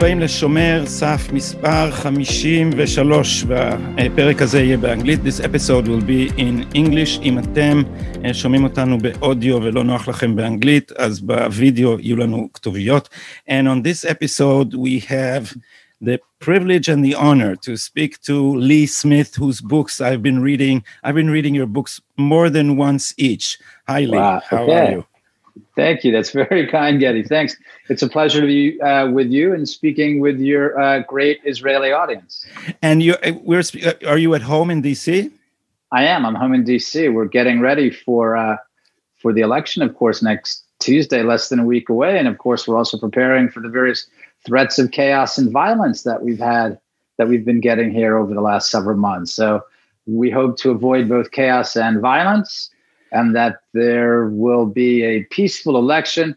הבאים 0.00 0.20
לשומר 0.20 0.82
סף 0.86 1.32
מספר 1.32 1.90
53, 1.90 3.44
והפרק 3.48 4.42
הזה 4.42 4.60
יהיה 4.60 4.76
באנגלית. 4.76 5.20
This 5.20 5.40
episode 5.40 5.86
will 5.86 6.02
be 6.08 6.38
in 6.38 6.74
English. 6.74 7.22
אם 7.22 7.38
אתם 7.38 7.82
שומעים 8.32 8.64
אותנו 8.64 8.98
באודיו 8.98 9.62
ולא 9.62 9.84
נוח 9.84 10.08
לכם 10.08 10.36
באנגלית, 10.36 10.92
אז 10.92 11.20
בווידאו 11.20 12.00
יהיו 12.00 12.16
לנו 12.16 12.48
כתוביות. 12.54 13.08
And 13.48 13.66
on 13.66 13.82
this 13.82 14.08
episode 14.08 14.74
we 14.74 15.10
have 15.10 15.56
the 16.04 16.18
privilege 16.40 16.88
and 16.88 17.04
the 17.04 17.14
honor 17.14 17.54
to 17.56 17.76
speak 17.76 18.20
to 18.22 18.56
Lee 18.56 18.86
Smith, 18.86 19.34
whose 19.34 19.60
books 19.60 20.00
I've 20.00 20.22
been 20.22 20.40
reading. 20.40 20.76
I've 21.04 21.14
been 21.14 21.30
reading 21.30 21.54
your 21.54 21.70
books 21.76 22.00
more 22.16 22.48
than 22.48 22.76
once 22.76 23.14
each. 23.18 23.58
Hi, 23.88 24.00
Lee. 24.00 24.18
Wow, 24.18 24.40
How 24.50 24.62
okay. 24.62 24.78
are 24.78 24.90
you? 24.92 25.09
Thank 25.75 26.03
you. 26.03 26.11
That's 26.11 26.31
very 26.31 26.67
kind, 26.71 26.99
Gadi. 26.99 27.23
Thanks. 27.23 27.55
It's 27.89 28.01
a 28.01 28.09
pleasure 28.09 28.41
to 28.41 28.47
be 28.47 28.81
uh, 28.81 29.09
with 29.09 29.27
you 29.27 29.53
and 29.53 29.67
speaking 29.67 30.19
with 30.19 30.39
your 30.39 30.79
uh, 30.79 30.99
great 30.99 31.39
Israeli 31.45 31.91
audience. 31.91 32.45
And 32.81 33.01
you, 33.01 33.15
we're, 33.41 33.63
uh, 33.85 33.93
are 34.05 34.17
you 34.17 34.33
at 34.35 34.41
home 34.41 34.69
in 34.69 34.81
DC? 34.81 35.31
I 35.91 36.03
am. 36.05 36.25
I'm 36.25 36.35
home 36.35 36.53
in 36.53 36.63
DC. 36.63 37.13
We're 37.13 37.25
getting 37.25 37.59
ready 37.59 37.89
for 37.89 38.37
uh, 38.37 38.57
for 39.17 39.33
the 39.33 39.41
election, 39.41 39.83
of 39.83 39.95
course, 39.95 40.23
next 40.23 40.63
Tuesday, 40.79 41.21
less 41.21 41.49
than 41.49 41.59
a 41.59 41.65
week 41.65 41.89
away, 41.89 42.17
and 42.17 42.27
of 42.27 42.37
course, 42.39 42.67
we're 42.67 42.77
also 42.77 42.97
preparing 42.97 43.49
for 43.49 43.59
the 43.59 43.69
various 43.69 44.07
threats 44.45 44.79
of 44.79 44.91
chaos 44.91 45.37
and 45.37 45.51
violence 45.51 46.03
that 46.03 46.23
we've 46.23 46.39
had 46.39 46.79
that 47.17 47.27
we've 47.27 47.45
been 47.45 47.59
getting 47.59 47.91
here 47.91 48.17
over 48.17 48.33
the 48.33 48.41
last 48.41 48.71
several 48.71 48.97
months. 48.97 49.33
So 49.33 49.63
we 50.07 50.31
hope 50.31 50.57
to 50.57 50.71
avoid 50.71 51.07
both 51.07 51.31
chaos 51.31 51.75
and 51.75 51.99
violence 51.99 52.71
and 53.11 53.35
that 53.35 53.61
there 53.73 54.27
will 54.27 54.65
be 54.65 55.03
a 55.03 55.23
peaceful 55.25 55.77
election, 55.77 56.35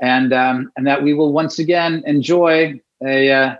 and 0.00 0.32
um, 0.32 0.72
and 0.76 0.86
that 0.86 1.02
we 1.02 1.14
will 1.14 1.32
once 1.32 1.58
again 1.58 2.02
enjoy 2.06 2.80
a 3.04 3.30
uh, 3.30 3.56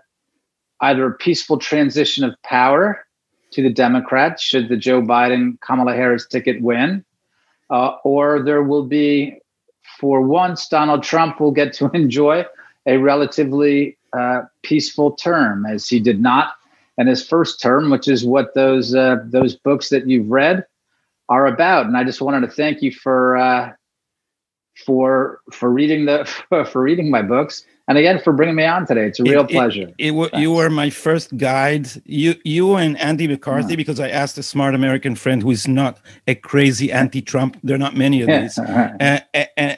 either 0.81 1.07
a 1.07 1.15
peaceful 1.15 1.59
transition 1.59 2.25
of 2.25 2.35
power 2.43 3.05
to 3.53 3.63
the 3.63 3.73
Democrats 3.73 4.43
should 4.43 4.69
the 4.69 4.77
Joe 4.77 5.01
Biden 5.01 5.61
Kamala 5.61 5.95
Harris 5.95 6.27
ticket 6.27 6.61
win, 6.61 7.05
uh, 7.71 7.97
or 8.05 8.43
there 8.43 8.63
will 8.63 8.85
be, 8.85 9.39
for 9.99 10.21
once, 10.21 10.69
Donald 10.69 11.03
Trump 11.03 11.41
will 11.41 11.53
get 11.53 11.73
to 11.75 11.91
enjoy 11.95 12.45
a 12.87 12.99
relatively 12.99 13.97
uh, 14.13 14.43
peaceful 14.63 15.13
term, 15.13 15.67
as 15.67 15.89
he 15.89 16.01
did 16.01 16.21
not 16.21 16.55
in 16.99 17.07
his 17.07 17.27
first 17.27 17.61
term, 17.61 17.91
which 17.91 18.09
is 18.09 18.25
what 18.25 18.55
those 18.55 18.95
uh, 18.95 19.17
those 19.25 19.55
books 19.55 19.89
that 19.91 20.09
you've 20.09 20.31
read 20.31 20.67
are 21.29 21.47
about. 21.47 21.87
And 21.87 21.97
I 21.97 22.05
just 22.05 22.21
wanted 22.21 22.41
to 22.43 22.49
thank 22.53 22.83
you 22.83 22.93
for 22.93 23.37
uh, 23.37 23.73
for 24.85 25.41
for 25.53 25.71
reading 25.71 26.05
the 26.07 26.25
for 26.71 26.83
reading 26.83 27.11
my 27.11 27.23
books, 27.23 27.65
and 27.89 27.97
again 27.97 28.21
for 28.23 28.33
bringing 28.33 28.55
me 28.57 28.65
on 28.65 28.87
today. 28.87 29.07
It's 29.07 29.19
a 29.21 29.23
real 29.23 29.41
It- 29.41 29.51
it- 29.51 29.51
pleasure. 29.51 29.93
It, 29.99 30.11
wa- 30.13 30.29
you 30.35 30.53
were 30.53 30.69
my 30.71 30.91
first 30.91 31.37
guide. 31.37 31.89
You, 32.05 32.35
you 32.45 32.75
and 32.77 32.99
Andy 32.99 33.27
McCarthy, 33.27 33.71
Yeah. 33.71 33.77
because 33.77 33.99
I 34.01 34.09
asked 34.11 34.37
a 34.39 34.43
smart 34.43 34.75
American 34.75 35.15
friend 35.15 35.43
who 35.43 35.51
is 35.51 35.67
not 35.67 35.99
a 36.27 36.35
crazy 36.35 36.93
anti-Trump. 36.93 37.59
There 37.63 37.75
are 37.77 37.79
not 37.79 37.97
many 37.97 38.21
of 38.23 38.29
these, 38.29 38.59
and, 39.01 39.25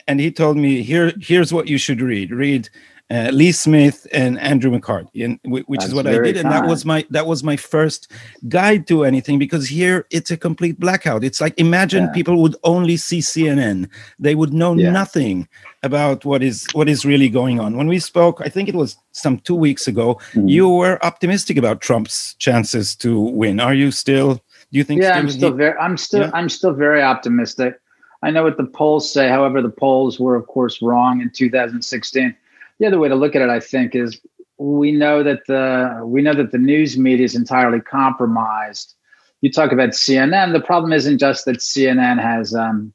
and 0.09 0.21
he 0.21 0.31
told 0.33 0.57
me 0.57 0.83
here, 0.83 1.13
here's 1.21 1.53
what 1.53 1.69
you 1.69 1.79
should 1.79 2.01
read. 2.01 2.33
Read 2.33 2.69
uh, 3.11 3.31
Lee 3.33 3.53
Smith 3.53 4.07
and 4.13 4.39
Andrew 4.39 4.71
McCarthy, 4.71 5.23
and 5.23 5.39
whi- 5.45 5.65
which 5.67 5.83
is 5.83 5.95
what 5.95 6.07
I 6.07 6.19
did. 6.19 6.37
And 6.37 6.51
that 6.51 6.67
was 6.67 6.85
my 6.85 7.07
that 7.11 7.27
was 7.27 7.43
my 7.43 7.57
first 7.57 8.13
guide 8.49 8.87
to 8.89 9.05
anything 9.05 9.39
because 9.39 9.67
here 9.67 10.07
it's 10.11 10.31
a 10.31 10.37
complete 10.37 10.79
blackout. 10.79 11.25
It's 11.25 11.41
like 11.41 11.55
imagine 11.59 12.05
Yeah. 12.05 12.13
people 12.13 12.43
would 12.43 12.57
only 12.65 12.97
see 12.99 13.21
CNN; 13.21 13.89
they 14.19 14.35
would 14.35 14.53
know 14.53 14.75
Yeah. 14.75 14.91
nothing 14.91 15.49
about 15.83 16.25
what 16.27 16.43
is 16.43 16.67
what 16.75 16.89
is 16.89 17.07
really 17.07 17.31
going 17.31 17.59
on. 17.61 17.77
When 17.79 17.89
we 17.89 17.99
spoke, 17.99 18.43
I 18.45 18.51
think 18.51 18.69
it 18.69 18.75
was 18.75 18.97
some 19.13 19.39
two 19.39 19.55
weeks 19.55 19.89
ago. 19.89 20.19
Mhm. 20.35 20.49
You 20.51 20.69
were 20.69 20.99
optimistic 21.03 21.57
about 21.57 21.81
Trump's 21.81 22.35
chances 22.35 22.95
to 22.97 23.19
win. 23.19 23.59
Are 23.61 23.75
you 23.75 23.91
still? 23.91 24.35
Do 24.71 24.77
you 24.79 24.85
think? 24.85 25.01
yeah, 25.01 25.13
still 25.13 25.19
I'm 25.21 25.27
he- 25.29 25.33
still 25.33 25.53
very, 25.53 25.79
I'm 25.79 25.97
still, 25.97 26.21
Yeah. 26.21 26.31
I'm 26.35 26.49
still 26.51 26.75
very 26.75 27.01
optimistic. 27.03 27.81
I 28.23 28.31
know 28.33 28.43
what 28.43 28.57
the 28.59 28.67
polls 28.67 29.11
say. 29.11 29.29
However, 29.29 29.63
the 29.63 29.71
polls 29.71 30.21
were, 30.21 30.35
of 30.37 30.47
course, 30.47 30.83
wrong 30.83 31.23
in 31.23 31.31
2016. 31.31 32.35
The 32.79 32.87
other 32.87 32.99
way 32.99 33.09
to 33.09 33.15
look 33.15 33.35
at 33.35 33.43
it, 33.43 33.51
I 33.51 33.61
think, 33.61 33.95
is 33.95 34.21
we 34.59 34.93
know 34.93 35.23
that 35.23 35.47
the 35.47 36.01
we 36.05 36.23
know 36.23 36.35
that 36.35 36.53
the 36.53 36.59
news 36.59 36.99
media 36.99 37.25
is 37.25 37.35
entirely 37.35 37.81
compromised. 37.81 38.95
You 39.41 39.53
talk 39.53 39.73
about 39.73 39.91
CNN. 39.91 40.53
The 40.53 40.61
problem 40.61 40.93
isn't 40.93 41.19
just 41.19 41.45
that 41.45 41.59
CNN 41.59 42.21
has 42.21 42.55
um, 42.55 42.93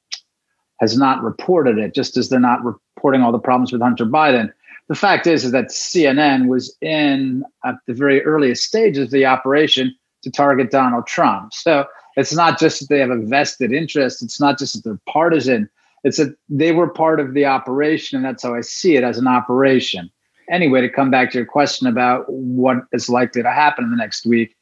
has 0.79 0.97
not 0.97 1.23
reported 1.23 1.77
it, 1.77 1.95
just 1.95 2.17
as 2.17 2.29
they're 2.29 2.39
not 2.39 2.63
reporting 2.63 3.21
all 3.21 3.31
the 3.31 3.39
problems 3.39 3.71
with 3.71 3.81
Hunter 3.81 4.05
Biden. 4.05 4.51
The 4.89 4.95
fact 4.95 5.27
is, 5.27 5.45
is 5.45 5.51
that 5.51 5.67
CNN 5.67 6.47
was 6.47 6.75
in 6.81 7.45
at 7.63 7.75
the 7.87 7.93
very 7.93 8.21
earliest 8.23 8.63
stages 8.63 9.05
of 9.05 9.11
the 9.11 9.25
operation 9.25 9.95
to 10.23 10.31
target 10.31 10.71
Donald 10.71 11.07
Trump. 11.07 11.53
So 11.53 11.85
it's 12.17 12.33
not 12.33 12.59
just 12.59 12.81
that 12.81 12.89
they 12.89 12.99
have 12.99 13.09
a 13.09 13.17
vested 13.17 13.71
interest. 13.71 14.21
It's 14.21 14.39
not 14.39 14.59
just 14.59 14.73
that 14.75 14.83
they're 14.83 14.99
partisan. 15.07 15.69
It's 16.03 16.17
that 16.17 16.35
they 16.49 16.71
were 16.71 16.89
part 16.89 17.19
of 17.19 17.33
the 17.33 17.45
operation, 17.45 18.17
and 18.17 18.25
that's 18.25 18.43
how 18.43 18.55
I 18.55 18.61
see 18.61 18.95
it 18.95 19.03
as 19.03 19.17
an 19.17 19.27
operation. 19.27 20.11
Anyway, 20.49 20.81
to 20.81 20.89
come 20.89 21.09
back 21.09 21.31
to 21.31 21.37
your 21.37 21.47
question 21.47 21.87
about 21.87 22.25
what 22.27 22.77
is 22.91 23.09
likely 23.09 23.41
to 23.41 23.51
happen 23.51 23.85
in 23.85 23.91
the 23.91 23.97
next 23.97 24.25
week, 24.25 24.55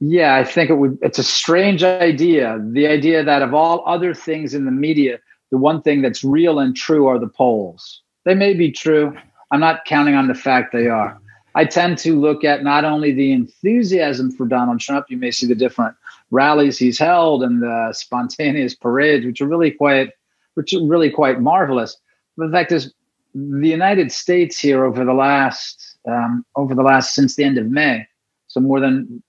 yeah, 0.00 0.34
I 0.34 0.44
think 0.44 0.70
it 0.70 0.74
would. 0.74 0.98
It's 1.02 1.18
a 1.18 1.24
strange 1.24 1.84
idea. 1.84 2.60
The 2.72 2.86
idea 2.86 3.22
that 3.22 3.42
of 3.42 3.54
all 3.54 3.84
other 3.86 4.12
things 4.12 4.52
in 4.52 4.64
the 4.64 4.72
media, 4.72 5.18
the 5.50 5.58
one 5.58 5.82
thing 5.82 6.02
that's 6.02 6.24
real 6.24 6.58
and 6.58 6.76
true 6.76 7.06
are 7.06 7.18
the 7.18 7.28
polls. 7.28 8.02
They 8.24 8.34
may 8.34 8.54
be 8.54 8.72
true. 8.72 9.16
I'm 9.50 9.60
not 9.60 9.84
counting 9.84 10.16
on 10.16 10.26
the 10.26 10.34
fact 10.34 10.72
they 10.72 10.88
are. 10.88 11.20
I 11.54 11.64
tend 11.64 11.98
to 11.98 12.18
look 12.20 12.42
at 12.42 12.64
not 12.64 12.84
only 12.84 13.12
the 13.12 13.32
enthusiasm 13.32 14.32
for 14.32 14.46
Donald 14.46 14.80
Trump, 14.80 15.06
you 15.08 15.16
may 15.16 15.30
see 15.30 15.46
the 15.46 15.54
different 15.54 15.94
rallies 16.32 16.78
he's 16.78 16.98
held 16.98 17.44
and 17.44 17.62
the 17.62 17.92
spontaneous 17.92 18.74
parades, 18.74 19.24
which 19.24 19.40
are 19.40 19.46
really 19.46 19.70
quite, 19.70 20.10
which 20.54 20.72
are 20.72 20.84
really 20.86 21.10
quite 21.10 21.40
marvelous. 21.40 21.96
But 22.36 22.46
the 22.46 22.52
fact 22.52 22.72
is, 22.72 22.92
the 23.34 23.68
United 23.68 24.12
States 24.12 24.58
here 24.58 24.84
over 24.84 25.04
the 25.04 25.14
last, 25.14 25.96
um, 26.08 26.44
over 26.56 26.74
the 26.74 26.82
last 26.82 27.14
since 27.14 27.36
the 27.36 27.44
end 27.44 27.58
of 27.58 27.66
May, 27.66 28.06
so 28.46 28.60
more 28.60 28.78
than, 28.78 29.22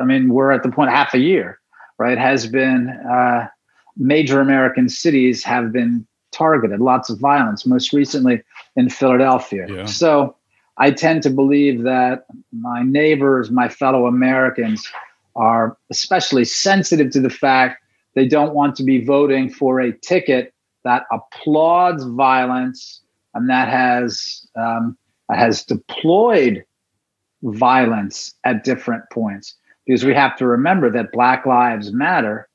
I 0.00 0.04
mean, 0.04 0.32
we're 0.32 0.52
at 0.52 0.62
the 0.62 0.70
point 0.70 0.90
half 0.90 1.14
a 1.14 1.18
year, 1.18 1.58
right? 1.98 2.16
Has 2.16 2.46
been 2.46 2.88
uh, 2.88 3.48
major 3.96 4.40
American 4.40 4.88
cities 4.88 5.42
have 5.44 5.72
been 5.72 6.06
targeted, 6.30 6.80
lots 6.80 7.10
of 7.10 7.18
violence, 7.18 7.66
most 7.66 7.92
recently 7.92 8.42
in 8.76 8.88
Philadelphia. 8.88 9.66
Yeah. 9.68 9.86
So 9.86 10.36
I 10.78 10.90
tend 10.90 11.22
to 11.24 11.30
believe 11.30 11.82
that 11.82 12.26
my 12.52 12.82
neighbors, 12.82 13.50
my 13.50 13.68
fellow 13.68 14.06
Americans, 14.06 14.86
are 15.36 15.76
especially 15.90 16.44
sensitive 16.44 17.10
to 17.10 17.20
the 17.20 17.30
fact 17.30 17.83
they 18.14 18.26
don't 18.26 18.54
want 18.54 18.76
to 18.76 18.84
be 18.84 19.04
voting 19.04 19.50
for 19.50 19.80
a 19.80 19.92
ticket 19.92 20.54
that 20.84 21.04
applauds 21.10 22.04
violence 22.04 23.02
and 23.34 23.48
that 23.50 23.68
has 23.68 24.46
um, 24.56 24.96
has 25.30 25.64
deployed 25.64 26.64
violence 27.42 28.34
at 28.44 28.64
different 28.64 29.04
points. 29.10 29.54
Because 29.86 30.04
we 30.04 30.14
have 30.14 30.36
to 30.36 30.46
remember 30.46 30.90
that 30.90 31.12
Black 31.12 31.44
Lives 31.44 31.92
Matter 31.92 32.48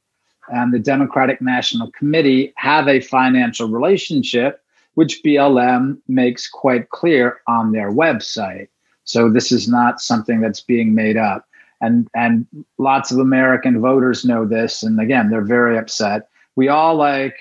and 0.49 0.73
the 0.73 0.79
Democratic 0.79 1.41
National 1.41 1.91
Committee 1.91 2.53
have 2.55 2.87
a 2.87 3.01
financial 3.01 3.69
relationship, 3.69 4.63
which 4.95 5.21
BLM 5.23 5.99
makes 6.07 6.49
quite 6.49 6.89
clear 6.89 7.41
on 7.47 7.71
their 7.71 7.91
website. 7.91 8.67
So 9.03 9.29
this 9.29 9.51
is 9.51 9.67
not 9.67 10.01
something 10.01 10.41
that's 10.41 10.61
being 10.61 10.95
made 10.95 11.17
up. 11.17 11.45
And, 11.81 12.07
and 12.13 12.45
lots 12.77 13.11
of 13.11 13.19
American 13.19 13.79
voters 13.79 14.25
know 14.25 14.45
this. 14.45 14.83
And 14.83 14.99
again, 14.99 15.29
they're 15.29 15.41
very 15.41 15.77
upset. 15.77 16.27
We 16.55 16.67
all 16.67 16.95
like 16.95 17.37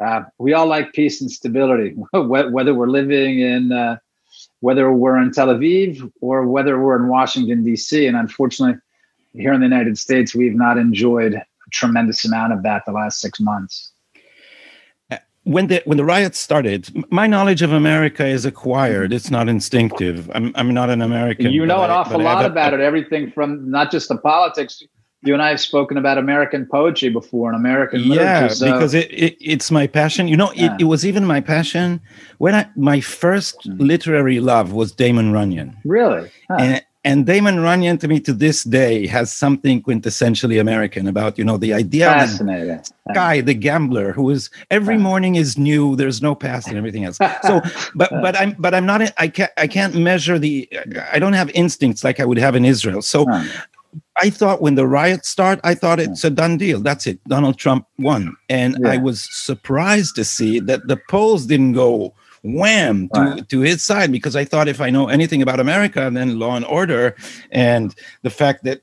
uh, 0.00 0.22
we 0.38 0.52
all 0.52 0.66
like 0.66 0.92
peace 0.92 1.20
and 1.20 1.30
stability, 1.30 1.90
whether 2.12 2.72
we're 2.72 2.86
living 2.86 3.40
in 3.40 3.72
uh, 3.72 3.98
whether 4.60 4.92
we're 4.92 5.18
in 5.18 5.32
Tel 5.32 5.48
Aviv 5.48 6.10
or 6.20 6.46
whether 6.46 6.80
we're 6.80 6.96
in 6.96 7.08
Washington 7.08 7.64
D.C. 7.64 8.06
And 8.06 8.16
unfortunately, 8.16 8.80
here 9.32 9.52
in 9.52 9.60
the 9.60 9.66
United 9.66 9.98
States, 9.98 10.34
we've 10.34 10.54
not 10.54 10.78
enjoyed 10.78 11.34
a 11.34 11.44
tremendous 11.72 12.24
amount 12.24 12.52
of 12.52 12.62
that 12.62 12.84
the 12.86 12.92
last 12.92 13.20
six 13.20 13.40
months. 13.40 13.92
When 15.54 15.66
the 15.68 15.78
when 15.88 15.96
the 15.96 16.04
riots 16.04 16.38
started, 16.38 16.80
my 17.10 17.26
knowledge 17.26 17.62
of 17.62 17.72
America 17.72 18.24
is 18.26 18.44
acquired. 18.44 19.12
It's 19.12 19.30
not 19.30 19.48
instinctive. 19.48 20.30
I'm 20.34 20.52
I'm 20.54 20.72
not 20.74 20.88
an 20.90 21.00
American. 21.02 21.50
you 21.50 21.64
know 21.66 21.82
an 21.82 21.90
I- 21.90 21.94
awful 21.94 22.20
lot 22.20 22.44
a- 22.44 22.48
about 22.52 22.74
it. 22.74 22.80
Everything 22.80 23.30
from 23.32 23.70
not 23.70 23.90
just 23.90 24.08
the 24.08 24.18
politics. 24.18 24.82
You 25.24 25.32
and 25.34 25.42
I 25.42 25.48
have 25.50 25.58
spoken 25.60 25.96
about 25.98 26.16
American 26.16 26.64
poetry 26.70 27.08
before 27.08 27.50
and 27.50 27.56
American 27.58 28.00
Yeah, 28.02 28.12
literature. 28.44 28.54
So, 28.54 28.72
because 28.72 28.94
it, 28.94 29.10
it 29.10 29.36
it's 29.40 29.68
my 29.78 29.86
passion. 29.88 30.28
You 30.28 30.36
know, 30.36 30.52
Yeah. 30.54 30.74
it, 30.76 30.82
it 30.82 30.84
was 30.84 31.04
even 31.04 31.24
my 31.24 31.40
passion 31.40 32.00
when 32.38 32.54
I 32.54 32.62
my 32.76 33.00
first 33.00 33.56
Mm. 33.66 33.80
literary 33.80 34.38
love 34.38 34.72
was 34.72 34.92
Damon 34.92 35.32
Runyon. 35.32 35.76
really, 35.84 36.30
Huh. 36.48 36.56
and 36.60 36.82
and 37.04 37.26
Damon 37.26 37.60
Runyon 37.60 37.98
to 37.98 38.08
me 38.08 38.18
to 38.20 38.32
this 38.32 38.64
day 38.64 39.06
has 39.06 39.32
something 39.32 39.82
quintessentially 39.82 40.60
American 40.60 41.06
about 41.06 41.38
you 41.38 41.44
know 41.44 41.56
the 41.56 41.72
idea 41.72 42.10
of 42.10 42.38
the 42.38 42.82
guy, 43.14 43.40
the 43.40 43.54
gambler, 43.54 44.12
who 44.12 44.28
is 44.30 44.50
every 44.70 44.98
morning 44.98 45.36
is 45.36 45.56
new. 45.56 45.94
There's 45.94 46.20
no 46.20 46.34
past 46.34 46.66
and 46.68 46.76
everything 46.76 47.04
else. 47.04 47.18
So, 47.42 47.60
but 47.94 48.10
but 48.10 48.36
I'm 48.36 48.56
but 48.58 48.74
I'm 48.74 48.84
not. 48.84 49.12
I 49.16 49.28
can't 49.28 49.52
I 49.56 49.66
can't 49.66 49.94
measure 49.94 50.38
the. 50.38 50.68
I 51.12 51.18
don't 51.18 51.34
have 51.34 51.50
instincts 51.50 52.02
like 52.02 52.18
I 52.20 52.24
would 52.24 52.38
have 52.38 52.56
in 52.56 52.64
Israel. 52.64 53.02
So. 53.02 53.26
I 54.20 54.28
thought 54.28 54.60
when 54.60 54.74
the 54.74 54.86
riots 54.86 55.28
start, 55.28 55.60
I 55.64 55.74
thought 55.74 55.98
it's 55.98 56.22
a 56.22 56.28
done 56.28 56.58
deal. 56.58 56.80
That's 56.80 57.06
it. 57.06 57.22
Donald 57.24 57.56
Trump 57.56 57.86
won, 57.98 58.36
and 58.48 58.76
yeah. 58.80 58.90
I 58.90 58.96
was 58.98 59.26
surprised 59.30 60.14
to 60.16 60.24
see 60.24 60.60
that 60.60 60.86
the 60.88 61.00
polls 61.08 61.46
didn't 61.46 61.72
go 61.72 62.12
wham 62.54 63.08
to, 63.14 63.20
right. 63.20 63.48
to 63.48 63.60
his 63.60 63.82
side 63.82 64.12
because 64.12 64.36
I 64.36 64.44
thought 64.44 64.68
if 64.68 64.80
I 64.80 64.90
know 64.90 65.08
anything 65.08 65.42
about 65.42 65.60
America, 65.60 66.10
then 66.12 66.38
law 66.38 66.56
and 66.56 66.64
order 66.64 67.16
and 67.50 67.94
the 68.22 68.30
fact 68.30 68.64
that 68.64 68.80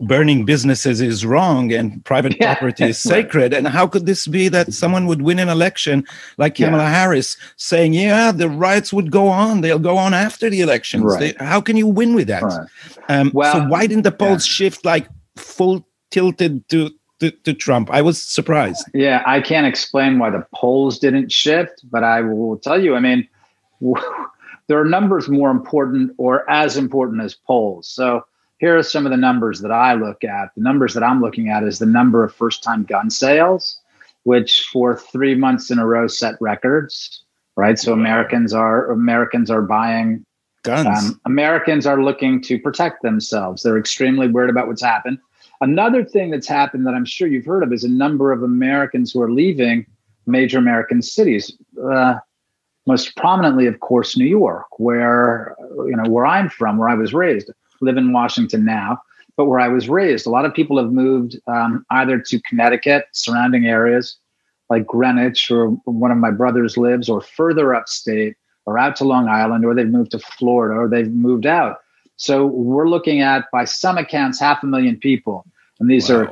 burning 0.00 0.44
businesses 0.44 1.00
is 1.00 1.24
wrong 1.24 1.72
and 1.72 2.04
private 2.04 2.36
yeah. 2.40 2.54
property 2.54 2.84
is 2.84 2.98
sacred. 3.14 3.52
And 3.52 3.68
how 3.68 3.86
could 3.86 4.06
this 4.06 4.26
be 4.26 4.48
that 4.48 4.72
someone 4.72 5.06
would 5.06 5.22
win 5.22 5.38
an 5.38 5.48
election 5.48 6.04
like 6.38 6.54
Kamala 6.54 6.84
yeah. 6.84 6.90
Harris 6.90 7.36
saying, 7.56 7.94
yeah, 7.94 8.32
the 8.32 8.48
riots 8.48 8.92
would 8.92 9.10
go 9.10 9.28
on, 9.28 9.60
they'll 9.60 9.78
go 9.78 9.96
on 9.96 10.14
after 10.14 10.50
the 10.50 10.60
elections? 10.60 11.04
Right. 11.04 11.36
They, 11.38 11.44
how 11.44 11.60
can 11.60 11.76
you 11.76 11.86
win 11.86 12.14
with 12.14 12.28
that? 12.28 12.42
Right. 12.42 12.68
Um, 13.08 13.30
well, 13.34 13.52
so 13.52 13.68
why 13.68 13.86
didn't 13.86 14.04
the 14.04 14.12
polls 14.12 14.46
shift 14.46 14.84
like 14.84 15.08
full 15.36 15.86
tilted 16.10 16.68
to 16.68 16.90
to, 17.20 17.30
to 17.30 17.54
Trump. 17.54 17.90
I 17.90 18.02
was 18.02 18.20
surprised. 18.20 18.84
Yeah, 18.92 19.22
I 19.26 19.40
can't 19.40 19.66
explain 19.66 20.18
why 20.18 20.30
the 20.30 20.46
polls 20.54 20.98
didn't 20.98 21.32
shift, 21.32 21.82
but 21.90 22.04
I 22.04 22.20
will 22.20 22.58
tell 22.58 22.82
you, 22.82 22.94
I 22.94 23.00
mean, 23.00 23.28
there 24.66 24.80
are 24.80 24.84
numbers 24.84 25.28
more 25.28 25.50
important 25.50 26.12
or 26.18 26.48
as 26.50 26.76
important 26.76 27.22
as 27.22 27.34
polls. 27.34 27.88
So 27.88 28.24
here 28.58 28.76
are 28.78 28.82
some 28.82 29.06
of 29.06 29.10
the 29.10 29.16
numbers 29.16 29.60
that 29.60 29.72
I 29.72 29.94
look 29.94 30.24
at. 30.24 30.54
The 30.54 30.62
numbers 30.62 30.94
that 30.94 31.02
I'm 31.02 31.20
looking 31.20 31.48
at 31.48 31.62
is 31.64 31.78
the 31.78 31.86
number 31.86 32.24
of 32.24 32.34
first 32.34 32.62
time 32.62 32.84
gun 32.84 33.10
sales, 33.10 33.80
which 34.22 34.68
for 34.72 34.96
three 34.96 35.34
months 35.34 35.70
in 35.70 35.78
a 35.78 35.86
row 35.86 36.06
set 36.06 36.34
records. 36.40 37.22
Right. 37.56 37.78
So 37.78 37.92
Americans 37.92 38.52
are 38.52 38.90
Americans 38.90 39.48
are 39.48 39.62
buying 39.62 40.24
guns. 40.64 40.86
Um, 40.86 41.20
Americans 41.24 41.86
are 41.86 42.02
looking 42.02 42.40
to 42.42 42.58
protect 42.58 43.02
themselves. 43.02 43.62
They're 43.62 43.78
extremely 43.78 44.26
worried 44.26 44.50
about 44.50 44.66
what's 44.66 44.82
happened. 44.82 45.18
Another 45.64 46.04
thing 46.04 46.30
that's 46.30 46.46
happened 46.46 46.86
that 46.86 46.92
I'm 46.92 47.06
sure 47.06 47.26
you've 47.26 47.46
heard 47.46 47.62
of 47.62 47.72
is 47.72 47.84
a 47.84 47.88
number 47.88 48.32
of 48.32 48.42
Americans 48.42 49.12
who 49.12 49.22
are 49.22 49.32
leaving 49.32 49.86
major 50.26 50.58
American 50.58 51.00
cities. 51.00 51.56
Uh, 51.82 52.16
most 52.86 53.16
prominently, 53.16 53.66
of 53.66 53.80
course, 53.80 54.14
New 54.14 54.26
York, 54.26 54.66
where 54.78 55.56
you 55.86 55.96
know 55.96 56.10
where 56.10 56.26
I'm 56.26 56.50
from, 56.50 56.76
where 56.76 56.90
I 56.90 56.94
was 56.94 57.14
raised. 57.14 57.50
Live 57.80 57.96
in 57.96 58.12
Washington 58.12 58.66
now, 58.66 59.00
but 59.38 59.46
where 59.46 59.58
I 59.58 59.68
was 59.68 59.88
raised, 59.88 60.26
a 60.26 60.30
lot 60.30 60.44
of 60.44 60.52
people 60.52 60.76
have 60.76 60.92
moved 60.92 61.40
um, 61.46 61.86
either 61.90 62.18
to 62.18 62.42
Connecticut, 62.42 63.06
surrounding 63.12 63.64
areas 63.64 64.18
like 64.68 64.86
Greenwich, 64.86 65.50
or 65.50 65.68
one 65.86 66.10
of 66.10 66.18
my 66.18 66.30
brothers 66.30 66.76
lives, 66.76 67.08
or 67.08 67.22
further 67.22 67.74
upstate, 67.74 68.36
or 68.66 68.78
out 68.78 68.96
to 68.96 69.04
Long 69.04 69.28
Island, 69.28 69.64
or 69.64 69.74
they've 69.74 69.88
moved 69.88 70.10
to 70.10 70.18
Florida, 70.18 70.78
or 70.78 70.88
they've 70.90 71.10
moved 71.10 71.46
out. 71.46 71.78
So 72.16 72.44
we're 72.44 72.88
looking 72.88 73.22
at, 73.22 73.50
by 73.50 73.64
some 73.64 73.96
accounts, 73.96 74.38
half 74.38 74.62
a 74.62 74.66
million 74.66 74.98
people 74.98 75.46
and 75.84 75.90
these 75.90 76.08
wow. 76.08 76.16
are 76.16 76.30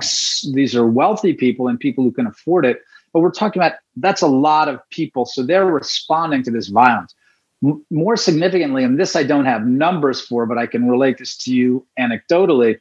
these 0.55 0.75
are 0.75 0.87
wealthy 0.87 1.35
people 1.35 1.69
and 1.69 1.79
people 1.79 2.03
who 2.03 2.11
can 2.11 2.27
afford 2.27 2.65
it 2.65 2.81
but 3.13 3.21
we're 3.21 3.31
talking 3.31 3.61
about 3.61 3.75
that's 3.97 4.23
a 4.23 4.27
lot 4.27 4.67
of 4.67 4.81
people 4.89 5.27
so 5.27 5.43
they're 5.43 5.67
responding 5.67 6.43
to 6.43 6.51
this 6.51 6.69
violence 6.69 7.15
M- 7.63 7.85
more 7.91 8.17
significantly 8.17 8.83
and 8.83 8.99
this 8.99 9.15
i 9.15 9.23
don't 9.23 9.45
have 9.45 9.67
numbers 9.67 10.23
for 10.23 10.47
but 10.47 10.57
i 10.57 10.67
can 10.67 10.89
relate 10.89 11.19
this 11.19 11.37
to 11.39 11.55
you 11.55 11.87
anecdotally 11.99 12.81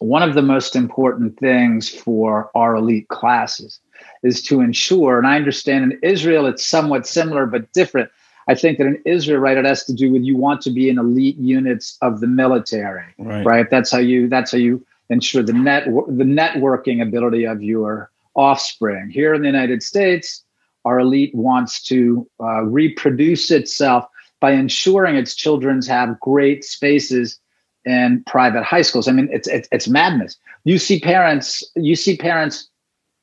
one 0.00 0.24
of 0.28 0.34
the 0.34 0.42
most 0.42 0.74
important 0.74 1.38
things 1.38 1.88
for 1.88 2.50
our 2.56 2.74
elite 2.74 3.06
classes 3.06 3.78
is 4.24 4.42
to 4.42 4.60
ensure 4.60 5.16
and 5.16 5.28
i 5.28 5.36
understand 5.36 5.92
in 5.92 5.98
israel 6.02 6.46
it's 6.46 6.66
somewhat 6.66 7.06
similar 7.06 7.46
but 7.46 7.72
different 7.72 8.10
I 8.48 8.56
think 8.56 8.78
that 8.78 8.88
in 8.88 9.00
Israel, 9.04 9.38
right, 9.38 9.56
it 9.56 9.64
has 9.64 9.84
to 9.84 9.92
do 9.92 10.10
with 10.10 10.24
you 10.24 10.36
want 10.36 10.62
to 10.62 10.70
be 10.70 10.88
in 10.88 10.98
elite 10.98 11.36
units 11.36 11.96
of 12.02 12.18
the 12.18 12.26
military, 12.26 13.04
right? 13.16 13.46
right? 13.46 13.70
That's 13.70 13.88
how 13.92 14.00
you. 14.00 14.28
That's 14.28 14.50
how 14.50 14.58
you 14.58 14.84
ensure 15.12 15.42
the 15.42 15.52
net 15.52 15.84
the 15.84 16.24
networking 16.24 17.02
ability 17.02 17.44
of 17.44 17.62
your 17.62 18.10
offspring. 18.34 19.10
Here 19.10 19.34
in 19.34 19.42
the 19.42 19.48
United 19.48 19.82
States, 19.82 20.42
our 20.84 20.98
elite 20.98 21.34
wants 21.34 21.82
to 21.82 22.28
uh, 22.40 22.62
reproduce 22.62 23.50
itself 23.50 24.06
by 24.40 24.52
ensuring 24.52 25.16
its 25.16 25.34
children 25.36 25.80
have 25.86 26.18
great 26.20 26.64
spaces 26.64 27.38
in 27.84 28.22
private 28.26 28.64
high 28.64 28.82
schools. 28.82 29.06
I 29.06 29.12
mean, 29.12 29.28
it's, 29.30 29.48
it's 29.48 29.68
it's 29.70 29.88
madness. 29.88 30.36
You 30.64 30.78
see 30.78 31.00
parents, 31.00 31.62
you 31.76 31.94
see 31.96 32.16
parents 32.16 32.68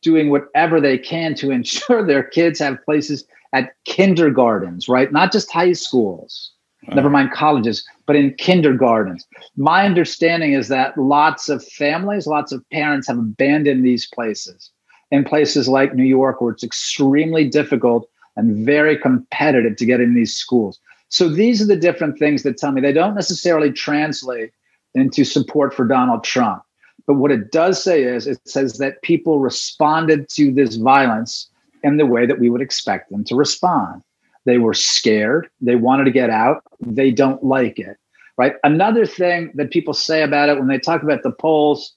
doing 0.02 0.30
whatever 0.30 0.80
they 0.80 0.98
can 0.98 1.36
to 1.36 1.52
ensure 1.58 2.06
their 2.06 2.24
kids 2.24 2.60
have 2.60 2.84
places 2.86 3.26
at 3.52 3.74
kindergartens, 3.86 4.88
right? 4.88 5.12
Not 5.12 5.32
just 5.32 5.52
high 5.52 5.74
schools 5.74 6.52
Uh-huh. 6.88 6.96
never 6.96 7.10
mind 7.10 7.32
colleges, 7.32 7.86
but 8.06 8.16
in 8.16 8.34
kindergartens. 8.36 9.28
My 9.58 9.86
understanding 9.86 10.54
is 10.54 10.70
that 10.70 10.98
lots 10.98 11.50
of 11.50 11.64
families, 11.64 12.26
lots 12.26 12.52
of 12.52 12.68
parents 12.70 13.08
have 13.08 13.18
abandoned 13.18 13.86
these 13.86 14.08
places 14.08 14.72
in 15.12 15.26
places 15.26 15.68
like 15.68 15.94
New 15.94 16.06
York, 16.06 16.40
where 16.40 16.54
it's 16.54 16.64
extremely 16.64 17.48
difficult 17.48 18.10
and 18.38 18.66
very 18.66 18.98
competitive 18.98 19.76
to 19.76 19.86
get 19.86 20.00
in 20.00 20.14
these 20.14 20.34
schools. 20.36 20.80
So 21.10 21.28
these 21.28 21.62
are 21.62 21.66
the 21.66 21.76
different 21.76 22.18
things 22.18 22.44
that 22.44 22.58
tell 22.58 22.72
me 22.72 22.82
they 22.82 22.94
don't 22.94 23.16
necessarily 23.16 23.72
translate 23.72 24.52
into 24.94 25.26
support 25.26 25.74
for 25.74 25.86
Donald 25.86 26.24
Trump. 26.24 26.64
But 27.08 27.16
what 27.16 27.32
it 27.32 27.52
does 27.52 27.84
say 27.84 28.04
is 28.04 28.28
it 28.28 28.40
says 28.48 28.78
that 28.78 29.02
people 29.02 29.40
responded 29.40 30.30
to 30.30 30.52
this 30.54 30.76
violence 30.76 31.50
in 31.84 31.98
the 31.98 32.06
way 32.06 32.26
that 32.26 32.40
we 32.40 32.50
would 32.50 32.62
expect 32.62 33.10
them 33.10 33.24
to 33.26 33.36
respond. 33.36 34.04
They 34.46 34.58
were 34.58 34.74
scared. 34.74 35.50
They 35.62 35.76
wanted 35.76 36.06
to 36.06 36.12
get 36.12 36.30
out. 36.30 36.64
They 36.80 37.12
don't 37.12 37.44
like 37.44 37.80
it. 37.80 37.98
Right. 38.38 38.54
Another 38.64 39.06
thing 39.06 39.52
that 39.56 39.70
people 39.70 39.94
say 39.94 40.24
about 40.24 40.48
it 40.48 40.58
when 40.58 40.68
they 40.68 40.80
talk 40.80 41.04
about 41.04 41.24
the 41.24 41.32
polls, 41.32 41.94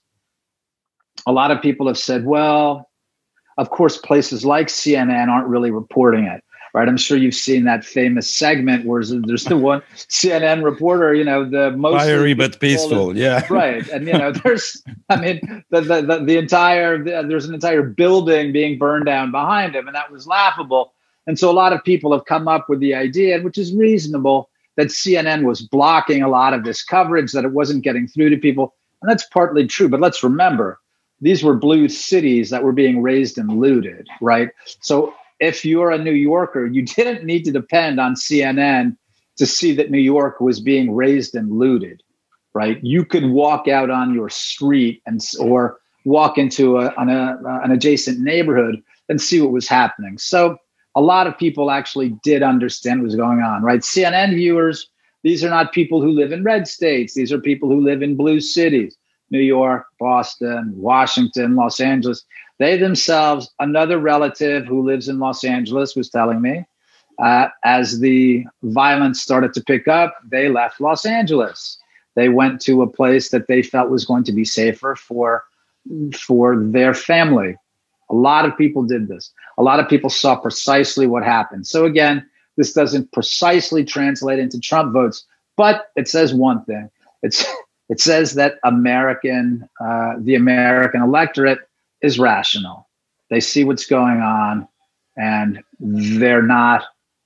a 1.25 1.31
lot 1.33 1.53
of 1.53 1.63
people 1.63 1.87
have 1.87 1.99
said, 1.99 2.25
well, 2.25 2.91
of 3.59 3.71
course, 3.71 3.97
places 3.99 4.45
like 4.45 4.67
CNN 4.67 5.29
aren't 5.29 5.47
really 5.47 5.71
reporting 5.71 6.25
it. 6.25 6.43
Right. 6.75 6.89
I'm 6.89 6.97
sure 6.97 7.19
you've 7.19 7.35
seen 7.35 7.65
that 7.65 7.85
famous 7.85 8.35
segment 8.35 8.87
where 8.87 9.05
there's 9.05 9.45
the 9.45 9.59
one 9.59 9.83
CNN 9.95 10.65
reporter, 10.65 11.15
you 11.15 11.23
know, 11.23 11.49
the 11.49 11.71
most 11.73 12.01
fiery 12.01 12.33
but 12.33 12.59
peaceful. 12.61 13.15
yeah. 13.17 13.47
Right. 13.51 13.87
And, 13.89 14.07
you 14.07 14.15
know, 14.15 14.33
there's, 14.45 14.83
I 15.11 15.17
mean, 15.21 15.65
the, 15.69 15.83
the, 15.83 16.01
the, 16.01 16.25
the 16.25 16.39
entire, 16.39 17.05
there's 17.05 17.45
an 17.45 17.55
entire 17.55 17.83
building 17.83 18.53
being 18.53 18.79
burned 18.79 19.05
down 19.05 19.31
behind 19.31 19.77
him. 19.77 19.87
And 19.87 19.95
that 19.95 20.11
was 20.11 20.27
laughable 20.27 20.92
and 21.27 21.39
so 21.39 21.51
a 21.51 21.53
lot 21.53 21.73
of 21.73 21.85
people 21.85 22.13
have 22.13 22.25
come 22.25 22.49
up 22.49 22.69
with 22.69 22.81
the 22.81 22.95
idea, 22.95 23.41
which 23.41 23.59
is 23.59 23.75
reasonable, 23.75 24.51
that 24.77 24.89
CNN 24.89 25.45
was 25.45 25.61
blocking 25.61 26.23
a 26.23 26.29
lot 26.29 26.55
of 26.55 26.65
this 26.65 26.83
coverage, 26.83 27.33
that 27.33 27.45
it 27.45 27.53
wasn't 27.53 27.85
getting 27.85 28.09
through 28.09 28.31
to 28.31 28.37
people. 28.37 28.75
And 29.01 29.11
that's 29.11 29.27
partly 29.27 29.67
true. 29.67 29.89
But 29.89 30.01
let's 30.01 30.23
remember, 30.23 30.81
these 31.21 31.45
were 31.45 31.55
blue 31.55 31.89
cities 31.89 32.51
that 32.51 32.65
were 32.65 32.73
being 32.73 33.03
razed 33.03 33.39
and 33.39 33.61
looted, 33.61 34.09
right? 34.21 34.51
So 34.81 35.15
if 35.41 35.65
you're 35.65 35.91
a 35.91 35.99
New 35.99 36.13
Yorker, 36.13 36.67
you 36.67 36.83
didn't 36.97 37.25
need 37.25 37.45
to 37.45 37.53
depend 37.53 38.01
on 38.01 38.15
CNN 38.15 38.97
to 39.37 39.47
see 39.47 39.75
that 39.75 39.91
New 39.91 39.99
York 39.99 40.41
was 40.41 40.61
being 40.61 40.95
razed 40.95 41.35
and 41.35 41.51
looted, 41.53 42.03
right? 42.55 42.83
You 42.83 43.05
could 43.05 43.31
walk 43.31 43.69
out 43.69 43.91
on 43.91 44.15
your 44.15 44.29
street 44.29 45.03
and 45.07 45.21
or 45.39 45.79
walk 46.05 46.37
into 46.37 46.79
a, 46.79 46.87
a, 46.87 47.01
uh, 47.01 47.61
an 47.63 47.71
adjacent 47.71 48.19
neighborhood 48.19 48.83
and 49.09 49.21
see 49.21 49.41
what 49.41 49.53
was 49.53 49.69
happening. 49.69 50.19
So 50.19 50.59
a 50.95 51.01
lot 51.01 51.27
of 51.27 51.39
people 51.39 51.71
actually 51.71 52.11
did 52.23 52.43
understand 52.43 53.01
what 53.01 53.07
was 53.07 53.17
going 53.17 53.41
on, 53.41 53.63
right? 53.63 53.81
CNN 53.81 54.35
viewers, 54.35 54.89
these 55.23 55.45
are 55.45 55.51
not 55.51 55.73
people 55.73 56.03
who 56.03 56.11
live 56.11 56.33
in 56.33 56.45
red 56.45 56.67
states. 56.69 57.15
These 57.15 57.33
are 57.33 57.39
people 57.39 57.69
who 57.69 57.81
live 57.81 58.03
in 58.03 58.17
blue 58.17 58.41
cities, 58.41 58.97
New 59.31 59.41
York, 59.41 59.87
Boston, 59.99 60.73
Washington, 60.77 61.55
Los 61.55 61.81
Angeles. 61.81 62.25
They 62.59 62.77
themselves, 62.77 63.51
another 63.59 63.99
relative 63.99 64.67
who 64.67 64.83
lives 64.83 65.09
in 65.09 65.19
Los 65.19 65.45
Angeles 65.45 65.97
was 65.97 66.11
telling 66.11 66.43
me, 66.43 66.65
uh, 67.19 67.49
as 67.65 68.01
the 68.01 68.45
violence 68.63 69.21
started 69.21 69.53
to 69.55 69.63
pick 69.63 69.87
up, 69.89 70.17
they 70.29 70.49
left 70.49 70.81
Los 70.81 71.07
Angeles. 71.07 71.79
They 72.15 72.29
went 72.29 72.61
to 72.63 72.83
a 72.83 72.87
place 72.87 73.31
that 73.31 73.47
they 73.47 73.63
felt 73.63 73.91
was 73.91 74.05
going 74.05 74.25
to 74.25 74.33
be 74.33 74.45
safer 74.45 74.97
for 74.97 75.45
for 76.15 76.57
their 76.57 76.95
family. 76.95 77.57
A 78.13 78.15
lot 78.15 78.45
of 78.45 78.57
people 78.57 78.83
did 78.83 79.09
this. 79.09 79.33
A 79.59 79.63
lot 79.63 79.81
of 79.81 79.89
people 79.89 80.11
saw 80.11 80.37
precisely 80.37 81.07
what 81.07 81.25
happened. 81.25 81.67
So 81.67 81.87
again, 81.87 82.25
this 82.57 82.73
doesn't 82.73 83.11
precisely 83.13 83.85
translate 83.85 84.39
into 84.39 84.61
Trump 84.61 84.93
votes, 84.93 85.25
but 85.57 85.91
it 85.97 86.09
says 86.09 86.35
one 86.35 86.65
thing. 86.65 86.91
It's 87.23 87.45
it 87.89 88.01
says 88.01 88.35
that 88.35 88.59
American, 88.65 89.69
uh, 89.81 90.15
the 90.19 90.35
American 90.35 91.03
electorate 91.03 91.61
is 92.03 92.19
rational. 92.19 92.89
They 93.31 93.41
see 93.41 93.65
what's 93.65 93.87
going 93.87 94.21
on, 94.21 94.69
and 95.17 95.63
they're 95.81 96.43
not 96.43 96.85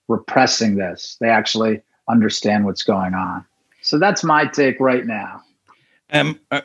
repressing 0.08 0.76
this. 0.76 1.16
They 1.20 1.28
actually 1.28 1.82
understand 2.08 2.64
what's 2.64 2.84
going 2.84 3.14
on. 3.14 3.44
So 3.82 3.98
that's 3.98 4.22
my 4.22 4.46
take 4.46 4.78
right 4.78 5.04
now. 5.04 5.42
Um, 6.12 6.38
uh, 6.50 6.60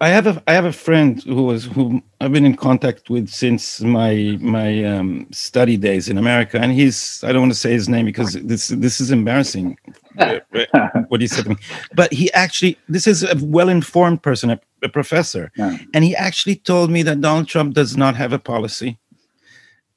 I 0.00 0.08
have 0.08 0.26
a 0.26 0.42
I 0.46 0.54
have 0.54 0.64
a 0.64 0.72
friend 0.72 1.22
who 1.24 1.42
was 1.42 1.66
who 1.66 2.02
I've 2.20 2.32
been 2.32 2.46
in 2.46 2.56
contact 2.56 3.10
with 3.10 3.28
since 3.28 3.82
my 3.82 4.38
my 4.40 4.82
um, 4.84 5.26
study 5.30 5.76
days 5.76 6.08
in 6.08 6.16
America, 6.16 6.58
and 6.58 6.72
he's 6.72 7.22
I 7.22 7.32
don't 7.32 7.42
want 7.42 7.52
to 7.52 7.58
say 7.58 7.72
his 7.72 7.86
name 7.86 8.06
because 8.06 8.32
this 8.32 8.68
this 8.68 8.98
is 8.98 9.10
embarrassing 9.10 9.76
what 11.08 11.20
he 11.20 11.26
said 11.26 11.44
to 11.44 11.50
me, 11.50 11.56
but 11.94 12.10
he 12.12 12.32
actually 12.32 12.78
this 12.88 13.06
is 13.06 13.22
a 13.22 13.36
well 13.42 13.68
informed 13.68 14.22
person, 14.22 14.48
a, 14.50 14.58
a 14.82 14.88
professor, 14.88 15.52
yeah. 15.56 15.76
and 15.92 16.02
he 16.02 16.16
actually 16.16 16.56
told 16.56 16.90
me 16.90 17.02
that 17.02 17.20
Donald 17.20 17.46
Trump 17.46 17.74
does 17.74 17.94
not 17.94 18.16
have 18.16 18.32
a 18.32 18.38
policy, 18.38 18.98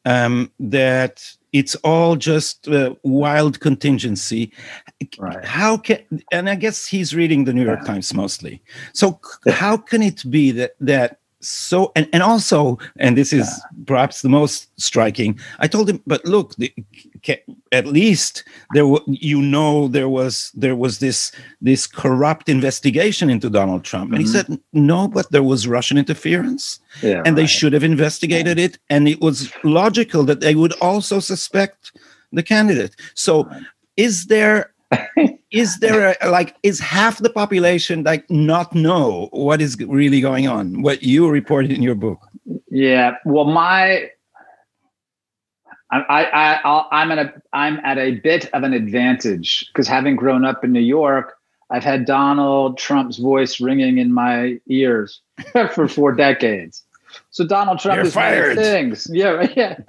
um, 0.03 0.51
that 0.59 1.23
it's 1.53 1.75
all 1.75 2.15
just 2.15 2.67
uh, 2.67 2.93
wild 3.03 3.59
contingency 3.59 4.51
right. 5.17 5.43
how 5.45 5.77
can 5.77 5.99
and 6.31 6.49
i 6.49 6.55
guess 6.55 6.85
he's 6.85 7.15
reading 7.15 7.45
the 7.45 7.53
new 7.53 7.63
york 7.63 7.79
yeah. 7.81 7.87
times 7.93 8.13
mostly 8.13 8.61
so 8.93 9.19
how 9.49 9.77
can 9.77 10.01
it 10.01 10.23
be 10.29 10.51
that 10.51 10.71
that 10.79 11.20
so 11.41 11.91
and, 11.95 12.07
and 12.13 12.23
also 12.23 12.77
and 12.99 13.17
this 13.17 13.33
is 13.33 13.47
yeah. 13.47 13.83
perhaps 13.85 14.21
the 14.21 14.29
most 14.29 14.69
striking 14.79 15.37
i 15.59 15.67
told 15.67 15.89
him 15.89 16.01
but 16.05 16.23
look 16.23 16.55
the, 16.55 16.73
at 17.71 17.87
least 17.87 18.43
there 18.73 18.85
you 19.07 19.41
know 19.41 19.87
there 19.87 20.07
was 20.07 20.51
there 20.53 20.75
was 20.75 20.99
this 20.99 21.31
this 21.59 21.87
corrupt 21.87 22.47
investigation 22.47 23.29
into 23.29 23.49
donald 23.49 23.83
trump 23.83 24.05
mm-hmm. 24.05 24.15
and 24.15 24.21
he 24.21 24.27
mm-hmm. 24.27 24.53
said 24.53 24.61
no 24.73 25.07
but 25.07 25.31
there 25.31 25.43
was 25.43 25.67
russian 25.67 25.97
interference 25.97 26.79
yeah, 27.01 27.17
and 27.25 27.27
right. 27.27 27.35
they 27.35 27.47
should 27.47 27.73
have 27.73 27.83
investigated 27.83 28.57
yeah. 28.57 28.65
it 28.65 28.79
and 28.89 29.07
it 29.07 29.19
was 29.19 29.51
logical 29.63 30.23
that 30.23 30.41
they 30.41 30.55
would 30.55 30.73
also 30.73 31.19
suspect 31.19 31.91
the 32.31 32.43
candidate 32.43 32.95
so 33.15 33.45
right. 33.45 33.63
is 33.97 34.25
there 34.27 34.73
is 35.51 35.79
there 35.79 36.15
a, 36.21 36.29
like 36.29 36.55
is 36.63 36.79
half 36.79 37.19
the 37.19 37.29
population 37.29 38.03
like 38.03 38.29
not 38.29 38.73
know 38.73 39.29
what 39.31 39.61
is 39.61 39.77
really 39.87 40.21
going 40.21 40.47
on 40.47 40.81
what 40.81 41.03
you 41.03 41.29
reported 41.29 41.71
in 41.71 41.81
your 41.81 41.95
book 41.95 42.19
yeah 42.69 43.15
well 43.25 43.45
my 43.45 44.09
I, 45.91 45.99
I, 45.99 46.61
I 46.63 46.87
I'm 46.91 47.11
at 47.11 47.19
a 47.19 47.33
I'm 47.53 47.79
at 47.83 47.97
a 47.97 48.11
bit 48.11 48.49
of 48.53 48.63
an 48.63 48.73
advantage 48.73 49.67
because 49.67 49.87
having 49.87 50.15
grown 50.15 50.45
up 50.45 50.63
in 50.63 50.71
New 50.71 50.79
York, 50.79 51.33
I've 51.69 51.83
had 51.83 52.05
Donald 52.05 52.77
Trump's 52.77 53.17
voice 53.17 53.59
ringing 53.59 53.97
in 53.97 54.13
my 54.13 54.57
ears 54.67 55.21
for 55.73 55.87
four 55.87 56.13
decades. 56.13 56.83
So 57.31 57.45
Donald 57.45 57.79
Trump 57.79 57.97
You're 57.97 58.05
is 58.05 58.13
fired. 58.13 58.57
things. 58.57 59.07
Yeah, 59.11 59.47
yeah. 59.55 59.79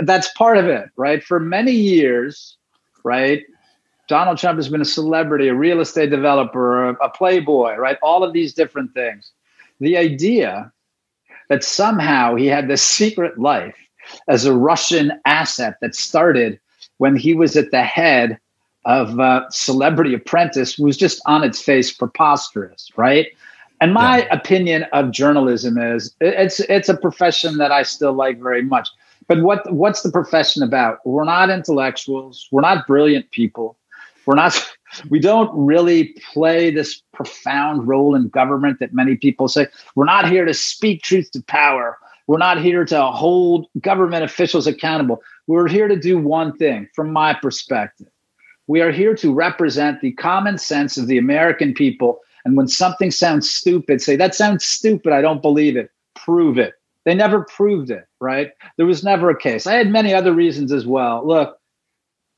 That's 0.00 0.32
part 0.32 0.56
of 0.56 0.66
it, 0.66 0.90
right? 0.96 1.22
For 1.22 1.38
many 1.38 1.72
years, 1.72 2.56
right? 3.04 3.44
Donald 4.08 4.38
Trump 4.38 4.56
has 4.58 4.68
been 4.68 4.80
a 4.80 4.86
celebrity, 4.86 5.48
a 5.48 5.54
real 5.54 5.80
estate 5.80 6.10
developer, 6.10 6.90
a, 6.90 6.92
a 6.94 7.10
playboy, 7.10 7.74
right? 7.76 7.98
All 8.02 8.22
of 8.22 8.32
these 8.32 8.54
different 8.54 8.94
things. 8.94 9.32
The 9.80 9.96
idea 9.96 10.72
that 11.48 11.64
somehow 11.64 12.34
he 12.34 12.46
had 12.46 12.68
this 12.68 12.82
secret 12.82 13.38
life 13.38 13.76
as 14.28 14.44
a 14.44 14.54
Russian 14.54 15.12
asset 15.24 15.76
that 15.80 15.94
started 15.94 16.58
when 16.98 17.16
he 17.16 17.34
was 17.34 17.56
at 17.56 17.70
the 17.70 17.82
head 17.82 18.38
of 18.84 19.18
uh, 19.18 19.48
Celebrity 19.50 20.14
Apprentice 20.14 20.78
was 20.78 20.96
just 20.96 21.20
on 21.26 21.42
its 21.42 21.60
face 21.60 21.92
preposterous, 21.92 22.90
right? 22.96 23.28
And 23.80 23.92
my 23.92 24.18
yeah. 24.18 24.34
opinion 24.34 24.84
of 24.92 25.10
journalism 25.10 25.76
is 25.76 26.14
it's 26.20 26.60
it's 26.60 26.88
a 26.88 26.96
profession 26.96 27.58
that 27.58 27.72
I 27.72 27.82
still 27.82 28.14
like 28.14 28.40
very 28.40 28.62
much. 28.62 28.88
But 29.28 29.42
what 29.42 29.70
what's 29.72 30.02
the 30.02 30.10
profession 30.10 30.62
about? 30.62 31.04
We're 31.04 31.24
not 31.24 31.50
intellectuals. 31.50 32.48
We're 32.50 32.62
not 32.62 32.86
brilliant 32.86 33.30
people. 33.32 33.76
We're 34.26 34.34
not, 34.34 34.60
we 35.08 35.18
don't 35.18 35.50
really 35.54 36.14
play 36.32 36.70
this 36.70 37.02
profound 37.12 37.88
role 37.88 38.14
in 38.14 38.28
government 38.28 38.80
that 38.80 38.92
many 38.92 39.16
people 39.16 39.48
say. 39.48 39.68
We're 39.94 40.04
not 40.04 40.28
here 40.28 40.44
to 40.44 40.54
speak 40.54 41.02
truth 41.02 41.30
to 41.32 41.42
power. 41.42 41.98
We're 42.26 42.38
not 42.38 42.60
here 42.60 42.84
to 42.86 43.04
hold 43.06 43.66
government 43.80 44.24
officials 44.24 44.66
accountable. 44.66 45.22
We're 45.46 45.68
here 45.68 45.86
to 45.86 45.96
do 45.96 46.18
one 46.18 46.56
thing, 46.56 46.88
from 46.94 47.12
my 47.12 47.34
perspective. 47.34 48.08
We 48.66 48.80
are 48.80 48.90
here 48.90 49.14
to 49.14 49.32
represent 49.32 50.00
the 50.00 50.12
common 50.12 50.58
sense 50.58 50.98
of 50.98 51.06
the 51.06 51.18
American 51.18 51.72
people. 51.72 52.20
And 52.44 52.56
when 52.56 52.66
something 52.66 53.12
sounds 53.12 53.48
stupid, 53.48 54.02
say, 54.02 54.16
that 54.16 54.34
sounds 54.34 54.64
stupid. 54.64 55.12
I 55.12 55.20
don't 55.20 55.42
believe 55.42 55.76
it. 55.76 55.90
Prove 56.16 56.58
it. 56.58 56.74
They 57.04 57.14
never 57.14 57.44
proved 57.44 57.90
it, 57.90 58.06
right? 58.20 58.50
There 58.76 58.86
was 58.86 59.04
never 59.04 59.30
a 59.30 59.38
case. 59.38 59.68
I 59.68 59.74
had 59.74 59.88
many 59.88 60.12
other 60.12 60.32
reasons 60.32 60.72
as 60.72 60.84
well. 60.84 61.24
Look, 61.24 61.56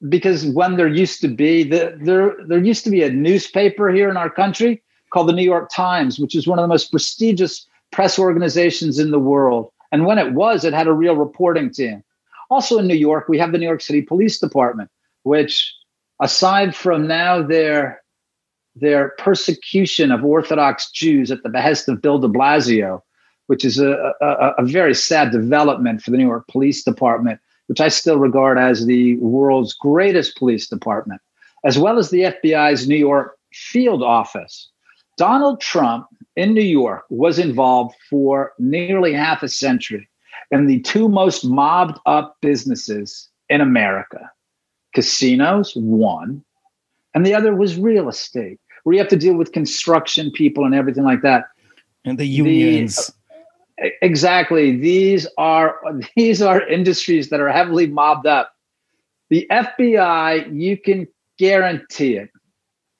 because 0.08 0.46
when 0.46 0.76
there 0.76 0.88
used 0.88 1.20
to 1.22 1.28
be 1.28 1.64
the, 1.64 1.98
there 2.00 2.36
there 2.46 2.62
used 2.62 2.84
to 2.84 2.90
be 2.90 3.02
a 3.02 3.10
newspaper 3.10 3.90
here 3.90 4.08
in 4.08 4.16
our 4.16 4.30
country 4.30 4.82
called 5.10 5.28
the 5.28 5.32
New 5.32 5.42
York 5.44 5.70
Times, 5.74 6.18
which 6.18 6.36
is 6.36 6.46
one 6.46 6.58
of 6.58 6.62
the 6.62 6.68
most 6.68 6.90
prestigious 6.90 7.66
press 7.90 8.18
organizations 8.18 8.98
in 8.98 9.10
the 9.10 9.18
world. 9.18 9.72
And 9.90 10.04
when 10.04 10.18
it 10.18 10.34
was, 10.34 10.64
it 10.64 10.74
had 10.74 10.86
a 10.86 10.92
real 10.92 11.16
reporting 11.16 11.70
team. 11.70 12.04
Also 12.50 12.78
in 12.78 12.86
New 12.86 12.94
York, 12.94 13.28
we 13.28 13.38
have 13.38 13.52
the 13.52 13.58
New 13.58 13.66
York 13.66 13.80
City 13.80 14.02
Police 14.02 14.38
Department, 14.38 14.90
which 15.22 15.74
aside 16.20 16.74
from 16.74 17.06
now 17.06 17.42
their 17.42 18.02
their 18.76 19.10
persecution 19.18 20.12
of 20.12 20.24
Orthodox 20.24 20.90
Jews 20.92 21.32
at 21.32 21.42
the 21.42 21.48
behest 21.48 21.88
of 21.88 22.00
Bill 22.00 22.20
de 22.20 22.28
Blasio, 22.28 23.02
which 23.48 23.64
is 23.64 23.80
a, 23.80 24.12
a, 24.20 24.54
a 24.58 24.64
very 24.64 24.94
sad 24.94 25.32
development 25.32 26.00
for 26.00 26.12
the 26.12 26.16
New 26.16 26.26
York 26.26 26.46
Police 26.46 26.84
Department 26.84 27.40
which 27.68 27.80
I 27.80 27.88
still 27.88 28.18
regard 28.18 28.58
as 28.58 28.84
the 28.84 29.16
world's 29.16 29.72
greatest 29.72 30.36
police 30.36 30.66
department, 30.66 31.20
as 31.64 31.78
well 31.78 31.98
as 31.98 32.10
the 32.10 32.34
FBI's 32.44 32.88
New 32.88 32.96
York 32.96 33.38
field 33.52 34.02
office. 34.02 34.68
Donald 35.16 35.60
Trump 35.60 36.06
in 36.36 36.54
New 36.54 36.60
York 36.60 37.04
was 37.08 37.38
involved 37.38 37.94
for 38.08 38.52
nearly 38.58 39.12
half 39.12 39.42
a 39.42 39.48
century 39.48 40.08
in 40.50 40.66
the 40.66 40.80
two 40.80 41.08
most 41.08 41.44
mobbed 41.44 41.98
up 42.06 42.36
businesses 42.40 43.28
in 43.48 43.60
America 43.60 44.30
casinos, 44.94 45.72
one, 45.76 46.42
and 47.14 47.24
the 47.24 47.34
other 47.34 47.54
was 47.54 47.78
real 47.78 48.08
estate, 48.08 48.58
where 48.82 48.94
you 48.94 48.98
have 48.98 49.08
to 49.08 49.16
deal 49.16 49.34
with 49.34 49.52
construction 49.52 50.30
people 50.30 50.64
and 50.64 50.74
everything 50.74 51.04
like 51.04 51.22
that. 51.22 51.46
And 52.04 52.18
the 52.18 52.26
unions. 52.26 52.96
The, 52.96 53.12
uh, 53.12 53.14
exactly. 54.02 54.76
These 54.76 55.26
are 55.38 55.76
these 56.16 56.42
are 56.42 56.66
industries 56.66 57.30
that 57.30 57.40
are 57.40 57.50
heavily 57.50 57.86
mobbed 57.86 58.26
up. 58.26 58.52
The 59.30 59.46
fbi 59.50 60.58
you 60.58 60.76
can 60.76 61.06
guarantee 61.38 62.16
it. 62.16 62.30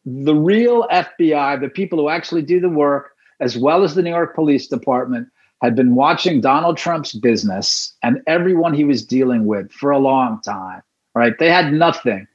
The 0.05 0.35
real 0.35 0.87
fbi 0.89 1.61
the 1.61 1.69
people 1.69 1.99
who 1.99 2.09
actually 2.09 2.43
do 2.43 2.61
the 2.61 2.69
work 2.69 3.13
as 3.41 3.57
well 3.57 3.85
as 3.85 3.95
the 3.95 4.03
new 4.03 4.11
york 4.11 4.35
police 4.35 4.67
department 4.67 5.29
had 5.63 5.75
been 5.75 5.95
watching 5.95 6.41
donald 6.41 6.77
trump's 6.77 7.13
business 7.15 7.97
and 8.03 8.21
everyone 8.27 8.75
he 8.75 8.85
was 8.85 9.05
dealing 9.05 9.47
with 9.47 9.73
for 9.73 9.91
a 9.91 9.99
long 9.99 10.41
time 10.43 10.83
right? 11.19 11.37
They 11.39 11.51
had 11.51 11.73
nothing. 11.73 12.27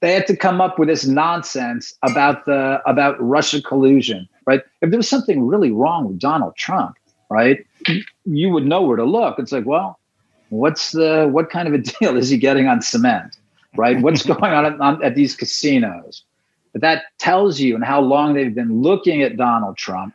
They 0.00 0.12
had 0.12 0.26
to 0.26 0.36
come 0.36 0.60
up 0.60 0.78
with 0.78 0.88
this 0.88 1.06
nonsense 1.06 1.94
about 2.02 2.44
the 2.44 2.82
about 2.86 3.16
russia 3.20 3.62
collusion 3.62 4.28
right? 4.46 4.62
If 4.82 4.90
there 4.90 4.98
was 4.98 5.08
something 5.08 5.46
really 5.46 5.70
wrong 5.70 6.06
with 6.06 6.18
donald 6.18 6.56
trump 6.56 6.96
right? 7.30 7.64
You 8.26 8.50
would 8.50 8.66
know 8.66 8.82
where 8.82 8.96
to 8.96 9.04
look. 9.04 9.38
It's 9.38 9.52
like, 9.52 9.64
well, 9.64 9.98
what's 10.50 10.90
the 10.90 11.28
what 11.30 11.48
kind 11.48 11.66
of 11.66 11.74
a 11.74 11.78
deal 12.00 12.16
is 12.18 12.28
he 12.28 12.36
getting 12.36 12.66
on 12.66 12.82
cement, 12.82 13.38
right? 13.76 13.98
What's 14.00 14.22
going 14.26 14.52
on 14.52 14.66
at, 14.66 14.80
on 14.80 15.02
at, 15.02 15.14
these 15.14 15.34
casinos? 15.34 16.24
But 16.72 16.82
that 16.82 17.04
tells 17.18 17.58
you 17.58 17.74
and 17.74 17.84
how 17.84 18.00
long 18.00 18.34
they've 18.34 18.54
been 18.54 18.82
looking 18.82 19.22
at 19.22 19.36
Donald 19.36 19.76
Trump. 19.76 20.14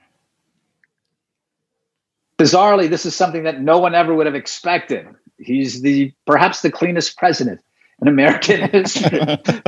Bizarrely, 2.38 2.90
this 2.90 3.06
is 3.06 3.16
something 3.16 3.44
that 3.44 3.62
no 3.62 3.78
one 3.78 3.96
ever 3.96 4.14
would 4.14 4.26
have 4.26 4.36
expected. 4.36 5.08
He's 5.38 5.82
the 5.82 6.14
perhaps 6.26 6.62
the 6.62 6.72
cleanest 6.72 7.18
president 7.18 7.62
in 8.02 8.08
American 8.08 8.70
history. 8.72 9.20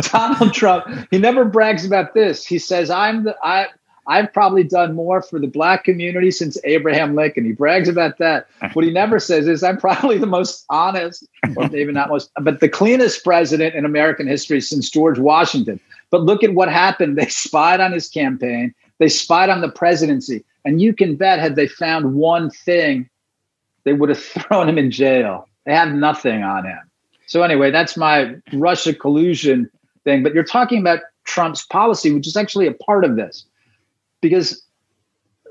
Donald 0.01 0.53
Trump, 0.53 0.85
he 1.11 1.17
never 1.17 1.45
brags 1.45 1.85
about 1.85 2.13
this. 2.13 2.45
He 2.45 2.59
says, 2.59 2.89
I'm 2.89 3.23
the 3.23 3.35
I 3.41 3.67
I've 4.07 4.31
probably 4.31 4.63
done 4.63 4.95
more 4.95 5.21
for 5.21 5.37
the 5.37 5.47
black 5.47 5.83
community 5.83 6.31
since 6.31 6.57
Abraham 6.63 7.13
Lincoln. 7.13 7.43
He 7.43 7.51
brags 7.51 7.89
about 7.89 8.17
that. 8.19 8.47
What 8.73 8.85
he 8.85 8.91
never 8.91 9.19
says 9.19 9.47
is, 9.47 9.63
I'm 9.63 9.77
probably 9.77 10.17
the 10.17 10.25
most 10.25 10.65
honest, 10.69 11.27
or 11.55 11.67
maybe 11.67 11.91
not 11.91 12.09
most, 12.09 12.31
but 12.41 12.61
the 12.61 12.69
cleanest 12.69 13.23
president 13.23 13.75
in 13.75 13.85
American 13.85 14.25
history 14.25 14.61
since 14.61 14.89
George 14.89 15.19
Washington. 15.19 15.79
But 16.09 16.23
look 16.23 16.43
at 16.43 16.53
what 16.53 16.69
happened. 16.69 17.17
They 17.17 17.27
spied 17.27 17.81
on 17.81 17.91
his 17.91 18.07
campaign, 18.07 18.73
they 18.99 19.09
spied 19.09 19.49
on 19.49 19.61
the 19.61 19.69
presidency. 19.69 20.43
And 20.63 20.81
you 20.81 20.93
can 20.93 21.15
bet, 21.15 21.39
had 21.39 21.55
they 21.55 21.67
found 21.67 22.15
one 22.15 22.49
thing, 22.49 23.09
they 23.83 23.93
would 23.93 24.09
have 24.09 24.19
thrown 24.23 24.69
him 24.69 24.77
in 24.77 24.91
jail. 24.91 25.47
They 25.65 25.73
have 25.73 25.93
nothing 25.93 26.43
on 26.43 26.65
him. 26.65 26.79
So, 27.25 27.43
anyway, 27.43 27.71
that's 27.71 27.97
my 27.97 28.35
Russia 28.53 28.93
collusion 28.93 29.69
thing. 30.05 30.23
But 30.23 30.33
you're 30.33 30.45
talking 30.45 30.79
about 30.79 31.01
Trump's 31.25 31.65
policy, 31.65 32.13
which 32.13 32.25
is 32.25 32.37
actually 32.37 32.67
a 32.67 32.73
part 32.73 33.03
of 33.03 33.17
this 33.17 33.45
because 34.21 34.63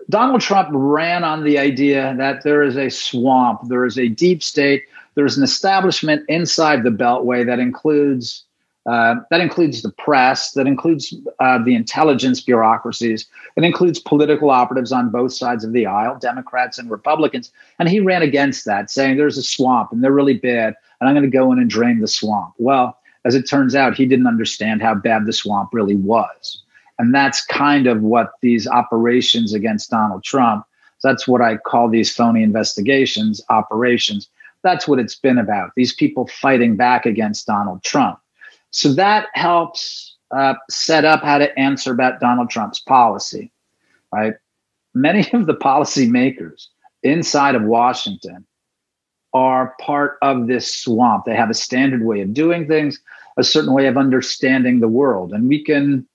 Donald 0.09 0.41
Trump 0.41 0.69
ran 0.73 1.25
on 1.25 1.45
the 1.45 1.59
idea 1.59 2.15
that 2.19 2.43
there 2.43 2.63
is 2.63 2.77
a 2.77 2.91
swamp, 2.91 3.61
there 3.69 3.85
is 3.85 3.99
a 3.99 4.09
deep 4.09 4.43
state, 4.43 4.85
there's 5.15 5.37
an 5.37 5.45
establishment 5.45 6.25
inside 6.29 6.83
the 6.83 6.91
Beltway 6.91 7.45
that 7.47 7.59
includes 7.59 8.45
Uh, 8.87 9.17
that 9.31 9.41
includes 9.41 9.83
the 9.83 9.91
press, 9.91 10.53
that 10.53 10.69
includes 10.69 11.13
uh, 11.41 11.59
the 11.65 11.75
intelligence 11.75 12.41
bureaucracies, 12.41 13.27
it 13.57 13.65
includes 13.65 13.99
political 13.99 14.49
operatives 14.49 14.93
on 14.93 15.11
both 15.11 15.33
sides 15.33 15.65
of 15.65 15.73
the 15.73 15.87
aisle, 15.87 16.17
Democrats 16.21 16.79
and 16.79 16.89
Republicans. 16.89 17.51
And 17.81 17.89
he 17.89 17.99
ran 17.99 18.23
against 18.23 18.65
that, 18.65 18.89
saying 18.89 19.17
there's 19.17 19.39
a 19.39 19.43
swamp 19.43 19.91
and 19.91 20.05
they're 20.05 20.21
really 20.21 20.39
bad, 20.39 20.77
and 21.01 21.09
I'm 21.09 21.17
going 21.17 21.29
to 21.29 21.39
go 21.39 21.51
in 21.51 21.59
and 21.59 21.69
drain 21.69 21.99
the 21.99 22.07
swamp. 22.07 22.55
Well, 22.59 22.97
as 23.25 23.35
it 23.35 23.51
turns 23.51 23.75
out, 23.75 23.99
he 23.99 24.07
didn't 24.07 24.29
understand 24.29 24.83
how 24.83 24.95
bad 24.95 25.27
the 25.27 25.33
swamp 25.33 25.71
really 25.73 25.97
was. 25.97 26.63
And 26.99 27.15
that's 27.15 27.45
kind 27.45 27.87
of 27.87 28.03
what 28.03 28.33
these 28.41 28.67
operations 28.67 29.53
against 29.53 29.91
Donald 29.91 30.25
Trump, 30.25 30.65
that's 31.03 31.29
what 31.29 31.41
I 31.41 31.57
call 31.57 31.88
these 31.88 32.12
phony 32.12 32.43
investigations, 32.43 33.41
operations. 33.49 34.29
That's 34.62 34.88
what 34.88 34.99
it's 34.99 35.15
been 35.15 35.38
about. 35.38 35.71
These 35.76 35.95
people 35.95 36.26
fighting 36.26 36.75
back 36.75 37.07
against 37.07 37.47
Donald 37.47 37.85
Trump. 37.85 38.19
So 38.71 38.93
that 38.95 39.29
helps 39.35 40.17
uh, 40.33 40.55
set 40.69 41.05
up 41.05 41.23
how 41.23 41.38
to 41.38 41.57
answer 41.59 41.93
about 41.93 42.19
Donald 42.19 42.50
Trump's 42.50 42.81
policy, 42.81 43.53
right? 44.12 44.35
Many 44.95 45.31
of 45.33 45.47
the 45.47 45.55
policymakers 45.55 46.67
inside 47.03 47.55
of 47.55 47.62
Washington 47.62 48.45
are 49.33 49.75
part 49.81 50.17
of 50.23 50.47
this 50.47 50.75
swamp. 50.75 51.26
They 51.26 51.37
have 51.37 51.50
a 51.50 51.55
standard 51.55 52.05
way 52.05 52.21
of 52.23 52.35
doing 52.35 52.67
things, 52.67 52.99
a 53.37 53.45
certain 53.45 53.73
way 53.73 53.87
of 53.87 53.97
understanding 53.97 54.81
the 54.81 54.88
world. 54.88 55.33
And 55.33 55.49
we 55.49 55.62
can, 55.62 56.09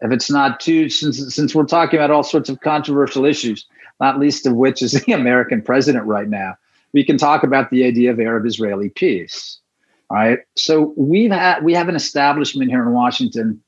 if 0.00 0.12
it's 0.12 0.30
not 0.30 0.60
too, 0.60 0.88
since, 0.88 1.34
since 1.34 1.54
we're 1.54 1.64
talking 1.64 1.98
about 1.98 2.10
all 2.10 2.22
sorts 2.22 2.48
of 2.48 2.60
controversial 2.60 3.24
issues, 3.24 3.66
not 4.00 4.18
least 4.18 4.46
of 4.46 4.54
which 4.54 4.82
is 4.82 4.92
the 5.06 5.12
American 5.12 5.62
president 5.62 6.04
right 6.04 6.28
now, 6.28 6.56
we 6.92 7.04
can 7.04 7.18
talk 7.18 7.42
about 7.42 7.70
the 7.70 7.84
idea 7.84 8.10
of 8.10 8.20
Arab 8.20 8.46
Israeli 8.46 8.88
peace. 8.90 9.58
All 10.10 10.16
right. 10.16 10.38
So 10.56 10.94
we've 10.96 11.32
had 11.32 11.64
we 11.64 11.74
have 11.74 11.88
an 11.88 11.96
establishment 11.96 12.70
here 12.70 12.82
in 12.82 12.92
Washington 12.92 13.60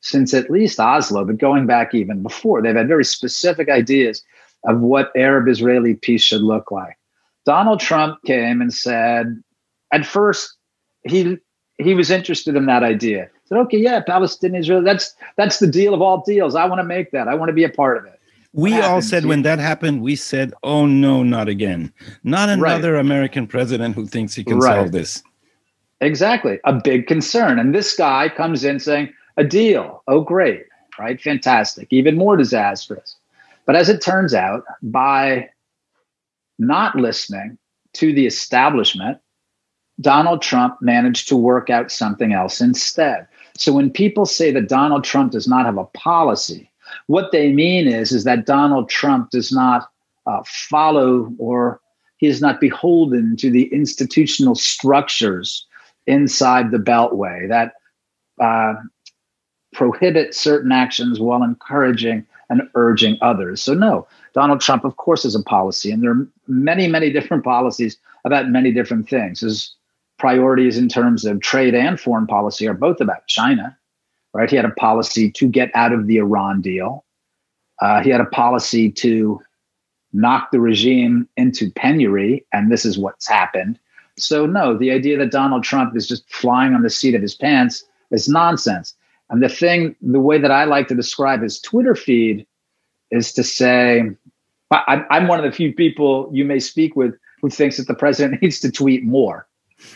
since 0.00 0.34
at 0.34 0.50
least 0.50 0.80
Oslo, 0.80 1.24
but 1.24 1.38
going 1.38 1.66
back 1.66 1.94
even 1.94 2.22
before. 2.22 2.60
They've 2.60 2.74
had 2.74 2.88
very 2.88 3.04
specific 3.04 3.68
ideas 3.68 4.22
of 4.64 4.80
what 4.80 5.12
Arab 5.16 5.48
Israeli 5.48 5.94
peace 5.94 6.22
should 6.22 6.42
look 6.42 6.70
like. 6.70 6.98
Donald 7.44 7.80
Trump 7.80 8.18
came 8.24 8.60
and 8.60 8.72
said, 8.72 9.42
at 9.92 10.06
first, 10.06 10.56
he 11.04 11.38
he 11.78 11.94
was 11.94 12.10
interested 12.10 12.56
in 12.56 12.66
that 12.66 12.82
idea. 12.82 13.28
Okay, 13.52 13.78
yeah, 13.78 14.00
Palestinian 14.00 14.60
Israel, 14.60 14.82
that's 14.82 15.14
that's 15.36 15.58
the 15.58 15.66
deal 15.66 15.94
of 15.94 16.00
all 16.00 16.22
deals. 16.22 16.54
I 16.54 16.64
want 16.64 16.78
to 16.78 16.84
make 16.84 17.10
that. 17.10 17.28
I 17.28 17.34
want 17.34 17.50
to 17.50 17.52
be 17.52 17.64
a 17.64 17.68
part 17.68 17.98
of 17.98 18.04
it. 18.06 18.18
We 18.54 18.78
all 18.80 19.00
said 19.00 19.24
when 19.24 19.42
that 19.42 19.58
happened, 19.58 20.02
we 20.02 20.16
said, 20.16 20.52
"Oh 20.62 20.86
no, 20.86 21.22
not 21.22 21.48
again! 21.48 21.92
Not 22.22 22.48
another 22.48 22.94
right. 22.94 23.00
American 23.00 23.46
president 23.46 23.94
who 23.94 24.06
thinks 24.06 24.34
he 24.34 24.44
can 24.44 24.58
right. 24.58 24.76
solve 24.76 24.92
this." 24.92 25.22
Exactly, 26.00 26.58
a 26.64 26.72
big 26.72 27.06
concern. 27.06 27.58
And 27.58 27.74
this 27.74 27.94
guy 27.96 28.28
comes 28.28 28.64
in 28.64 28.78
saying, 28.78 29.12
"A 29.36 29.44
deal? 29.44 30.02
Oh, 30.08 30.20
great! 30.20 30.64
Right? 30.98 31.20
Fantastic! 31.20 31.88
Even 31.90 32.16
more 32.16 32.36
disastrous." 32.36 33.16
But 33.64 33.76
as 33.76 33.88
it 33.88 34.02
turns 34.02 34.34
out, 34.34 34.64
by 34.82 35.48
not 36.58 36.96
listening 36.96 37.56
to 37.94 38.12
the 38.12 38.26
establishment, 38.26 39.18
Donald 40.00 40.42
Trump 40.42 40.76
managed 40.80 41.28
to 41.28 41.36
work 41.36 41.70
out 41.70 41.90
something 41.90 42.32
else 42.32 42.60
instead. 42.60 43.26
So 43.56 43.72
when 43.72 43.90
people 43.90 44.26
say 44.26 44.50
that 44.52 44.68
Donald 44.68 45.04
Trump 45.04 45.32
does 45.32 45.46
not 45.46 45.66
have 45.66 45.78
a 45.78 45.84
policy, 45.84 46.70
what 47.06 47.32
they 47.32 47.52
mean 47.52 47.86
is, 47.86 48.12
is 48.12 48.24
that 48.24 48.46
Donald 48.46 48.88
Trump 48.88 49.30
does 49.30 49.52
not 49.52 49.90
uh, 50.26 50.42
follow 50.46 51.32
or 51.38 51.80
he 52.18 52.28
is 52.28 52.40
not 52.40 52.60
beholden 52.60 53.36
to 53.36 53.50
the 53.50 53.64
institutional 53.72 54.54
structures 54.54 55.66
inside 56.06 56.70
the 56.70 56.78
Beltway 56.78 57.48
that 57.48 57.74
uh, 58.40 58.74
prohibit 59.72 60.34
certain 60.34 60.72
actions 60.72 61.18
while 61.18 61.42
encouraging 61.42 62.24
and 62.48 62.62
urging 62.74 63.18
others. 63.22 63.62
So, 63.62 63.74
no, 63.74 64.06
Donald 64.34 64.60
Trump, 64.60 64.84
of 64.84 64.96
course, 64.96 65.22
has 65.24 65.34
a 65.34 65.42
policy, 65.42 65.90
and 65.90 66.02
there 66.02 66.10
are 66.10 66.28
many, 66.46 66.86
many 66.86 67.10
different 67.10 67.44
policies 67.44 67.96
about 68.24 68.50
many 68.50 68.72
different 68.72 69.08
things. 69.08 69.40
His 69.40 69.74
priorities 70.22 70.78
in 70.78 70.88
terms 70.88 71.26
of 71.26 71.40
trade 71.40 71.74
and 71.74 72.00
foreign 72.00 72.26
policy 72.26 72.66
are 72.66 72.74
both 72.74 73.00
about 73.00 73.26
China 73.26 73.76
right? 74.32 74.50
He 74.50 74.56
had 74.56 74.64
a 74.64 74.70
policy 74.70 75.30
to 75.32 75.48
get 75.48 75.70
out 75.74 75.92
of 75.92 76.06
the 76.06 76.18
Iran 76.18 76.60
deal. 76.60 77.04
Uh, 77.80 78.02
he 78.02 78.10
had 78.10 78.20
a 78.20 78.26
policy 78.26 78.90
to 78.90 79.40
knock 80.12 80.50
the 80.52 80.60
regime 80.60 81.28
into 81.36 81.70
penury, 81.70 82.44
and 82.52 82.70
this 82.70 82.84
is 82.84 82.98
what's 82.98 83.26
happened. 83.26 83.78
So, 84.18 84.46
no, 84.46 84.76
the 84.76 84.90
idea 84.90 85.16
that 85.18 85.30
Donald 85.30 85.64
Trump 85.64 85.96
is 85.96 86.06
just 86.06 86.30
flying 86.30 86.74
on 86.74 86.82
the 86.82 86.90
seat 86.90 87.14
of 87.14 87.22
his 87.22 87.34
pants 87.34 87.84
is 88.10 88.28
nonsense. 88.28 88.94
And 89.30 89.42
the 89.42 89.48
thing, 89.48 89.96
the 90.02 90.20
way 90.20 90.38
that 90.38 90.50
I 90.50 90.64
like 90.64 90.88
to 90.88 90.94
describe 90.94 91.42
his 91.42 91.58
Twitter 91.60 91.94
feed 91.94 92.46
is 93.10 93.32
to 93.32 93.42
say, 93.42 94.10
I'm 94.70 95.28
one 95.28 95.38
of 95.38 95.44
the 95.44 95.52
few 95.52 95.72
people 95.72 96.30
you 96.32 96.44
may 96.44 96.58
speak 96.58 96.94
with 96.94 97.14
who 97.40 97.48
thinks 97.48 97.78
that 97.78 97.88
the 97.88 97.94
president 97.94 98.42
needs 98.42 98.60
to 98.60 98.70
tweet 98.70 99.02
more. 99.04 99.46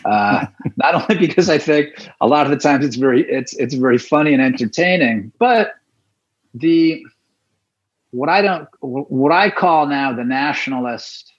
Uh, 0.05 0.45
not 0.77 0.95
only 0.95 1.27
because 1.27 1.49
I 1.49 1.57
think 1.57 2.09
a 2.21 2.27
lot 2.27 2.45
of 2.45 2.51
the 2.51 2.57
times 2.57 2.85
it's 2.85 2.95
very 2.95 3.23
it's 3.29 3.53
it's 3.53 3.73
very 3.73 3.97
funny 3.97 4.33
and 4.33 4.41
entertaining, 4.41 5.31
but 5.39 5.75
the 6.53 7.03
what 8.11 8.29
I 8.29 8.41
don't 8.41 8.67
what 8.81 9.31
I 9.31 9.49
call 9.49 9.87
now 9.87 10.13
the 10.13 10.23
nationalist 10.23 11.33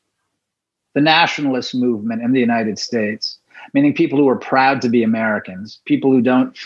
the 0.95 1.01
nationalist 1.01 1.75
movement 1.75 2.23
in 2.23 2.33
the 2.33 2.41
United 2.41 2.79
States, 2.79 3.39
meaning 3.73 3.95
people 3.95 4.19
who 4.19 4.29
are 4.29 4.37
proud 4.37 4.83
to 4.83 4.89
be 4.89 5.03
Americans, 5.03 5.81
people 5.85 6.11
who 6.11 6.21
don't 6.21 6.57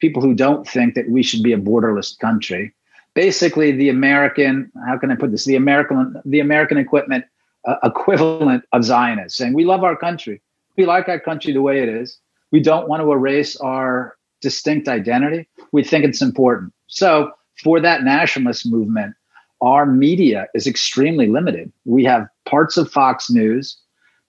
people 0.00 0.22
who 0.22 0.34
don't 0.34 0.66
think 0.66 0.94
that 0.94 1.08
we 1.08 1.22
should 1.22 1.42
be 1.42 1.52
a 1.52 1.58
borderless 1.58 2.18
country. 2.18 2.72
Basically, 3.14 3.72
the 3.72 3.88
American 3.88 4.70
how 4.86 4.98
can 4.98 5.10
I 5.10 5.16
put 5.16 5.30
this? 5.30 5.44
The 5.44 5.56
American 5.56 6.20
the 6.24 6.40
American 6.40 6.78
equipment 6.78 7.24
uh, 7.64 7.76
equivalent 7.82 8.64
of 8.72 8.84
Zionists, 8.84 9.38
saying 9.38 9.54
we 9.54 9.64
love 9.64 9.84
our 9.84 9.96
country 9.96 10.40
we 10.76 10.86
like 10.86 11.08
our 11.08 11.20
country 11.20 11.52
the 11.52 11.62
way 11.62 11.82
it 11.82 11.88
is. 11.88 12.18
We 12.50 12.60
don't 12.60 12.88
want 12.88 13.02
to 13.02 13.12
erase 13.12 13.56
our 13.56 14.16
distinct 14.40 14.88
identity. 14.88 15.48
We 15.72 15.82
think 15.82 16.04
it's 16.04 16.22
important. 16.22 16.72
So, 16.86 17.32
for 17.62 17.80
that 17.80 18.02
nationalist 18.02 18.66
movement, 18.66 19.14
our 19.60 19.86
media 19.86 20.48
is 20.54 20.66
extremely 20.66 21.28
limited. 21.28 21.72
We 21.84 22.04
have 22.04 22.26
parts 22.44 22.76
of 22.76 22.90
Fox 22.90 23.30
News, 23.30 23.76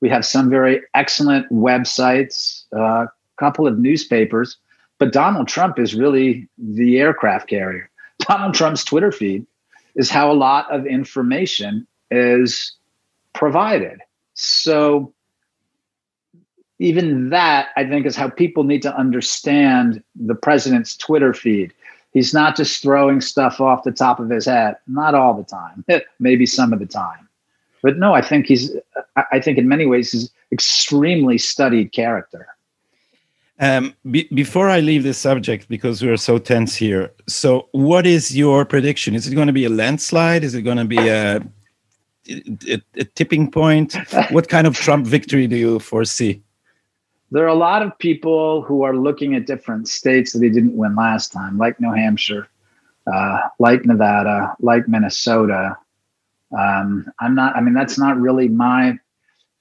we 0.05 0.09
have 0.09 0.23
some 0.23 0.51
very 0.51 0.81
excellent 0.93 1.49
websites, 1.51 2.65
a 2.71 2.79
uh, 2.79 3.07
couple 3.39 3.65
of 3.65 3.79
newspapers, 3.79 4.55
but 4.99 5.11
Donald 5.11 5.47
Trump 5.47 5.79
is 5.79 5.95
really 5.95 6.47
the 6.59 6.99
aircraft 6.99 7.49
carrier. 7.49 7.89
Donald 8.19 8.53
Trump's 8.53 8.83
Twitter 8.83 9.11
feed 9.11 9.47
is 9.95 10.11
how 10.11 10.31
a 10.31 10.33
lot 10.33 10.71
of 10.71 10.85
information 10.85 11.87
is 12.11 12.75
provided. 13.33 13.99
So 14.35 15.11
even 16.79 17.29
that, 17.29 17.69
I 17.77 17.85
think, 17.85 18.05
is 18.05 18.15
how 18.15 18.29
people 18.29 18.63
need 18.63 18.81
to 18.81 18.95
understand 18.95 20.03
the 20.15 20.35
president's 20.35 20.95
Twitter 20.95 21.33
feed. 21.33 21.73
He's 22.11 22.33
not 22.33 22.55
just 22.55 22.81
throwing 22.81 23.21
stuff 23.21 23.59
off 23.59 23.83
the 23.83 23.91
top 23.91 24.19
of 24.19 24.29
his 24.29 24.45
head, 24.45 24.77
not 24.87 25.15
all 25.15 25.33
the 25.33 25.43
time, 25.43 25.85
maybe 26.19 26.45
some 26.45 26.73
of 26.73 26.79
the 26.79 26.85
time. 26.85 27.29
But 27.81 27.97
no, 27.97 28.13
I 28.13 28.21
think 28.21 28.47
he's, 28.47 28.71
I 29.31 29.39
think 29.39 29.57
in 29.57 29.67
many 29.67 29.85
ways, 29.85 30.11
he's 30.11 30.31
extremely 30.51 31.37
studied 31.37 31.91
character. 31.91 32.47
Um, 33.59 33.93
be, 34.09 34.27
before 34.33 34.69
I 34.69 34.79
leave 34.81 35.03
this 35.03 35.17
subject, 35.17 35.69
because 35.69 36.01
we're 36.01 36.17
so 36.17 36.37
tense 36.37 36.75
here, 36.75 37.11
so 37.27 37.69
what 37.71 38.05
is 38.05 38.35
your 38.35 38.65
prediction? 38.65 39.15
Is 39.15 39.27
it 39.27 39.35
going 39.35 39.47
to 39.47 39.53
be 39.53 39.65
a 39.65 39.69
landslide? 39.69 40.43
Is 40.43 40.55
it 40.55 40.63
going 40.63 40.77
to 40.77 40.85
be 40.85 40.97
a, 40.97 41.37
a, 42.67 42.81
a 42.95 43.03
tipping 43.15 43.49
point? 43.49 43.95
what 44.31 44.49
kind 44.49 44.67
of 44.67 44.75
Trump 44.75 45.05
victory 45.05 45.47
do 45.47 45.55
you 45.55 45.79
foresee? 45.79 46.41
There 47.35 47.43
are 47.43 47.47
a 47.47 47.53
lot 47.53 47.81
of 47.81 47.97
people 47.99 48.61
who 48.61 48.83
are 48.83 48.95
looking 48.95 49.35
at 49.35 49.45
different 49.45 49.89
states 49.89 50.31
that 50.31 50.41
he 50.41 50.49
didn't 50.49 50.77
win 50.77 50.95
last 50.95 51.33
time, 51.33 51.57
like 51.57 51.81
New 51.81 51.91
Hampshire, 51.91 52.47
uh, 53.13 53.39
like 53.59 53.85
Nevada, 53.85 54.55
like 54.61 54.87
Minnesota. 54.87 55.75
Um, 56.57 57.11
I'm 57.19 57.35
not. 57.35 57.53
I 57.57 57.59
mean, 57.59 57.73
that's 57.73 57.97
not 57.97 58.17
really 58.17 58.47
my 58.47 58.97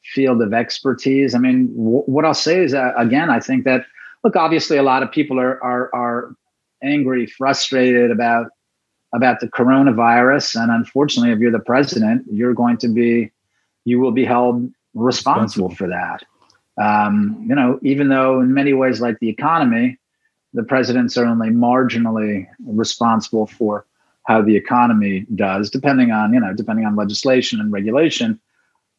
field 0.05 0.41
of 0.41 0.55
expertise. 0.55 1.35
I 1.35 1.39
mean, 1.39 1.67
w- 1.75 2.05
what 2.07 2.25
I'll 2.25 2.33
say 2.33 2.63
is, 2.63 2.75
uh, 2.75 2.93
again, 2.97 3.29
I 3.29 3.41
think 3.41 3.65
that 3.65 3.87
look, 4.23 4.37
obviously, 4.37 4.77
a 4.77 4.85
lot 4.85 5.03
of 5.03 5.11
people 5.11 5.41
are 5.41 5.61
are 5.65 5.93
are 5.93 6.37
angry, 6.81 7.27
frustrated 7.27 8.13
about 8.13 8.53
about 9.13 9.41
the 9.41 9.49
coronavirus, 9.49 10.63
and 10.63 10.71
unfortunately, 10.71 11.33
if 11.33 11.41
you're 11.41 11.51
the 11.51 11.59
president, 11.59 12.25
you're 12.31 12.55
going 12.55 12.77
to 12.77 12.89
be 12.89 13.33
you 13.85 13.99
will 13.99 14.13
be 14.13 14.25
held 14.25 14.71
responsible 14.95 15.71
for 15.71 15.89
that. 15.89 16.23
Um, 16.81 17.45
you 17.49 17.55
know, 17.55 17.79
even 17.83 18.09
though 18.09 18.41
in 18.41 18.53
many 18.53 18.73
ways, 18.73 19.01
like 19.01 19.19
the 19.21 19.29
economy, 19.29 19.99
the 20.53 20.65
president's 20.65 21.17
are 21.17 21.27
only 21.27 21.51
marginally 21.51 22.47
responsible 22.65 23.47
for 23.47 23.87
how 24.25 24.43
the 24.43 24.57
economy 24.57 25.27
does, 25.35 25.71
depending 25.71 26.11
on 26.11 26.33
you 26.33 26.41
know, 26.41 26.55
depending 26.55 26.87
on 26.87 26.97
legislation 26.97 27.61
and 27.61 27.73
regulation. 27.73 28.41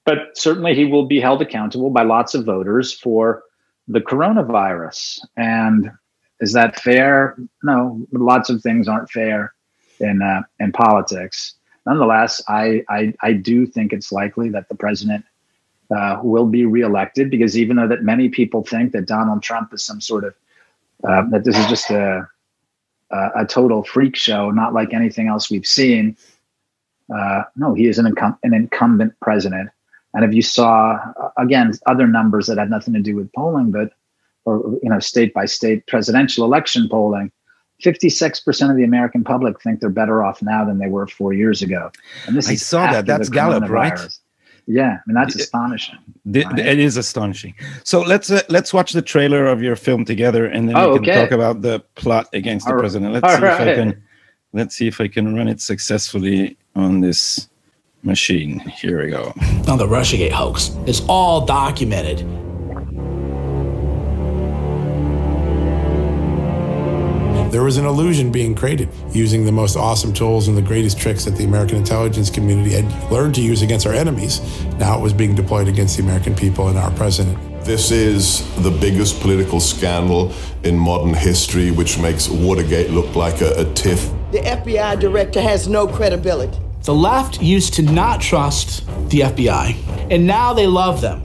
But 0.06 0.38
certainly, 0.38 0.76
he 0.76 0.86
will 0.86 1.06
be 1.06 1.20
held 1.20 1.42
accountable 1.42 1.90
by 1.90 2.04
lots 2.04 2.36
of 2.36 2.46
voters 2.46 2.94
for 2.94 3.44
the 3.88 4.02
coronavirus. 4.02 5.20
And 5.36 5.92
is 6.40 6.54
that 6.54 6.80
fair? 6.80 7.38
No, 7.64 8.06
lots 8.12 8.50
of 8.50 8.62
things 8.62 8.88
aren't 8.88 9.10
fair 9.10 9.54
in 10.00 10.22
uh, 10.22 10.42
in 10.60 10.72
politics. 10.72 11.56
Nonetheless, 11.86 12.42
I, 12.48 12.84
I 12.90 13.14
I 13.22 13.34
do 13.34 13.66
think 13.66 13.94
it's 13.94 14.12
likely 14.12 14.50
that 14.50 14.70
the 14.70 14.76
president 14.76 15.26
uh, 15.92 16.20
will 16.24 16.46
be 16.46 16.66
reelected 16.66 17.30
because 17.30 17.58
even 17.58 17.78
though 17.78 17.88
that 17.88 18.04
many 18.04 18.30
people 18.30 18.64
think 18.64 18.92
that 18.92 19.06
Donald 19.06 19.44
Trump 19.44 19.74
is 19.74 19.84
some 19.84 20.02
sort 20.02 20.24
of 20.24 20.34
uh, 21.04 21.24
that 21.30 21.44
this 21.44 21.58
is 21.58 21.68
just 21.68 21.92
a, 21.92 22.28
a, 23.12 23.30
a 23.38 23.46
total 23.46 23.84
freak 23.84 24.16
show, 24.16 24.50
not 24.52 24.74
like 24.74 24.94
anything 24.94 25.28
else 25.28 25.52
we've 25.52 25.68
seen. 25.68 26.18
Uh, 27.16 27.44
no, 27.56 27.74
he 27.74 27.88
is 27.88 28.00
an, 28.00 28.06
incum- 28.06 28.38
an 28.44 28.54
incumbent 28.54 29.14
president. 29.22 29.70
And 30.14 30.24
if 30.26 30.34
you 30.34 30.42
saw 30.42 30.98
uh, 31.20 31.30
again 31.38 31.74
other 31.86 32.08
numbers 32.08 32.48
that 32.48 32.58
had 32.58 32.70
nothing 32.70 32.94
to 32.94 33.02
do 33.02 33.16
with 33.16 33.32
polling, 33.34 33.72
but 33.72 33.92
or 34.46 34.80
you 34.82 34.90
know 34.90 35.00
state 35.00 35.34
by 35.34 35.46
state 35.46 35.86
presidential 35.88 36.46
election 36.46 36.88
polling, 36.90 37.32
56% 37.84 38.70
of 38.72 38.78
the 38.78 38.84
American 38.84 39.24
public 39.24 39.62
think 39.62 39.82
they're 39.82 39.90
better 39.90 40.24
off 40.24 40.42
now 40.42 40.64
than 40.64 40.80
they 40.80 40.88
were 40.88 41.08
four 41.08 41.34
years 41.34 41.62
ago. 41.62 41.92
And 42.26 42.36
this 42.36 42.50
I 42.50 42.56
saw 42.56 42.92
that. 42.92 43.06
That's 43.06 43.30
Gallup, 43.30 43.70
right? 43.70 44.00
Yeah, 44.68 44.98
I 44.98 45.02
mean 45.06 45.16
that's 45.16 45.36
astonishing. 45.36 46.00
right? 46.26 46.60
It 46.60 46.80
is 46.80 46.98
astonishing. 46.98 47.54
So 47.84 48.02
let's 48.02 48.32
uh, 48.32 48.42
let's 48.50 48.74
watch 48.74 48.94
the 48.94 49.02
trailer 49.02 49.46
of 49.46 49.62
your 49.62 49.76
film 49.76 50.06
together, 50.06 50.46
and 50.48 50.68
then 50.68 50.76
oh, 50.76 50.94
we 50.94 51.00
can 51.00 51.10
okay. 51.10 51.22
talk 51.22 51.32
about 51.32 51.62
the 51.62 51.82
plot 51.96 52.28
against 52.34 52.68
All 52.68 52.74
the 52.74 52.80
president. 52.80 53.14
Let's 53.14 53.28
see 53.36 53.42
right. 53.42 53.68
if 53.68 53.70
I 53.70 53.76
can. 53.76 54.04
Let's 54.54 54.76
see 54.76 54.88
if 54.88 55.02
I 55.02 55.08
can 55.08 55.36
run 55.36 55.48
it 55.48 55.62
successfully 55.62 56.58
on 56.76 57.02
this 57.02 57.50
machine. 58.04 58.60
Here 58.60 59.04
we 59.04 59.12
go. 59.12 59.34
On 59.68 59.78
the 59.78 59.88
Russiagate 59.88 60.32
hoax, 60.32 60.72
it's 60.88 61.02
all 61.10 61.46
documented. 61.46 62.26
There 67.56 67.64
was 67.64 67.78
an 67.78 67.86
illusion 67.86 68.34
being 68.34 68.54
created 68.54 68.90
using 69.14 69.46
the 69.46 69.52
most 69.54 69.78
awesome 69.78 70.12
tools 70.12 70.50
and 70.50 70.58
the 70.58 70.62
greatest 70.62 71.00
tricks 71.00 71.24
that 71.24 71.38
the 71.38 71.46
American 71.46 71.78
intelligence 71.78 72.30
community 72.30 72.72
had 72.72 73.10
learned 73.10 73.34
to 73.36 73.42
use 73.42 73.62
against 73.62 73.88
our 73.88 73.94
enemies. 73.94 74.42
Now 74.78 75.00
it 75.00 75.02
was 75.02 75.14
being 75.14 75.36
deployed 75.36 75.70
against 75.70 75.96
the 75.96 76.04
American 76.04 76.36
people 76.36 76.68
and 76.68 76.78
our 76.78 76.92
president. 76.92 77.38
This 77.64 77.92
is 77.92 78.44
the 78.62 78.72
biggest 78.72 79.22
political 79.22 79.62
scandal 79.62 80.34
in 80.64 80.78
modern 80.78 81.14
history, 81.14 81.72
which 81.72 81.98
makes 81.98 82.28
Watergate 82.28 82.90
look 82.90 83.16
like 83.16 83.40
a, 83.40 83.54
a 83.54 83.74
tiff. 83.74 84.12
The 84.34 84.40
FBI 84.40 85.00
director 85.00 85.40
has 85.40 85.70
no 85.70 85.88
credibility. 85.88 86.60
The 86.82 86.94
left 86.94 87.42
used 87.42 87.74
to 87.76 87.84
not 87.84 88.20
trust 88.20 88.86
the 89.10 89.22
FBI, 89.22 90.12
and 90.12 90.28
now 90.28 90.52
they 90.52 90.68
love 90.68 91.00
them. 91.00 91.25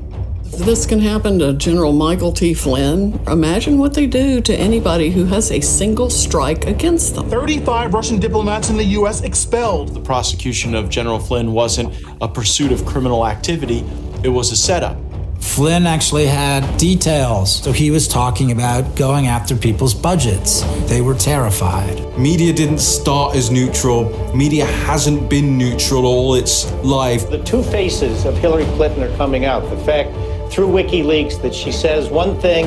This 0.52 0.84
can 0.84 0.98
happen 0.98 1.38
to 1.38 1.54
General 1.54 1.92
Michael 1.92 2.32
T. 2.32 2.54
Flynn. 2.54 3.18
Imagine 3.28 3.78
what 3.78 3.94
they 3.94 4.06
do 4.06 4.40
to 4.40 4.54
anybody 4.54 5.10
who 5.10 5.24
has 5.26 5.52
a 5.52 5.60
single 5.60 6.10
strike 6.10 6.66
against 6.66 7.14
them. 7.14 7.30
35 7.30 7.94
Russian 7.94 8.18
diplomats 8.18 8.68
in 8.68 8.76
the 8.76 8.84
U.S. 8.98 9.22
expelled. 9.22 9.94
The 9.94 10.00
prosecution 10.00 10.74
of 10.74 10.90
General 10.90 11.20
Flynn 11.20 11.52
wasn't 11.52 11.94
a 12.20 12.28
pursuit 12.28 12.72
of 12.72 12.84
criminal 12.84 13.26
activity, 13.26 13.84
it 14.24 14.28
was 14.28 14.50
a 14.50 14.56
setup. 14.56 14.98
Flynn 15.40 15.86
actually 15.86 16.26
had 16.26 16.76
details. 16.78 17.62
So 17.62 17.72
he 17.72 17.90
was 17.90 18.06
talking 18.06 18.52
about 18.52 18.94
going 18.96 19.28
after 19.28 19.56
people's 19.56 19.94
budgets. 19.94 20.62
They 20.88 21.00
were 21.00 21.14
terrified. 21.14 22.18
Media 22.18 22.52
didn't 22.52 22.78
start 22.78 23.34
as 23.36 23.50
neutral. 23.50 24.34
Media 24.34 24.66
hasn't 24.66 25.30
been 25.30 25.56
neutral 25.56 26.06
all 26.06 26.34
its 26.34 26.70
life. 26.84 27.30
The 27.30 27.42
two 27.42 27.62
faces 27.62 28.26
of 28.26 28.36
Hillary 28.36 28.66
Clinton 28.76 29.02
are 29.02 29.16
coming 29.16 29.44
out. 29.46 29.68
The 29.70 29.78
fact 29.78 30.10
through 30.50 30.68
WikiLeaks 30.68 31.40
that 31.42 31.54
she 31.54 31.72
says 31.72 32.08
one 32.08 32.38
thing 32.40 32.66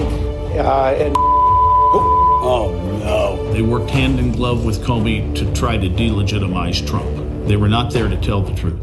uh, 0.57 0.95
and. 0.97 1.15
Oh, 2.45 2.71
no. 2.99 3.53
They 3.53 3.61
worked 3.61 3.89
hand 3.89 4.19
in 4.19 4.31
glove 4.31 4.65
with 4.65 4.83
Comey 4.83 5.33
to 5.35 5.53
try 5.53 5.77
to 5.77 5.87
delegitimize 5.87 6.85
Trump. 6.85 7.47
They 7.47 7.55
were 7.55 7.69
not 7.69 7.93
there 7.93 8.09
to 8.09 8.17
tell 8.19 8.41
the 8.41 8.53
truth. 8.55 8.79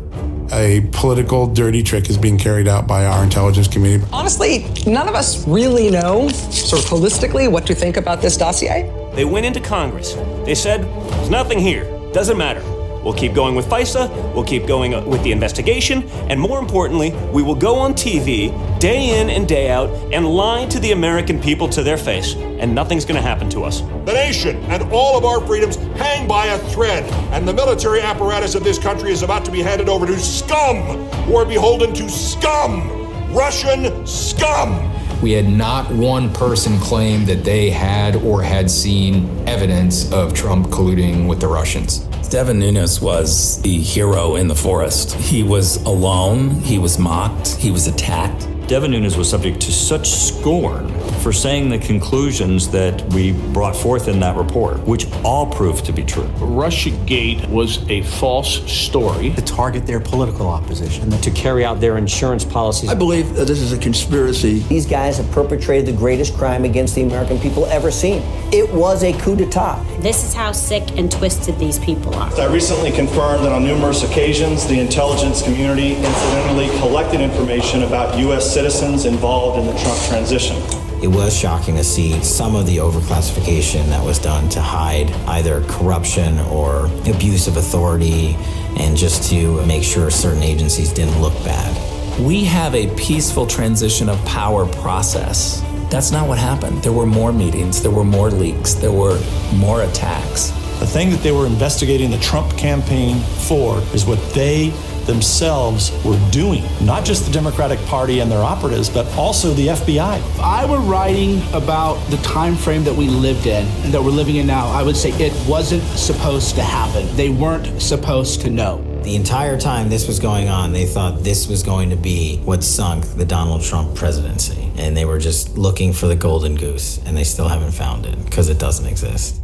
A 0.52 0.80
political 0.92 1.46
dirty 1.46 1.82
trick 1.82 2.10
is 2.10 2.18
being 2.18 2.38
carried 2.38 2.66
out 2.66 2.86
by 2.86 3.04
our 3.04 3.22
intelligence 3.22 3.68
community. 3.68 4.04
Honestly, 4.12 4.66
none 4.86 5.08
of 5.08 5.14
us 5.14 5.46
really 5.46 5.90
know, 5.90 6.28
sort 6.28 6.82
of 6.82 6.90
holistically, 6.90 7.50
what 7.50 7.66
to 7.66 7.74
think 7.74 7.96
about 7.96 8.20
this 8.20 8.36
dossier. 8.36 8.90
They 9.14 9.24
went 9.24 9.46
into 9.46 9.60
Congress. 9.60 10.14
They 10.44 10.54
said, 10.54 10.82
there's 10.82 11.30
nothing 11.30 11.58
here. 11.58 11.84
Doesn't 12.12 12.36
matter. 12.36 12.62
We'll 13.02 13.14
keep 13.14 13.34
going 13.34 13.54
with 13.54 13.66
FISA, 13.66 14.34
we'll 14.34 14.44
keep 14.44 14.66
going 14.66 15.08
with 15.08 15.22
the 15.22 15.32
investigation, 15.32 16.08
and 16.28 16.38
more 16.38 16.58
importantly, 16.58 17.12
we 17.32 17.42
will 17.42 17.54
go 17.54 17.76
on 17.76 17.94
TV 17.94 18.50
day 18.78 19.20
in 19.20 19.30
and 19.30 19.48
day 19.48 19.70
out 19.70 19.88
and 20.12 20.26
lie 20.26 20.66
to 20.66 20.78
the 20.78 20.92
American 20.92 21.40
people 21.40 21.68
to 21.70 21.82
their 21.82 21.96
face, 21.96 22.34
and 22.34 22.74
nothing's 22.74 23.04
going 23.04 23.20
to 23.20 23.26
happen 23.26 23.48
to 23.50 23.64
us. 23.64 23.80
The 23.80 24.12
nation 24.12 24.56
and 24.64 24.82
all 24.92 25.16
of 25.16 25.24
our 25.24 25.40
freedoms 25.46 25.76
hang 25.96 26.28
by 26.28 26.46
a 26.46 26.58
thread, 26.58 27.04
and 27.32 27.46
the 27.48 27.54
military 27.54 28.00
apparatus 28.00 28.54
of 28.54 28.64
this 28.64 28.78
country 28.78 29.12
is 29.12 29.22
about 29.22 29.44
to 29.46 29.50
be 29.50 29.62
handed 29.62 29.88
over 29.88 30.06
to 30.06 30.18
scum 30.18 30.76
who 31.24 31.36
are 31.36 31.46
beholden 31.46 31.94
to 31.94 32.08
scum! 32.08 32.88
Russian 33.32 34.06
scum! 34.06 34.89
We 35.22 35.33
had 35.33 35.48
not 35.48 35.90
one 35.92 36.33
person 36.33 36.78
claim 36.78 37.26
that 37.26 37.44
they 37.44 37.68
had 37.68 38.16
or 38.16 38.42
had 38.42 38.70
seen 38.70 39.28
evidence 39.46 40.11
of 40.12 40.33
Trump 40.33 40.68
colluding 40.68 41.28
with 41.28 41.40
the 41.40 41.46
Russians. 41.46 41.98
Devin 42.30 42.59
Nunes 42.59 43.02
was 43.02 43.61
the 43.61 43.76
hero 43.78 44.37
in 44.37 44.48
the 44.48 44.54
forest. 44.54 45.12
He 45.14 45.42
was 45.42 45.76
alone, 45.85 46.50
he 46.62 46.78
was 46.78 46.98
mocked, 46.98 47.48
he 47.56 47.70
was 47.70 47.87
attacked. 47.87 48.48
Devin 48.70 48.92
Nunes 48.92 49.16
was 49.16 49.28
subject 49.28 49.61
to 49.62 49.72
such 49.72 50.09
scorn 50.09 50.88
for 51.22 51.33
saying 51.33 51.70
the 51.70 51.78
conclusions 51.80 52.68
that 52.70 53.02
we 53.12 53.33
brought 53.33 53.74
forth 53.74 54.06
in 54.06 54.20
that 54.20 54.37
report, 54.37 54.78
which 54.87 55.11
all 55.24 55.44
proved 55.44 55.85
to 55.87 55.92
be 55.92 56.04
true. 56.04 56.28
Russiagate 56.38 57.48
was 57.48 57.85
a 57.90 58.02
false 58.02 58.64
story. 58.70 59.30
To 59.30 59.42
target 59.42 59.88
their 59.88 59.98
political 59.98 60.46
opposition. 60.46 61.12
And 61.12 61.20
to 61.20 61.33
carry 61.33 61.64
out 61.64 61.80
their 61.80 61.98
insurance 61.98 62.44
policies. 62.44 62.90
I 62.90 62.94
believe 62.94 63.35
that 63.35 63.48
this 63.48 63.59
is 63.59 63.72
a 63.72 63.78
conspiracy. 63.78 64.61
These 64.61 64.87
guys 64.87 65.16
have 65.16 65.28
perpetrated 65.33 65.87
the 65.87 65.98
greatest 65.98 66.35
crime 66.35 66.64
against 66.64 66.94
the 66.94 67.02
American 67.02 67.40
people 67.40 67.66
ever 67.66 67.90
seen. 67.90 68.22
It 68.52 68.72
was 68.72 69.02
a 69.02 69.12
coup 69.14 69.35
d'etat. 69.35 69.83
This 69.98 70.22
is 70.22 70.33
how 70.33 70.52
sick 70.52 70.96
and 70.96 71.11
twisted 71.11 71.59
these 71.59 71.80
people 71.80 72.14
are. 72.14 72.33
I 72.40 72.46
recently 72.46 72.92
confirmed 72.92 73.44
that 73.44 73.50
on 73.50 73.64
numerous 73.64 74.04
occasions, 74.04 74.64
the 74.68 74.78
intelligence 74.78 75.42
community 75.42 75.96
incidentally 75.96 76.68
collected 76.78 77.20
information 77.20 77.83
about 77.83 78.16
U.S 78.20 78.60
citizens 78.61 79.07
involved 79.07 79.59
in 79.59 79.64
the 79.64 79.81
Trump 79.81 79.99
transition. 80.03 80.55
It 81.03 81.07
was 81.07 81.35
shocking 81.35 81.77
to 81.77 81.85
see 81.85 82.20
some 82.23 82.55
of 82.55 82.66
the 82.66 82.77
overclassification 82.77 83.87
that 83.87 84.05
was 84.05 84.18
done 84.18 84.51
to 84.51 84.61
hide 84.61 85.11
either 85.29 85.62
corruption 85.62 86.38
or 86.40 86.85
abuse 87.09 87.49
of 87.49 87.57
authority 87.57 88.37
and 88.77 88.99
just 88.99 89.31
to 89.31 89.64
make 89.64 89.83
sure 89.83 90.11
certain 90.11 90.42
agencies 90.42 90.92
didn't 90.92 91.18
look 91.23 91.33
bad. 91.42 92.20
We 92.20 92.44
have 92.44 92.75
a 92.75 92.94
peaceful 92.96 93.46
transition 93.46 94.11
of 94.11 94.23
power 94.27 94.66
process. 94.66 95.62
That's 95.90 96.11
not 96.11 96.29
what 96.29 96.37
happened. 96.37 96.83
There 96.83 96.92
were 96.92 97.07
more 97.07 97.33
meetings, 97.33 97.81
there 97.81 97.90
were 97.90 98.05
more 98.05 98.31
leaks, 98.31 98.75
there 98.75 98.92
were 98.92 99.18
more 99.55 99.85
attacks. 99.85 100.51
The 100.81 100.87
thing 100.87 101.09
that 101.11 101.23
they 101.23 101.33
were 101.33 101.46
investigating 101.46 102.11
the 102.11 102.18
Trump 102.18 102.59
campaign 102.59 103.20
for 103.49 103.79
is 103.94 104.05
what 104.05 104.18
they 104.35 104.75
themselves 105.11 105.90
were 106.05 106.18
doing, 106.31 106.62
not 106.85 107.05
just 107.05 107.27
the 107.27 107.33
Democratic 107.33 107.81
Party 107.87 108.20
and 108.20 108.31
their 108.31 108.44
operatives, 108.44 108.88
but 108.88 109.07
also 109.16 109.53
the 109.55 109.66
FBI. 109.66 110.18
If 110.18 110.40
I 110.40 110.64
were 110.64 110.79
writing 110.79 111.42
about 111.53 111.96
the 112.11 112.16
time 112.18 112.55
frame 112.55 112.85
that 112.85 112.94
we 112.94 113.09
lived 113.09 113.46
in 113.46 113.66
and 113.83 113.92
that 113.92 114.01
we're 114.01 114.11
living 114.11 114.37
in 114.37 114.46
now, 114.46 114.68
I 114.68 114.85
would 114.85 114.96
say 114.96 115.11
it 115.14 115.33
wasn't 115.49 115.83
supposed 115.99 116.55
to 116.55 116.62
happen. 116.62 117.05
They 117.16 117.29
weren't 117.29 117.83
supposed 117.83 118.40
to 118.42 118.51
know. 118.51 118.85
The 119.03 119.16
entire 119.16 119.59
time 119.59 119.88
this 119.88 120.07
was 120.07 120.20
going 120.20 120.49
on, 120.49 120.73
they 120.73 120.87
thought 120.87 121.25
this 121.25 121.49
was 121.49 121.64
going 121.64 121.90
to 121.90 121.96
be 121.96 122.37
what 122.44 122.62
sunk 122.62 123.05
the 123.16 123.25
Donald 123.25 123.62
Trump 123.62 123.96
presidency. 123.96 124.70
And 124.77 124.96
they 124.96 125.07
were 125.07 125.18
just 125.18 125.59
looking 125.59 125.92
for 125.92 126.07
the 126.07 126.16
golden 126.16 126.55
goose, 126.55 127.01
and 127.05 127.16
they 127.16 127.25
still 127.25 127.49
haven't 127.49 127.73
found 127.73 128.07
it 128.07 128.25
because 128.25 128.49
it 128.49 128.61
doesn't 128.61 128.87
exist. 128.87 129.39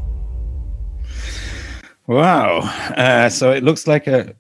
Wow. 2.07 2.61
Uh, 2.97 3.29
so 3.29 3.51
it 3.51 3.65
looks 3.65 3.87
like 3.87 4.07
a, 4.07 4.33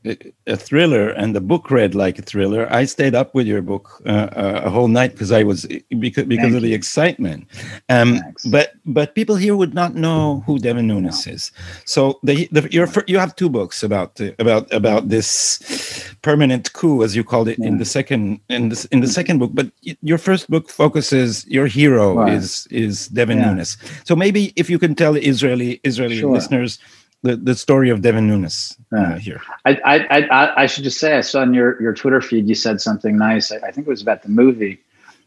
a 0.46 0.57
thriller, 0.57 1.11
and 1.11 1.35
the 1.35 1.40
book 1.40 1.70
read 1.70 1.94
like 1.96 2.18
a 2.18 2.22
thriller. 2.22 2.72
I 2.72 2.85
stayed 2.85 3.14
up 3.14 3.35
with 3.35 3.46
your 3.46 3.61
book 3.61 4.02
uh, 4.07 4.29
uh 4.37 4.61
a 4.64 4.70
whole 4.70 4.87
night 4.87 5.12
because 5.12 5.33
I 5.33 5.42
was 5.42 5.66
because 5.98 6.24
because 6.24 6.55
of 6.55 6.62
the 6.62 6.74
excitement. 6.74 7.48
Um, 7.88 8.20
but 8.50 8.74
but 8.85 9.16
people 9.16 9.35
here 9.35 9.57
would 9.57 9.74
not 9.74 9.96
know 9.96 10.44
who 10.46 10.61
Devin 10.61 10.87
Nunes 10.87 11.26
is. 11.26 11.50
So 11.85 12.20
the, 12.22 12.48
the 12.52 12.68
you're, 12.70 12.88
you 13.09 13.18
have 13.18 13.35
two 13.35 13.48
books 13.48 13.83
about 13.83 14.20
about 14.38 14.72
about 14.72 15.09
this 15.09 16.14
permanent 16.22 16.72
coup, 16.72 17.02
as 17.02 17.16
you 17.16 17.24
called 17.24 17.48
it, 17.48 17.59
yeah. 17.59 17.66
in 17.66 17.79
the 17.79 17.85
second 17.85 18.40
in 18.48 18.68
the 18.68 18.88
in 18.92 19.00
the 19.00 19.09
second 19.09 19.38
book. 19.38 19.50
But 19.55 19.72
your 20.02 20.18
first 20.18 20.48
book 20.48 20.70
focuses 20.70 21.44
your 21.48 21.66
hero 21.66 22.14
wow. 22.14 22.26
is 22.26 22.68
is 22.70 23.09
Devin 23.09 23.38
yeah. 23.38 23.46
Nunes. 23.46 23.76
So 24.05 24.14
maybe 24.14 24.52
if 24.55 24.70
you 24.70 24.79
can 24.79 24.94
tell 24.94 25.16
Israeli 25.16 25.81
Israeli 25.83 26.20
sure. 26.20 26.31
listeners 26.31 26.79
the, 27.27 27.37
the 27.37 27.55
story 27.55 27.91
of 27.91 28.03
Devin 28.03 28.27
Nunes 28.27 28.77
uh, 28.97 29.17
here. 29.17 29.41
I, 29.65 29.79
I, 29.85 30.21
I 30.31 30.62
I 30.62 30.67
should 30.67 30.85
just 30.85 30.99
say 30.99 31.17
I 31.17 31.21
saw 31.21 31.41
on 31.41 31.55
your 31.55 31.81
your 31.81 31.95
Twitter 31.95 32.21
feed 32.21 32.49
you 32.49 32.55
said 32.55 32.81
something 32.81 33.17
nice. 33.17 33.53
I, 33.53 33.57
I 33.57 33.71
think 33.71 33.87
it 33.87 33.91
was 33.91 34.03
about 34.03 34.23
the 34.23 34.29
movie, 34.29 34.79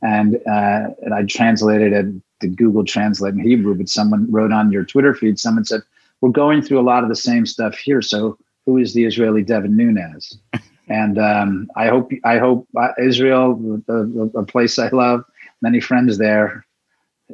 and 0.01 0.35
uh, 0.35 0.89
and 1.03 1.13
I 1.13 1.23
translated 1.23 1.93
it 1.93 2.21
did 2.39 2.57
Google 2.57 2.85
translate 2.85 3.33
in 3.33 3.39
Hebrew, 3.39 3.75
but 3.75 3.89
someone 3.89 4.29
wrote 4.31 4.51
on 4.51 4.71
your 4.71 4.85
Twitter 4.85 5.13
feed, 5.13 5.39
someone 5.39 5.65
said, 5.65 5.81
We're 6.21 6.29
going 6.29 6.61
through 6.61 6.79
a 6.79 6.81
lot 6.81 7.03
of 7.03 7.09
the 7.09 7.15
same 7.15 7.45
stuff 7.45 7.77
here. 7.77 8.01
So 8.01 8.37
who 8.65 8.77
is 8.77 8.93
the 8.93 9.05
Israeli 9.05 9.43
Devin 9.43 9.75
Nunes? 9.75 10.37
and 10.87 11.19
um, 11.19 11.69
I 11.75 11.87
hope 11.87 12.11
I 12.23 12.37
hope 12.37 12.67
uh, 12.77 12.89
Israel, 12.97 13.81
a, 13.87 14.39
a, 14.39 14.45
place 14.45 14.79
I 14.79 14.89
love, 14.89 15.23
many 15.61 15.79
friends 15.79 16.17
there. 16.17 16.65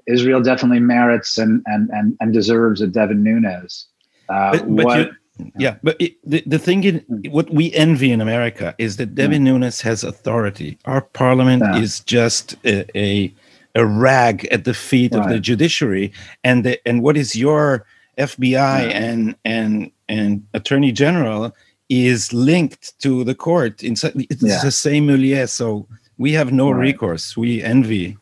Israel 0.08 0.42
definitely 0.42 0.82
merits 0.82 1.38
and 1.38 1.64
and 1.68 1.90
and, 1.92 2.18
and 2.20 2.34
deserves 2.34 2.82
a 2.82 2.88
Devin 2.88 3.24
Nunes. 3.24 3.88
Uh, 4.30 4.52
but, 4.52 4.76
but 4.76 4.86
what, 4.86 5.00
you, 5.00 5.52
yeah, 5.58 5.76
but 5.84 6.00
it, 6.00 6.16
the, 6.24 6.44
the 6.46 6.60
thing 6.60 6.84
in 6.84 7.06
what 7.30 7.50
we 7.50 7.74
envy 7.74 8.12
in 8.12 8.22
America 8.22 8.74
is 8.78 8.98
that 8.98 9.16
Devin 9.16 9.46
yeah. 9.46 9.52
Nunes 9.52 9.82
has 9.82 10.04
authority. 10.04 10.78
Our 10.86 11.02
parliament 11.02 11.64
yeah. 11.64 11.78
is 11.78 12.00
just 12.02 12.56
a, 12.66 12.86
a, 12.98 13.34
a 13.76 13.86
rag 13.86 14.46
at 14.46 14.64
the 14.64 14.74
feet 14.74 15.14
right. 15.14 15.24
of 15.24 15.30
the 15.30 15.40
judiciary, 15.40 16.14
and 16.44 16.64
the, 16.64 16.88
and 16.88 17.04
what 17.04 17.18
is 17.18 17.36
your 17.36 17.86
FBI 18.18 18.52
yeah. 18.52 18.98
and 18.98 19.36
and 19.44 19.92
and 20.08 20.46
Attorney 20.54 20.92
General 20.92 21.54
is 21.90 22.34
linked 22.34 22.98
to 23.00 23.24
the 23.24 23.36
court. 23.36 23.84
It's 23.84 24.02
the 24.02 24.72
same 24.72 25.06
milieu, 25.06 25.46
so 25.48 25.88
we 26.18 26.32
have 26.32 26.52
no 26.52 26.72
right. 26.72 26.80
recourse. 26.80 27.36
We 27.36 27.62
envy. 27.62 28.18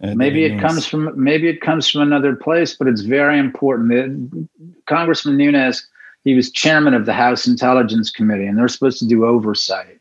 Maybe 0.00 0.44
it 0.44 0.60
comes 0.60 0.86
from 0.86 1.12
maybe 1.16 1.48
it 1.48 1.60
comes 1.60 1.88
from 1.88 2.02
another 2.02 2.36
place, 2.36 2.74
but 2.76 2.86
it's 2.86 3.00
very 3.00 3.38
important. 3.38 3.88
That 3.88 4.48
Congressman 4.86 5.36
Nunes 5.36 5.86
he 6.26 6.34
was 6.34 6.50
chairman 6.50 6.92
of 6.92 7.06
the 7.06 7.12
House 7.12 7.46
Intelligence 7.46 8.10
Committee, 8.10 8.46
and 8.46 8.58
they're 8.58 8.66
supposed 8.66 8.98
to 8.98 9.06
do 9.06 9.24
oversight. 9.24 10.00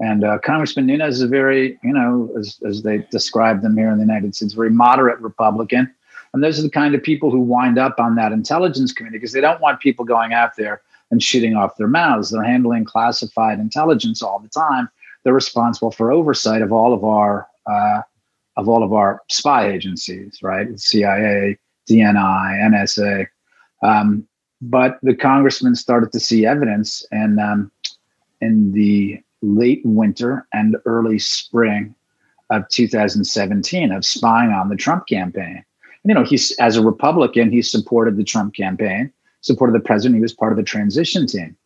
And 0.00 0.24
uh, 0.24 0.38
Congressman 0.38 0.86
Nunes 0.86 1.16
is 1.16 1.20
a 1.20 1.28
very, 1.28 1.78
you 1.84 1.92
know, 1.92 2.30
as, 2.38 2.58
as 2.66 2.82
they 2.82 3.06
describe 3.10 3.60
them 3.60 3.76
here 3.76 3.90
in 3.90 3.98
the 3.98 4.04
United 4.04 4.34
States, 4.34 4.54
very 4.54 4.70
moderate 4.70 5.20
Republican. 5.20 5.92
And 6.32 6.42
those 6.42 6.58
are 6.58 6.62
the 6.62 6.70
kind 6.70 6.94
of 6.94 7.02
people 7.02 7.30
who 7.30 7.40
wind 7.40 7.78
up 7.78 8.00
on 8.00 8.14
that 8.14 8.32
intelligence 8.32 8.94
committee 8.94 9.18
because 9.18 9.32
they 9.32 9.42
don't 9.42 9.60
want 9.60 9.80
people 9.80 10.06
going 10.06 10.32
out 10.32 10.56
there 10.56 10.80
and 11.10 11.22
shooting 11.22 11.54
off 11.54 11.76
their 11.76 11.86
mouths. 11.86 12.30
They're 12.30 12.42
handling 12.42 12.86
classified 12.86 13.58
intelligence 13.58 14.22
all 14.22 14.38
the 14.38 14.48
time. 14.48 14.88
They're 15.22 15.34
responsible 15.34 15.90
for 15.90 16.10
oversight 16.10 16.62
of 16.62 16.72
all 16.72 16.94
of 16.94 17.04
our 17.04 17.46
uh, 17.66 18.02
of 18.58 18.68
all 18.68 18.82
of 18.82 18.92
our 18.92 19.22
spy 19.30 19.70
agencies, 19.70 20.40
right? 20.42 20.78
CIA, 20.78 21.56
DNI, 21.88 22.60
NSA. 22.70 23.26
Um, 23.82 24.26
but 24.60 24.98
the 25.02 25.14
congressman 25.14 25.76
started 25.76 26.12
to 26.12 26.20
see 26.20 26.44
evidence 26.44 27.06
and 27.12 27.38
um, 27.38 27.70
in 28.40 28.72
the 28.72 29.20
late 29.40 29.80
winter 29.84 30.46
and 30.52 30.76
early 30.84 31.20
spring 31.20 31.94
of 32.50 32.68
2017 32.68 33.92
of 33.92 34.04
spying 34.04 34.50
on 34.50 34.68
the 34.68 34.76
Trump 34.76 35.06
campaign. 35.06 35.64
you 36.04 36.14
know, 36.14 36.24
he's 36.24 36.50
as 36.58 36.76
a 36.76 36.82
Republican, 36.82 37.52
he 37.52 37.62
supported 37.62 38.16
the 38.16 38.24
Trump 38.24 38.54
campaign, 38.54 39.12
supported 39.42 39.74
the 39.74 39.84
president. 39.84 40.16
He 40.16 40.22
was 40.22 40.34
part 40.34 40.52
of 40.52 40.56
the 40.56 40.64
transition 40.64 41.26
team. 41.26 41.56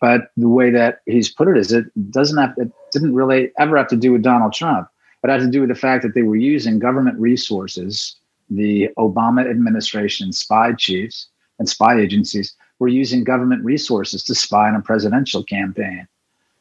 But 0.00 0.30
the 0.36 0.48
way 0.48 0.70
that 0.70 1.00
he's 1.06 1.28
put 1.28 1.48
it 1.48 1.58
is, 1.58 1.72
it 1.72 1.86
doesn't 2.10 2.38
have, 2.38 2.54
it 2.56 2.70
didn't 2.92 3.14
really 3.14 3.50
ever 3.58 3.76
have 3.76 3.88
to 3.88 3.96
do 3.96 4.12
with 4.12 4.22
Donald 4.22 4.52
Trump. 4.52 4.88
It 5.24 5.30
had 5.30 5.40
to 5.40 5.50
do 5.50 5.60
with 5.60 5.68
the 5.68 5.74
fact 5.74 6.02
that 6.02 6.14
they 6.14 6.22
were 6.22 6.36
using 6.36 6.78
government 6.78 7.18
resources, 7.18 8.16
the 8.50 8.88
Obama 8.98 9.48
administration 9.48 10.32
spy 10.32 10.72
chiefs, 10.72 11.28
and 11.58 11.68
spy 11.68 11.98
agencies 11.98 12.54
were 12.78 12.88
using 12.88 13.24
government 13.24 13.64
resources 13.64 14.22
to 14.24 14.34
spy 14.34 14.68
on 14.68 14.76
a 14.76 14.80
presidential 14.80 15.42
campaign. 15.42 16.06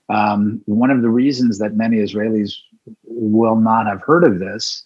Um, 0.10 0.62
one 0.66 0.90
of 0.90 1.02
the 1.02 1.10
reasons 1.10 1.60
that 1.60 1.76
many 1.76 1.98
Israelis 1.98 2.54
will 3.04 3.58
not 3.58 3.86
have 3.86 4.02
heard 4.02 4.24
of 4.24 4.40
this 4.40 4.86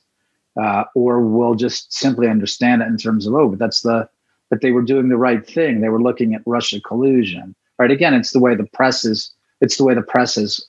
uh, 0.61 0.83
or 0.95 1.21
will 1.21 1.55
just 1.55 1.93
simply 1.93 2.27
understand 2.27 2.81
it 2.81 2.87
in 2.87 2.97
terms 2.97 3.25
of, 3.25 3.33
oh, 3.33 3.49
but 3.49 3.59
that's 3.59 3.81
the, 3.81 4.09
but 4.49 4.61
they 4.61 4.71
were 4.71 4.81
doing 4.81 5.07
the 5.07 5.17
right 5.17 5.47
thing. 5.47 5.79
They 5.79 5.89
were 5.89 6.01
looking 6.01 6.33
at 6.33 6.41
Russia 6.45 6.81
collusion. 6.81 7.55
Right. 7.79 7.91
Again, 7.91 8.13
it's 8.13 8.31
the 8.31 8.39
way 8.39 8.53
the 8.55 8.67
press 8.73 9.05
is, 9.05 9.31
it's 9.61 9.77
the 9.77 9.83
way 9.83 9.93
the 9.95 10.01
press 10.01 10.37
is 10.37 10.67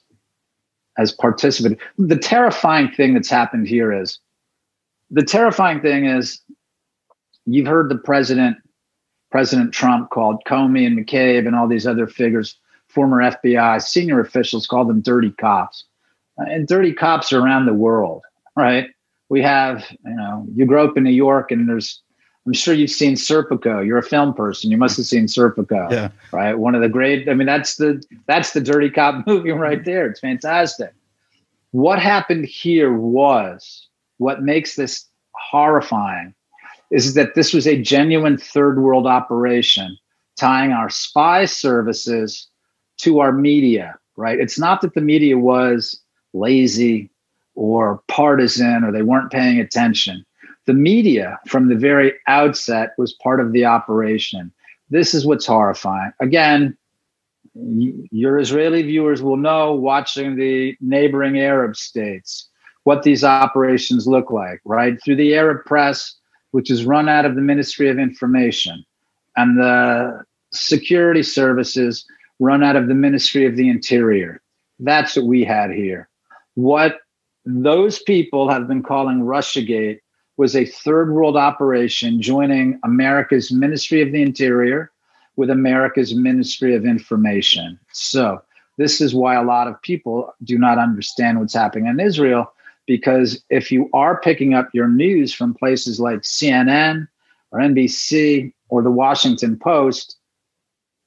has 0.96 1.12
participated. 1.12 1.78
The 1.98 2.18
terrifying 2.18 2.90
thing 2.90 3.14
that's 3.14 3.31
happened 3.31 3.68
here 3.68 3.92
is 3.92 4.18
the 5.11 5.22
terrifying 5.22 5.81
thing 5.81 6.07
is 6.07 6.40
you've 7.46 7.66
heard 7.66 7.90
the 7.90 7.98
president 7.98 8.57
President 9.33 9.72
Trump 9.72 10.11
called 10.11 10.42
Comey 10.46 10.87
and 10.87 10.96
McCabe 10.96 11.46
and 11.46 11.57
all 11.57 11.66
these 11.66 11.87
other 11.87 12.07
figures, 12.07 12.59
former 12.88 13.22
FBI 13.22 13.83
senior 13.83 14.20
officials, 14.20 14.66
called 14.66 14.88
them 14.88 15.00
dirty 15.00 15.31
cops. 15.31 15.85
And 16.37 16.68
dirty 16.68 16.92
cops 16.92 17.33
are 17.33 17.40
around 17.40 17.64
the 17.64 17.72
world, 17.72 18.22
right? 18.57 18.90
We 19.31 19.40
have, 19.40 19.87
you 20.05 20.14
know, 20.14 20.46
you 20.55 20.66
grow 20.66 20.87
up 20.87 20.98
in 20.98 21.05
New 21.05 21.11
York 21.11 21.50
and 21.50 21.66
there's, 21.66 22.02
I'm 22.46 22.52
sure 22.52 22.74
you've 22.74 22.90
seen 22.90 23.14
Serpico. 23.14 23.85
You're 23.87 23.98
a 23.98 24.02
film 24.02 24.35
person. 24.35 24.70
You 24.70 24.76
must 24.76 24.96
have 24.96 25.07
seen 25.07 25.26
Serpico, 25.26 25.90
yeah. 25.90 26.09
right? 26.33 26.55
One 26.55 26.74
of 26.74 26.83
the 26.83 26.88
great, 26.88 27.28
I 27.28 27.35
mean, 27.35 27.46
that's 27.46 27.76
the, 27.76 28.02
that's 28.26 28.52
the 28.52 28.61
dirty 28.61 28.90
cop 28.90 29.24
movie 29.26 29.52
right 29.52 29.85
there. 29.85 30.07
It's 30.07 30.20
fantastic. 30.20 30.92
What 31.70 31.98
happened 32.00 32.46
here 32.46 32.92
was 32.92 33.88
what 34.18 34.42
makes 34.42 34.74
this 34.74 35.07
horrifying 35.35 36.35
is 36.90 37.14
that 37.14 37.35
this 37.35 37.55
was 37.55 37.66
a 37.66 37.81
genuine 37.81 38.37
third 38.37 38.81
world 38.83 39.07
operation 39.07 39.96
tying 40.37 40.72
our 40.72 40.90
spy 40.90 41.44
services 41.44 42.48
to 42.98 43.20
our 43.20 43.33
media, 43.33 43.98
right? 44.16 44.38
It's 44.38 44.59
not 44.59 44.81
that 44.83 44.94
the 44.94 45.00
media 45.00 45.38
was 45.38 46.00
lazy 46.33 47.11
or 47.55 48.02
partisan 48.09 48.85
or 48.85 48.92
they 48.92 49.02
weren't 49.02 49.33
paying 49.33 49.61
attention. 49.61 50.24
The 50.66 50.75
media 50.75 51.38
from 51.46 51.68
the 51.68 51.77
very 51.77 52.12
outset 52.29 52.92
was 52.98 53.14
part 53.14 53.40
of 53.40 53.53
the 53.53 53.64
operation. 53.64 54.53
This 54.90 55.14
is 55.14 55.27
what's 55.27 55.46
horrifying. 55.46 56.12
Again, 56.20 56.77
your 57.55 58.38
Israeli 58.38 58.83
viewers 58.83 59.22
will 59.22 59.37
know 59.37 59.75
watching 59.75 60.37
the 60.37 60.77
neighboring 60.81 61.40
Arab 61.40 61.77
states 61.77 62.48
what 62.85 63.03
these 63.03 63.25
operations 63.25 64.07
look 64.07 64.31
like, 64.31 64.61
right? 64.64 65.03
Through 65.03 65.16
the 65.16 65.35
Arab 65.35 65.64
press, 65.64 66.14
which 66.51 66.70
is 66.70 66.85
run 66.85 67.09
out 67.09 67.25
of 67.25 67.35
the 67.35 67.40
Ministry 67.40 67.88
of 67.88 67.98
Information, 67.98 68.85
and 69.37 69.59
the 69.59 70.25
security 70.53 71.22
services 71.22 72.05
run 72.38 72.62
out 72.62 72.77
of 72.77 72.88
the 72.88 72.94
Ministry 72.94 73.46
of 73.46 73.57
the 73.57 73.68
Interior. 73.68 74.42
That's 74.81 75.16
what 75.16 75.27
we 75.27 75.44
had 75.44 75.70
here. 75.70 76.09
What 76.55 76.98
those 77.44 78.03
people 78.03 78.48
have 78.51 78.68
been 78.68 78.83
calling 78.83 79.20
Russiagate 79.20 80.01
was 80.42 80.57
a 80.57 80.64
third 80.64 81.12
world 81.12 81.37
operation 81.37 82.20
joining 82.20 82.76
America's 82.83 83.52
Ministry 83.52 84.02
of 84.02 84.11
the 84.11 84.22
Interior 84.22 84.90
with 85.37 85.50
America's 85.50 86.16
Ministry 86.16 86.74
of 86.74 86.85
Information. 86.85 87.78
So, 87.92 88.42
this 88.76 89.00
is 89.00 89.14
why 89.14 89.37
a 89.37 89.44
lot 89.44 89.68
of 89.68 89.81
people 89.83 90.35
do 90.42 90.59
not 90.59 90.78
understand 90.78 91.38
what's 91.38 91.55
happening 91.55 91.87
in 91.87 92.00
Israel 92.00 92.52
because 92.87 93.40
if 93.50 93.70
you 93.70 93.88
are 93.92 94.20
picking 94.20 94.52
up 94.52 94.68
your 94.72 94.88
news 94.88 95.33
from 95.33 95.55
places 95.55 96.00
like 96.00 96.22
CNN 96.22 97.07
or 97.52 97.61
NBC 97.61 98.52
or 98.68 98.83
the 98.83 98.90
Washington 98.90 99.57
Post, 99.57 100.16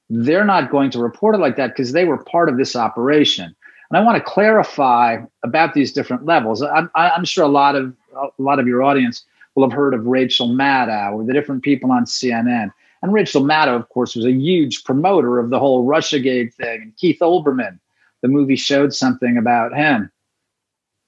they're 0.08 0.46
not 0.46 0.70
going 0.70 0.90
to 0.92 0.98
report 0.98 1.34
it 1.34 1.38
like 1.38 1.56
that 1.56 1.76
because 1.76 1.92
they 1.92 2.06
were 2.06 2.24
part 2.24 2.48
of 2.48 2.56
this 2.56 2.74
operation. 2.74 3.54
And 3.90 3.98
I 3.98 4.02
want 4.02 4.16
to 4.16 4.30
clarify 4.30 5.18
about 5.44 5.74
these 5.74 5.92
different 5.92 6.24
levels. 6.24 6.62
I'm, 6.62 6.90
I'm 6.94 7.24
sure 7.24 7.44
a 7.44 7.48
lot 7.48 7.76
of 7.76 7.94
a 8.14 8.28
lot 8.38 8.58
of 8.58 8.66
your 8.66 8.82
audience 8.82 9.24
will 9.54 9.68
have 9.68 9.76
heard 9.76 9.94
of 9.94 10.06
Rachel 10.06 10.48
Maddow 10.48 11.12
or 11.12 11.24
the 11.24 11.32
different 11.32 11.62
people 11.62 11.92
on 11.92 12.04
CNN. 12.04 12.72
And 13.02 13.12
Rachel 13.12 13.42
Maddow, 13.42 13.76
of 13.76 13.88
course, 13.90 14.16
was 14.16 14.24
a 14.24 14.32
huge 14.32 14.84
promoter 14.84 15.38
of 15.38 15.50
the 15.50 15.58
whole 15.58 15.86
Russiagate 15.86 16.54
thing. 16.54 16.82
And 16.82 16.96
Keith 16.96 17.18
Olbermann, 17.20 17.78
the 18.22 18.28
movie 18.28 18.56
showed 18.56 18.94
something 18.94 19.36
about 19.36 19.74
him 19.74 20.10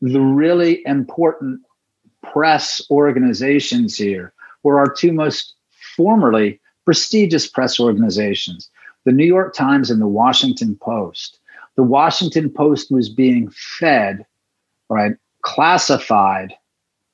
the 0.00 0.20
really 0.20 0.82
important 0.86 1.60
press 2.22 2.80
organizations 2.90 3.96
here 3.96 4.32
were 4.62 4.78
our 4.78 4.92
two 4.92 5.12
most 5.12 5.54
formerly 5.96 6.60
prestigious 6.84 7.46
press 7.46 7.78
organizations 7.78 8.70
the 9.04 9.12
New 9.12 9.24
York 9.24 9.54
Times 9.54 9.90
and 9.90 10.02
the 10.02 10.08
Washington 10.08 10.76
Post. 10.76 11.38
The 11.78 11.84
Washington 11.84 12.50
Post 12.50 12.90
was 12.90 13.08
being 13.08 13.48
fed, 13.50 14.26
right, 14.88 15.12
classified, 15.42 16.52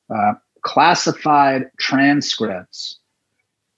uh, 0.09 0.33
classified 0.63 1.71
transcripts 1.79 2.99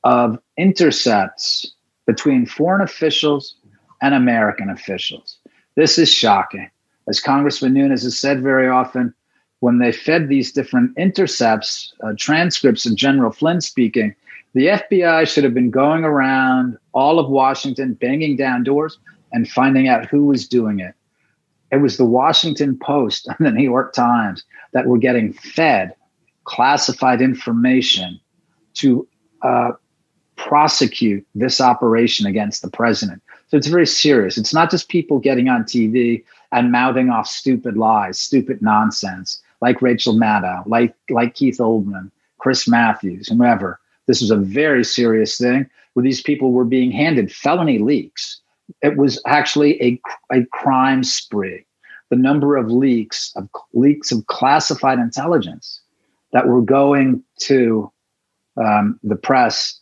of 0.04 0.38
intercepts 0.56 1.74
between 2.06 2.46
foreign 2.46 2.82
officials 2.82 3.56
and 4.00 4.14
American 4.14 4.70
officials. 4.70 5.38
This 5.74 5.98
is 5.98 6.08
shocking 6.08 6.70
as 7.08 7.18
Congressman 7.18 7.72
Nunes 7.72 8.04
has 8.04 8.16
said 8.16 8.40
very 8.40 8.68
often, 8.68 9.12
when 9.58 9.80
they 9.80 9.90
fed 9.90 10.28
these 10.28 10.52
different 10.52 10.96
intercepts, 10.96 11.92
uh, 12.04 12.12
transcripts 12.16 12.86
of 12.86 12.94
General 12.94 13.32
Flynn 13.32 13.60
speaking, 13.60 14.14
the 14.54 14.66
FBI 14.66 15.26
should 15.26 15.42
have 15.42 15.54
been 15.54 15.70
going 15.70 16.04
around 16.04 16.78
all 16.92 17.18
of 17.18 17.28
Washington, 17.28 17.94
banging 17.94 18.36
down 18.36 18.62
doors 18.62 19.00
and 19.32 19.48
finding 19.48 19.88
out 19.88 20.06
who 20.06 20.24
was 20.24 20.46
doing 20.46 20.80
it. 20.80 20.94
It 21.72 21.78
was 21.78 21.96
the 21.96 22.04
Washington 22.04 22.78
Post 22.78 23.28
and 23.38 23.46
the 23.46 23.50
New 23.50 23.64
York 23.64 23.92
Times 23.92 24.44
that 24.72 24.86
were 24.86 24.98
getting 24.98 25.32
fed 25.32 25.94
classified 26.44 27.20
information 27.20 28.20
to 28.74 29.06
uh, 29.42 29.72
prosecute 30.36 31.26
this 31.34 31.60
operation 31.60 32.26
against 32.26 32.62
the 32.62 32.70
president. 32.70 33.22
So 33.48 33.56
it's 33.56 33.66
very 33.66 33.86
serious. 33.86 34.38
It's 34.38 34.54
not 34.54 34.70
just 34.70 34.88
people 34.88 35.18
getting 35.18 35.48
on 35.48 35.64
TV 35.64 36.24
and 36.52 36.72
mouthing 36.72 37.10
off 37.10 37.26
stupid 37.26 37.76
lies, 37.76 38.18
stupid 38.18 38.62
nonsense, 38.62 39.42
like 39.60 39.82
Rachel 39.82 40.14
Maddow, 40.14 40.66
like 40.66 40.94
like 41.10 41.34
Keith 41.34 41.58
Olbermann, 41.58 42.10
Chris 42.38 42.68
Matthews, 42.68 43.28
whoever. 43.28 43.80
This 44.06 44.20
was 44.20 44.30
a 44.30 44.36
very 44.36 44.84
serious 44.84 45.36
thing 45.36 45.68
where 45.94 46.04
these 46.04 46.20
people 46.20 46.52
were 46.52 46.64
being 46.64 46.92
handed 46.92 47.32
felony 47.32 47.78
leaks. 47.78 48.40
It 48.82 48.96
was 48.96 49.20
actually 49.26 49.80
a, 49.82 50.00
a 50.32 50.44
crime 50.46 51.04
spree. 51.04 51.64
The 52.10 52.16
number 52.16 52.56
of 52.56 52.70
leaks 52.70 53.32
of 53.34 53.48
leaks 53.72 54.12
of 54.12 54.26
classified 54.26 54.98
intelligence 54.98 55.80
that 56.32 56.46
were 56.46 56.62
going 56.62 57.22
to 57.40 57.90
um, 58.56 58.98
the 59.02 59.16
press, 59.16 59.80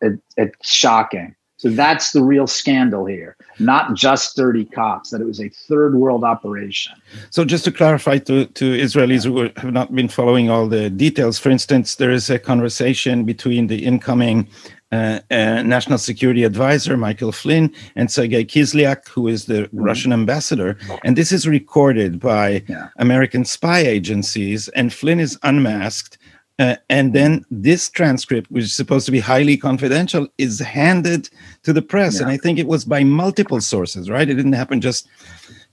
it, 0.00 0.20
it's 0.36 0.68
shocking. 0.68 1.34
So 1.58 1.70
that's 1.70 2.12
the 2.12 2.22
real 2.22 2.46
scandal 2.46 3.06
here, 3.06 3.34
not 3.58 3.94
just 3.94 4.36
30 4.36 4.66
cops, 4.66 5.08
that 5.10 5.22
it 5.22 5.24
was 5.24 5.40
a 5.40 5.48
third 5.48 5.94
world 5.94 6.22
operation. 6.22 6.92
So, 7.30 7.46
just 7.46 7.64
to 7.64 7.72
clarify 7.72 8.18
to, 8.18 8.44
to 8.44 8.64
Israelis 8.64 9.24
who 9.24 9.50
have 9.56 9.72
not 9.72 9.94
been 9.94 10.08
following 10.08 10.50
all 10.50 10.68
the 10.68 10.90
details, 10.90 11.38
for 11.38 11.48
instance, 11.48 11.94
there 11.94 12.10
is 12.10 12.28
a 12.28 12.38
conversation 12.38 13.24
between 13.24 13.68
the 13.68 13.86
incoming 13.86 14.48
uh, 14.92 15.20
uh, 15.30 15.62
National 15.62 15.98
Security 15.98 16.44
Advisor 16.44 16.96
Michael 16.96 17.32
Flynn 17.32 17.74
and 17.96 18.10
Sergei 18.10 18.44
Kislyak, 18.44 19.08
who 19.08 19.28
is 19.28 19.46
the 19.46 19.62
mm-hmm. 19.62 19.82
Russian 19.82 20.12
ambassador. 20.12 20.78
And 21.04 21.16
this 21.16 21.32
is 21.32 21.48
recorded 21.48 22.20
by 22.20 22.62
yeah. 22.68 22.88
American 22.98 23.44
spy 23.44 23.80
agencies, 23.80 24.68
and 24.68 24.92
Flynn 24.92 25.20
is 25.20 25.38
unmasked 25.42 26.18
uh, 26.58 26.76
and 26.88 27.12
then 27.12 27.44
this 27.50 27.90
transcript, 27.90 28.50
which 28.50 28.64
is 28.64 28.74
supposed 28.74 29.04
to 29.06 29.12
be 29.12 29.20
highly 29.20 29.56
confidential, 29.56 30.26
is 30.38 30.58
handed 30.58 31.28
to 31.62 31.72
the 31.72 31.82
press. 31.82 32.16
Yeah. 32.16 32.22
And 32.22 32.30
I 32.30 32.38
think 32.38 32.58
it 32.58 32.66
was 32.66 32.84
by 32.84 33.04
multiple 33.04 33.60
sources, 33.60 34.08
right? 34.08 34.28
It 34.28 34.34
didn't 34.34 34.54
happen 34.54 34.80
just 34.80 35.06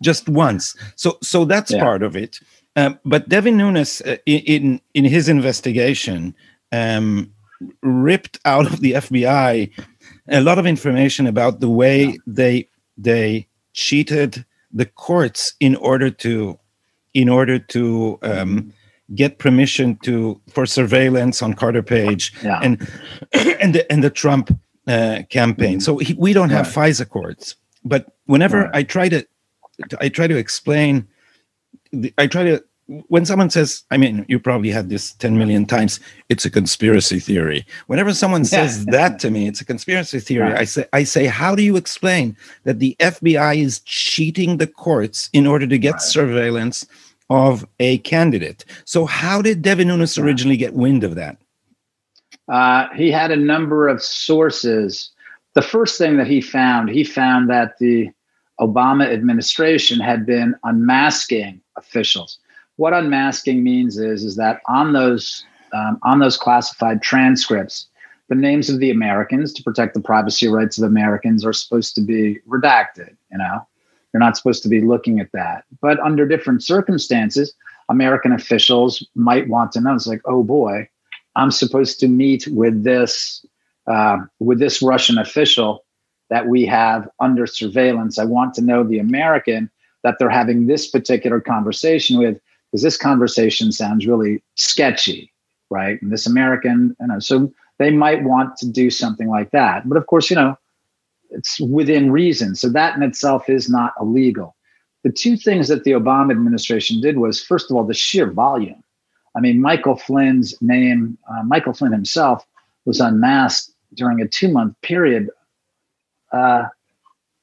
just 0.01 0.27
once. 0.27 0.75
So 0.95 1.17
so 1.21 1.45
that's 1.45 1.71
yeah. 1.71 1.81
part 1.81 2.03
of 2.03 2.15
it. 2.15 2.39
Um, 2.75 2.99
but 3.05 3.29
Devin 3.29 3.55
Nunes, 3.55 4.01
uh, 4.01 4.17
in 4.25 4.81
in 4.93 5.05
his 5.05 5.29
investigation, 5.29 6.35
um, 6.73 7.31
ripped 7.81 8.39
out 8.45 8.65
of 8.65 8.79
the 8.81 8.93
FBI 8.93 9.71
a 10.29 10.41
lot 10.41 10.57
of 10.57 10.65
information 10.65 11.27
about 11.27 11.59
the 11.59 11.69
way 11.69 12.05
yeah. 12.05 12.17
they 12.27 12.69
they 12.97 13.47
cheated 13.73 14.45
the 14.71 14.85
courts 14.85 15.53
in 15.59 15.75
order 15.75 16.09
to 16.09 16.59
in 17.13 17.29
order 17.29 17.59
to 17.59 18.17
um, 18.23 18.73
get 19.15 19.37
permission 19.37 19.97
to 20.03 20.39
for 20.49 20.65
surveillance 20.65 21.41
on 21.41 21.53
Carter 21.53 21.83
Page 21.83 22.33
yeah. 22.43 22.59
and 22.61 22.89
and 23.33 23.75
the, 23.75 23.91
and 23.91 24.03
the 24.03 24.09
Trump 24.09 24.57
uh, 24.87 25.21
campaign. 25.29 25.73
Mm-hmm. 25.73 25.79
So 25.79 25.97
he, 25.97 26.13
we 26.13 26.33
don't 26.33 26.49
have 26.49 26.75
right. 26.75 26.91
FISA 26.91 27.09
courts, 27.09 27.55
but 27.83 28.15
whenever 28.25 28.63
right. 28.63 28.71
I 28.73 28.83
try 28.83 29.09
to 29.09 29.25
I 29.99 30.09
try 30.09 30.27
to 30.27 30.37
explain, 30.37 31.07
I 32.17 32.27
try 32.27 32.43
to 32.43 32.63
when 33.07 33.25
someone 33.25 33.49
says, 33.49 33.83
I 33.91 33.97
mean, 33.97 34.25
you 34.27 34.39
probably 34.39 34.69
had 34.69 34.89
this 34.89 35.13
10 35.13 35.37
million 35.37 35.65
times, 35.65 35.99
it's 36.29 36.45
a 36.45 36.49
conspiracy 36.49 37.19
theory. 37.19 37.65
Whenever 37.87 38.13
someone 38.13 38.43
says 38.45 38.85
that 38.87 39.19
to 39.19 39.31
me, 39.31 39.47
it's 39.47 39.61
a 39.61 39.65
conspiracy 39.65 40.19
theory. 40.19 40.51
Right. 40.51 40.59
I 40.59 40.65
say, 40.65 40.85
I 40.91 41.03
say, 41.03 41.25
how 41.25 41.55
do 41.55 41.63
you 41.63 41.77
explain 41.77 42.35
that 42.63 42.79
the 42.79 42.95
FBI 42.99 43.57
is 43.57 43.79
cheating 43.81 44.57
the 44.57 44.67
courts 44.67 45.29
in 45.31 45.47
order 45.47 45.65
to 45.65 45.77
get 45.77 45.93
right. 45.93 46.01
surveillance 46.01 46.85
of 47.29 47.65
a 47.79 47.97
candidate. 47.99 48.65
So, 48.85 49.05
how 49.05 49.41
did 49.41 49.61
Devin 49.61 49.87
Nunes 49.87 50.17
originally 50.17 50.57
get 50.57 50.73
wind 50.73 51.03
of 51.03 51.15
that? 51.15 51.37
Uh, 52.47 52.87
he 52.95 53.11
had 53.11 53.31
a 53.31 53.35
number 53.35 53.87
of 53.87 54.03
sources. 54.03 55.11
The 55.55 55.61
first 55.61 55.97
thing 55.97 56.17
that 56.17 56.27
he 56.27 56.41
found, 56.41 56.89
he 56.89 57.03
found 57.03 57.49
that 57.49 57.77
the 57.79 58.11
Obama 58.59 59.11
administration 59.11 59.99
had 59.99 60.25
been 60.25 60.55
unmasking 60.63 61.61
officials. 61.75 62.39
What 62.77 62.93
unmasking 62.93 63.63
means 63.63 63.97
is, 63.97 64.23
is 64.23 64.35
that 64.37 64.61
on 64.67 64.93
those 64.93 65.45
um, 65.73 65.97
on 66.03 66.19
those 66.19 66.37
classified 66.37 67.01
transcripts, 67.01 67.87
the 68.29 68.35
names 68.35 68.69
of 68.69 68.79
the 68.79 68.91
Americans 68.91 69.51
to 69.53 69.63
protect 69.63 69.93
the 69.93 70.01
privacy 70.01 70.47
rights 70.47 70.77
of 70.77 70.83
Americans 70.83 71.43
are 71.45 71.53
supposed 71.53 71.95
to 71.95 72.01
be 72.01 72.39
redacted. 72.47 73.15
You 73.31 73.39
know, 73.39 73.67
you're 74.13 74.19
not 74.19 74.37
supposed 74.37 74.63
to 74.63 74.69
be 74.69 74.81
looking 74.81 75.19
at 75.19 75.31
that. 75.33 75.65
But 75.81 75.99
under 75.99 76.27
different 76.27 76.63
circumstances, 76.63 77.53
American 77.89 78.31
officials 78.31 79.05
might 79.15 79.47
want 79.47 79.71
to 79.73 79.81
know. 79.81 79.93
It's 79.93 80.07
like, 80.07 80.21
oh 80.25 80.43
boy, 80.43 80.87
I'm 81.35 81.51
supposed 81.51 81.99
to 82.01 82.07
meet 82.07 82.47
with 82.47 82.83
this 82.83 83.45
uh, 83.87 84.17
with 84.39 84.59
this 84.59 84.81
Russian 84.81 85.17
official 85.17 85.83
that 86.29 86.47
we 86.47 86.65
have 86.65 87.09
under 87.19 87.45
surveillance. 87.45 88.17
I 88.17 88.25
want 88.25 88.53
to 88.55 88.61
know 88.61 88.83
the 88.83 88.99
American 88.99 89.69
that 90.03 90.15
they're 90.19 90.29
having 90.29 90.67
this 90.67 90.89
particular 90.89 91.39
conversation 91.39 92.17
with 92.17 92.39
because 92.73 92.81
this 92.81 92.97
conversation 92.97 93.71
sounds 93.71 94.07
really 94.07 94.41
sketchy, 94.55 95.31
right? 95.69 96.01
And 96.01 96.11
this 96.11 96.25
American, 96.25 96.95
you 96.99 97.05
know, 97.05 97.19
so 97.19 97.53
they 97.77 97.91
might 97.91 98.23
want 98.23 98.57
to 98.57 98.67
do 98.67 98.89
something 98.89 99.29
like 99.29 99.51
that. 99.51 99.87
But 99.87 99.95
of 99.95 100.07
course, 100.07 100.31
you 100.31 100.35
know, 100.35 100.57
it's 101.29 101.59
within 101.59 102.11
reason. 102.11 102.55
So 102.55 102.69
that 102.69 102.95
in 102.95 103.03
itself 103.03 103.47
is 103.47 103.69
not 103.69 103.93
illegal. 104.01 104.55
The 105.03 105.11
two 105.11 105.37
things 105.37 105.67
that 105.67 105.83
the 105.83 105.91
Obama 105.91 106.31
administration 106.31 106.99
did 106.99 107.19
was, 107.19 107.43
first 107.43 107.69
of 107.69 107.77
all, 107.77 107.83
the 107.83 107.93
sheer 107.93 108.31
volume. 108.31 108.83
I 109.35 109.39
mean, 109.39 109.61
Michael 109.61 109.95
Flynn's 109.95 110.59
name, 110.59 111.19
uh, 111.29 111.43
Michael 111.43 111.73
Flynn 111.73 111.91
himself, 111.91 112.43
was 112.85 112.99
unmasked 112.99 113.71
during 113.93 114.19
a 114.19 114.27
two 114.27 114.47
month 114.47 114.73
period. 114.81 115.29
Uh, 116.31 116.65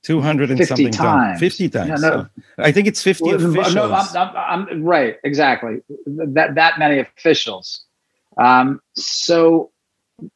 200 0.02 0.50
and 0.50 0.66
something 0.66 0.90
times. 0.90 1.40
50 1.40 1.68
times. 1.68 1.88
Yeah, 1.88 1.96
no, 1.96 2.10
so 2.10 2.28
I 2.58 2.72
think 2.72 2.86
it's 2.86 3.02
50 3.02 3.24
well, 3.24 3.34
officials. 3.34 3.74
No, 3.74 3.92
I'm, 3.92 4.36
I'm, 4.36 4.68
I'm, 4.68 4.82
right, 4.82 5.18
exactly. 5.24 5.80
That, 6.06 6.54
that 6.54 6.78
many 6.78 6.98
officials. 6.98 7.84
Um, 8.38 8.80
so 8.94 9.70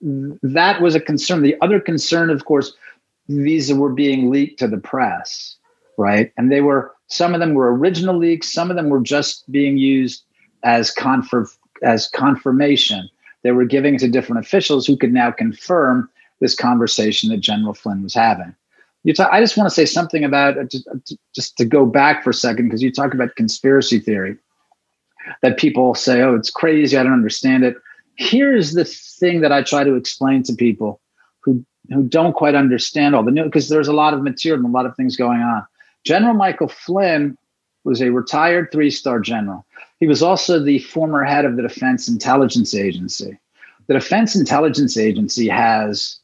that 0.00 0.81
was 0.81 0.94
a 0.94 1.00
concern. 1.00 1.42
The 1.42 1.57
other 1.62 1.81
concern, 1.81 2.31
of 2.31 2.44
course, 2.44 2.74
these 3.29 3.72
were 3.72 3.92
being 3.92 4.31
leaked 4.31 4.59
to 4.59 4.68
the 4.68 4.79
press, 4.79 5.57
right? 5.96 6.33
And 6.37 6.53
they 6.53 6.61
were 6.61 6.92
some 7.07 7.35
of 7.35 7.40
them 7.40 7.55
were 7.55 7.74
original 7.74 8.16
leaks, 8.16 8.53
some 8.53 8.70
of 8.70 8.77
them 8.77 8.88
were 8.88 9.00
just 9.00 9.50
being 9.50 9.77
used 9.77 10.24
as 10.62 10.90
confirm 10.90 11.48
as 11.83 12.09
confirmation. 12.09 13.09
They 13.42 13.53
were 13.53 13.66
giving 13.66 13.98
to 13.98 14.09
different 14.09 14.44
officials 14.44 14.87
who 14.87 14.96
could 14.96 15.12
now 15.12 15.31
confirm 15.31 16.11
this 16.40 16.55
conversation 16.55 17.31
that 17.31 17.40
General 17.40 17.74
Flynn 17.74 18.03
was 18.03 18.14
having. 18.14 18.55
You 19.05 19.12
talk, 19.12 19.31
I 19.31 19.40
just 19.40 19.57
want 19.57 19.69
to 19.69 19.75
say 19.75 19.85
something 19.85 20.25
about 20.25 20.59
uh, 20.59 20.64
just, 20.64 20.88
uh, 20.88 20.97
just 21.35 21.57
to 21.59 21.64
go 21.64 21.85
back 21.87 22.25
for 22.25 22.31
a 22.31 22.35
second 22.35 22.67
because 22.67 22.83
you 22.83 22.90
talk 22.90 23.12
about 23.14 23.37
conspiracy 23.37 23.99
theory 23.99 24.37
that 25.43 25.59
people 25.59 25.95
say, 25.95 26.23
"Oh, 26.23 26.35
it's 26.35 26.51
crazy. 26.51 26.97
I 26.97 27.03
don't 27.03 27.12
understand 27.12 27.64
it." 27.64 27.77
Here's 28.17 28.73
the 28.73 28.85
thing 28.85 29.40
that 29.43 29.53
I 29.53 29.62
try 29.62 29.85
to 29.85 29.95
explain 29.95 30.43
to 30.45 30.55
people 30.55 31.01
who 31.40 31.64
who 31.90 32.05
don't 32.05 32.33
quite 32.33 32.55
understand 32.55 33.14
all 33.14 33.23
the 33.23 33.31
new 33.31 33.45
because 33.45 33.69
there's 33.69 33.88
a 33.88 33.93
lot 33.93 34.14
of 34.14 34.23
material 34.23 34.64
and 34.64 34.75
a 34.75 34.77
lot 34.77 34.87
of 34.87 34.97
things 34.97 35.17
going 35.17 35.43
on. 35.43 35.67
General 36.05 36.35
Michael 36.35 36.69
Flynn 36.69 37.37
was 37.85 38.01
a 38.01 38.11
retired 38.11 38.71
three-star 38.73 39.21
general. 39.21 39.67
He 40.01 40.07
was 40.07 40.23
also 40.23 40.59
the 40.59 40.79
former 40.79 41.23
head 41.25 41.45
of 41.45 41.57
the 41.57 41.62
Defense 41.62 42.09
Intelligence 42.09 42.75
Agency. 42.75 43.38
The 43.87 43.95
Defense 43.95 44.35
Intelligence 44.35 44.97
Agency 44.97 45.49
has 45.49 46.19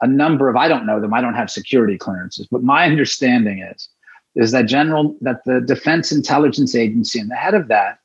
a 0.00 0.06
number 0.06 0.48
of 0.48 0.56
I 0.56 0.68
don't 0.68 0.86
know 0.86 1.00
them. 1.00 1.14
I 1.14 1.20
don't 1.20 1.34
have 1.34 1.50
security 1.50 1.98
clearances, 1.98 2.46
but 2.50 2.62
my 2.62 2.86
understanding 2.86 3.60
is 3.60 3.88
is 4.36 4.50
that 4.50 4.66
general 4.66 5.16
that 5.20 5.44
the 5.44 5.60
Defense 5.60 6.10
Intelligence 6.10 6.74
Agency 6.74 7.20
and 7.20 7.30
the 7.30 7.36
head 7.36 7.54
of 7.54 7.68
that 7.68 8.00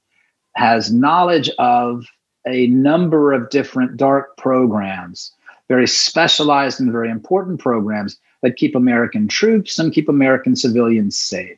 has 0.55 0.91
knowledge 0.91 1.49
of 1.57 2.05
a 2.47 2.67
number 2.67 3.33
of 3.33 3.49
different 3.49 3.97
dark 3.97 4.37
programs 4.37 5.33
very 5.69 5.87
specialized 5.87 6.79
and 6.79 6.91
very 6.91 7.09
important 7.09 7.59
programs 7.59 8.17
that 8.41 8.57
keep 8.57 8.75
American 8.75 9.27
troops 9.27 9.73
some 9.73 9.91
keep 9.91 10.09
American 10.09 10.55
civilians 10.55 11.17
safe. 11.17 11.57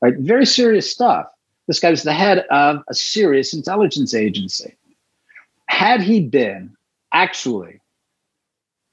Right? 0.00 0.14
Very 0.18 0.46
serious 0.46 0.90
stuff. 0.90 1.26
This 1.68 1.78
guy 1.78 1.90
was 1.90 2.02
the 2.02 2.14
head 2.14 2.46
of 2.50 2.82
a 2.88 2.94
serious 2.94 3.54
intelligence 3.54 4.14
agency. 4.14 4.74
Had 5.66 6.00
he 6.00 6.20
been 6.20 6.74
actually, 7.12 7.79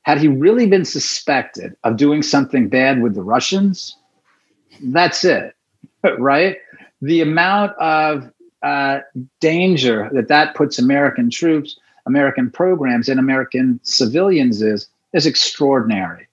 had 0.07 0.19
he 0.19 0.29
really 0.29 0.65
been 0.65 0.85
suspected 0.85 1.75
of 1.83 1.97
doing 1.97 2.23
something 2.23 2.69
bad 2.69 3.01
with 3.01 3.13
the 3.13 3.21
Russians, 3.21 3.97
that's 4.81 5.25
it, 5.25 5.53
right? 6.17 6.55
The 7.01 7.19
amount 7.19 7.73
of 7.73 8.31
uh, 8.63 8.99
danger 9.41 10.09
that 10.13 10.29
that 10.29 10.55
puts 10.55 10.79
American 10.79 11.29
troops 11.29 11.77
American 12.05 12.49
programs 12.49 13.09
and 13.09 13.19
American 13.19 13.81
civilians 13.83 14.61
is 14.61 14.87
is 15.11 15.25
extraordinary. 15.25 16.25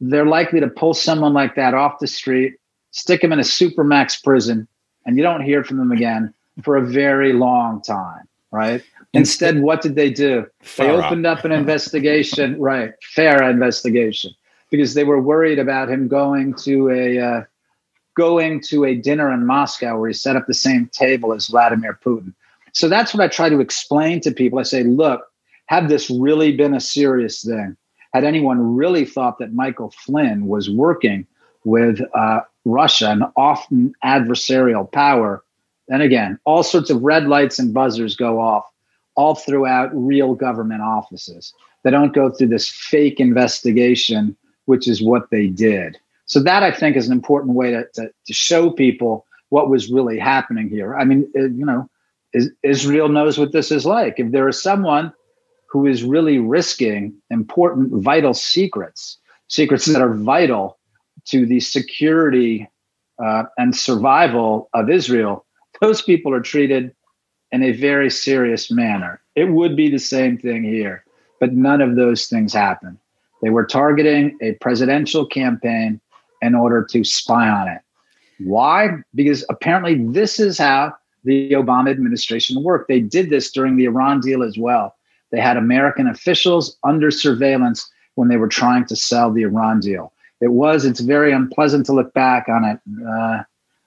They're 0.00 0.26
likely 0.26 0.58
to 0.58 0.66
pull 0.66 0.94
someone 0.94 1.32
like 1.32 1.54
that 1.54 1.74
off 1.74 2.00
the 2.00 2.08
street, 2.08 2.56
stick 2.90 3.22
him 3.22 3.32
in 3.32 3.38
a 3.38 3.42
supermax 3.42 4.20
prison, 4.22 4.66
and 5.06 5.16
you 5.16 5.22
don't 5.22 5.42
hear 5.42 5.62
from 5.62 5.76
them 5.76 5.92
again 5.92 6.34
for 6.64 6.76
a 6.76 6.84
very 6.84 7.32
long 7.32 7.82
time, 7.82 8.26
right? 8.50 8.82
Instead, 9.12 9.60
what 9.60 9.80
did 9.82 9.96
they 9.96 10.10
do? 10.10 10.46
They 10.78 10.88
opened 10.88 11.26
up 11.26 11.44
an 11.44 11.52
investigation, 11.62 12.60
right? 12.60 12.92
Fair 13.02 13.42
investigation, 13.48 14.32
because 14.70 14.94
they 14.94 15.04
were 15.04 15.20
worried 15.20 15.58
about 15.58 15.90
him 15.90 16.06
going 16.06 16.54
to 16.62 16.90
a 16.90 17.18
uh, 17.18 17.44
going 18.16 18.60
to 18.68 18.84
a 18.84 18.94
dinner 18.94 19.32
in 19.32 19.46
Moscow 19.46 19.98
where 19.98 20.08
he 20.08 20.14
set 20.14 20.36
up 20.36 20.46
the 20.46 20.54
same 20.54 20.88
table 20.92 21.32
as 21.32 21.48
Vladimir 21.48 21.98
Putin. 22.04 22.34
So 22.72 22.88
that's 22.88 23.12
what 23.12 23.22
I 23.22 23.28
try 23.28 23.48
to 23.48 23.60
explain 23.60 24.20
to 24.20 24.30
people. 24.30 24.58
I 24.58 24.62
say, 24.62 24.84
look, 24.84 25.22
had 25.66 25.88
this 25.88 26.08
really 26.08 26.56
been 26.56 26.74
a 26.74 26.80
serious 26.80 27.42
thing, 27.42 27.76
had 28.14 28.24
anyone 28.24 28.76
really 28.76 29.04
thought 29.04 29.38
that 29.38 29.52
Michael 29.52 29.90
Flynn 29.90 30.46
was 30.46 30.70
working 30.70 31.26
with 31.64 32.00
uh, 32.14 32.40
Russia, 32.64 33.10
an 33.10 33.24
often 33.36 33.92
adversarial 34.04 34.90
power, 34.90 35.42
then 35.88 36.00
again, 36.00 36.38
all 36.44 36.62
sorts 36.62 36.90
of 36.90 37.02
red 37.02 37.26
lights 37.26 37.58
and 37.58 37.74
buzzers 37.74 38.14
go 38.14 38.40
off 38.40 38.64
all 39.14 39.34
throughout 39.34 39.90
real 39.92 40.34
government 40.34 40.82
offices. 40.82 41.52
They 41.82 41.90
don't 41.90 42.14
go 42.14 42.30
through 42.30 42.48
this 42.48 42.68
fake 42.68 43.20
investigation, 43.20 44.36
which 44.66 44.86
is 44.88 45.02
what 45.02 45.30
they 45.30 45.46
did. 45.46 45.98
So 46.26 46.40
that 46.40 46.62
I 46.62 46.70
think 46.70 46.96
is 46.96 47.06
an 47.06 47.12
important 47.12 47.54
way 47.54 47.72
to, 47.72 47.84
to, 47.94 48.10
to 48.26 48.32
show 48.32 48.70
people 48.70 49.26
what 49.48 49.68
was 49.68 49.90
really 49.90 50.18
happening 50.18 50.68
here. 50.68 50.96
I 50.96 51.04
mean, 51.04 51.28
you 51.34 51.64
know, 51.64 51.88
is, 52.32 52.50
Israel 52.62 53.08
knows 53.08 53.38
what 53.38 53.52
this 53.52 53.72
is 53.72 53.84
like. 53.84 54.14
If 54.18 54.30
there 54.30 54.48
is 54.48 54.62
someone 54.62 55.12
who 55.68 55.86
is 55.86 56.02
really 56.02 56.38
risking 56.38 57.14
important, 57.30 58.02
vital 58.02 58.34
secrets, 58.34 59.18
secrets 59.48 59.86
that 59.86 60.02
are 60.02 60.14
vital 60.14 60.78
to 61.26 61.46
the 61.46 61.60
security 61.60 62.68
uh, 63.22 63.44
and 63.58 63.76
survival 63.76 64.68
of 64.72 64.88
Israel, 64.88 65.44
those 65.80 66.02
people 66.02 66.32
are 66.32 66.40
treated 66.40 66.94
in 67.52 67.62
a 67.62 67.72
very 67.72 68.10
serious 68.10 68.70
manner. 68.70 69.20
It 69.34 69.50
would 69.50 69.76
be 69.76 69.90
the 69.90 69.98
same 69.98 70.38
thing 70.38 70.62
here, 70.64 71.04
but 71.38 71.52
none 71.52 71.80
of 71.80 71.96
those 71.96 72.26
things 72.26 72.52
happened. 72.52 72.98
They 73.42 73.50
were 73.50 73.64
targeting 73.64 74.36
a 74.40 74.52
presidential 74.54 75.26
campaign 75.26 76.00
in 76.42 76.54
order 76.54 76.84
to 76.90 77.04
spy 77.04 77.48
on 77.48 77.68
it. 77.68 77.80
Why? 78.38 78.88
Because 79.14 79.44
apparently 79.50 80.04
this 80.06 80.38
is 80.40 80.58
how 80.58 80.94
the 81.24 81.52
Obama 81.52 81.90
administration 81.90 82.62
worked. 82.62 82.88
They 82.88 83.00
did 83.00 83.30
this 83.30 83.50
during 83.50 83.76
the 83.76 83.84
Iran 83.84 84.20
deal 84.20 84.42
as 84.42 84.56
well. 84.56 84.94
They 85.30 85.40
had 85.40 85.56
American 85.56 86.08
officials 86.08 86.76
under 86.84 87.10
surveillance 87.10 87.90
when 88.14 88.28
they 88.28 88.36
were 88.36 88.48
trying 88.48 88.86
to 88.86 88.96
sell 88.96 89.30
the 89.30 89.42
Iran 89.42 89.80
deal. 89.80 90.12
It 90.40 90.52
was, 90.52 90.84
it's 90.84 91.00
very 91.00 91.32
unpleasant 91.32 91.86
to 91.86 91.92
look 91.92 92.12
back 92.14 92.48
on 92.48 92.64
it. 92.64 92.80
Uh, 93.06 93.42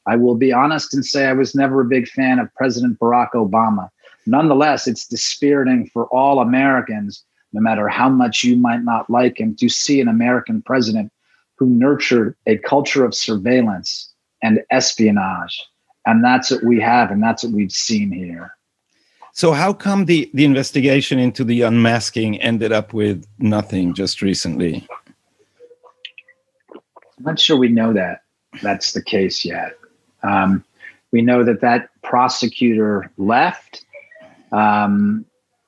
I 0.05 0.15
will 0.15 0.35
be 0.35 0.51
honest 0.51 0.93
and 0.93 1.05
say 1.05 1.27
I 1.27 1.33
was 1.33 1.55
never 1.55 1.81
a 1.81 1.85
big 1.85 2.07
fan 2.07 2.39
of 2.39 2.53
President 2.55 2.99
Barack 2.99 3.31
Obama. 3.31 3.89
Nonetheless, 4.25 4.87
it's 4.87 5.07
dispiriting 5.07 5.89
for 5.93 6.05
all 6.07 6.39
Americans, 6.39 7.23
no 7.51 7.61
matter 7.61 7.87
how 7.87 8.09
much 8.09 8.43
you 8.43 8.55
might 8.55 8.83
not 8.83 9.09
like 9.09 9.39
him, 9.39 9.55
to 9.57 9.69
see 9.69 10.01
an 10.01 10.07
American 10.07 10.61
president 10.61 11.11
who 11.57 11.67
nurtured 11.67 12.35
a 12.47 12.57
culture 12.57 13.05
of 13.05 13.15
surveillance 13.15 14.13
and 14.41 14.61
espionage. 14.71 15.63
And 16.05 16.23
that's 16.23 16.51
what 16.51 16.63
we 16.63 16.79
have, 16.81 17.11
and 17.11 17.23
that's 17.23 17.43
what 17.43 17.53
we've 17.53 17.71
seen 17.71 18.11
here. 18.11 18.55
So, 19.35 19.53
how 19.53 19.73
come 19.73 20.05
the, 20.05 20.29
the 20.33 20.45
investigation 20.45 21.17
into 21.17 21.43
the 21.43 21.61
unmasking 21.61 22.39
ended 22.41 22.71
up 22.71 22.93
with 22.93 23.25
nothing 23.39 23.93
just 23.93 24.21
recently? 24.21 24.85
I'm 27.17 27.23
not 27.23 27.39
sure 27.39 27.57
we 27.57 27.69
know 27.69 27.93
that 27.93 28.21
that's 28.61 28.91
the 28.91 29.01
case 29.01 29.43
yet. 29.43 29.73
Um, 30.23 30.63
we 31.11 31.21
know 31.21 31.43
that 31.43 31.61
that 31.61 31.89
prosecutor 32.01 33.11
left, 33.17 33.85
um, 34.51 35.25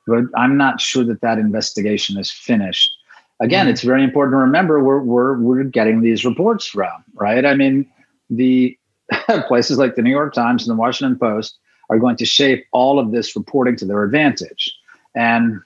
but 0.07 0.25
I'm 0.35 0.57
not 0.57 0.81
sure 0.81 1.03
that 1.03 1.21
that 1.21 1.37
investigation 1.37 2.17
is 2.17 2.31
finished 2.31 2.91
again, 3.39 3.67
it's 3.67 3.81
very 3.81 4.03
important 4.03 4.33
to 4.33 4.37
remember 4.37 4.83
where 4.83 4.99
we're, 4.99 5.37
we're 5.37 5.63
getting 5.63 6.01
these 6.01 6.25
reports 6.25 6.65
from, 6.65 7.03
right? 7.13 7.45
I 7.45 7.55
mean, 7.55 7.89
the 8.29 8.77
places 9.47 9.77
like 9.77 9.95
the 9.95 10.01
New 10.01 10.11
York 10.11 10.33
Times 10.33 10.67
and 10.67 10.75
the 10.75 10.79
Washington 10.79 11.17
Post 11.17 11.57
are 11.89 11.99
going 11.99 12.15
to 12.17 12.25
shape 12.25 12.65
all 12.71 12.99
of 12.99 13.11
this 13.11 13.35
reporting 13.35 13.75
to 13.77 13.85
their 13.85 14.03
advantage. 14.03 14.73
And 15.15 15.61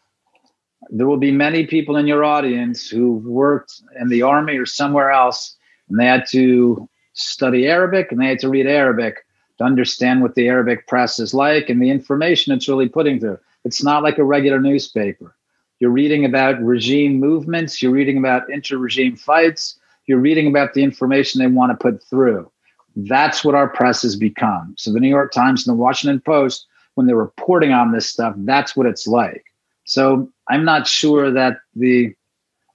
there 0.90 1.08
will 1.08 1.18
be 1.18 1.32
many 1.32 1.66
people 1.66 1.96
in 1.96 2.08
your 2.08 2.24
audience 2.24 2.90
who 2.90 3.18
worked 3.18 3.82
in 4.00 4.10
the 4.10 4.24
army 4.24 4.58
or 4.58 4.66
somewhere 4.66 5.12
else, 5.12 5.56
and 5.90 6.00
they 6.00 6.06
had 6.06 6.26
to 6.32 6.90
study 7.20 7.68
Arabic 7.68 8.12
and 8.12 8.22
they 8.22 8.28
had 8.28 8.40
to 8.40 8.50
read 8.50 8.68
Arabic 8.68 9.26
to 9.58 9.64
understand 9.64 10.22
what 10.22 10.36
the 10.36 10.48
Arabic 10.48 10.88
press 10.88 11.20
is 11.20 11.34
like 11.34 11.70
and 11.70 11.82
the 11.82 11.90
information 11.90 12.54
it's 12.54 12.68
really 12.68 12.90
putting 12.90 13.20
through. 13.20 13.38
It's 13.66 13.84
not 13.84 14.04
like 14.04 14.18
a 14.18 14.24
regular 14.24 14.60
newspaper. 14.60 15.36
You're 15.80 15.92
reading 15.92 16.26
about 16.26 16.62
regime 16.62 17.20
movements. 17.20 17.82
You're 17.82 17.92
reading 17.92 18.18
about 18.18 18.50
inter 18.50 18.78
regime 18.78 19.16
fights. 19.16 19.80
You're 20.08 20.20
reading 20.20 20.48
about 20.48 20.74
the 20.74 20.84
information 20.84 21.40
they 21.40 21.48
want 21.48 21.72
to 21.72 21.78
put 21.78 22.04
through. 22.04 22.52
That's 22.96 23.46
what 23.46 23.56
our 23.56 23.70
press 23.70 24.02
has 24.02 24.16
become. 24.16 24.76
So 24.78 24.92
the 24.92 25.00
New 25.00 25.10
York 25.10 25.32
Times 25.32 25.68
and 25.68 25.78
the 25.78 25.82
Washington 25.82 26.20
Post, 26.20 26.66
when 26.96 27.08
they're 27.08 27.16
reporting 27.16 27.72
on 27.72 27.92
this 27.92 28.10
stuff, 28.10 28.34
that's 28.40 28.76
what 28.76 28.88
it's 28.88 29.08
like. 29.08 29.46
So 29.86 30.30
I'm 30.50 30.66
not 30.66 30.88
sure 30.88 31.32
that 31.32 31.58
the 31.76 32.14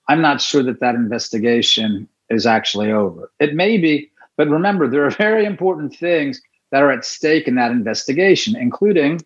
I'm 0.08 0.20
not 0.20 0.40
sure 0.40 0.62
that 0.62 0.80
that 0.80 0.94
investigation 0.94 2.08
is 2.28 2.46
actually 2.46 2.92
over. 2.92 3.30
It 3.40 3.54
may 3.54 3.78
be, 3.78 4.10
but 4.36 4.48
remember, 4.48 4.88
there 4.88 5.04
are 5.04 5.10
very 5.26 5.44
important 5.44 5.94
things 5.94 6.40
that 6.70 6.82
are 6.82 6.90
at 6.90 7.04
stake 7.04 7.46
in 7.46 7.54
that 7.54 7.70
investigation, 7.70 8.56
including 8.56 9.20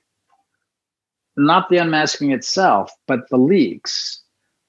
not 1.37 1.69
the 1.71 1.79
unmasking 1.79 2.33
itself, 2.33 2.91
but 3.07 3.29
the 3.31 3.39
leaks, 3.39 4.21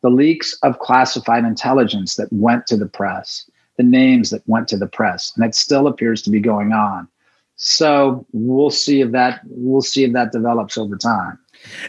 the 0.01 0.09
leaks 0.09 0.57
of 0.63 0.79
classified 0.79 1.43
intelligence 1.43 2.15
that 2.15 2.31
went 2.31 2.67
to 2.67 2.77
the 2.77 2.85
press, 2.85 3.49
the 3.77 3.83
names 3.83 4.29
that 4.29 4.47
went 4.47 4.67
to 4.67 4.77
the 4.77 4.87
press, 4.87 5.33
and 5.35 5.43
it 5.43 5.55
still 5.55 5.87
appears 5.87 6.21
to 6.21 6.29
be 6.29 6.39
going 6.39 6.71
on. 6.71 7.07
So 7.55 8.25
we'll 8.31 8.69
see 8.69 9.01
if 9.01 9.11
that 9.11 9.41
we'll 9.45 9.81
see 9.81 10.05
if 10.05 10.13
that 10.13 10.31
develops 10.31 10.77
over 10.77 10.95
time. 10.95 11.37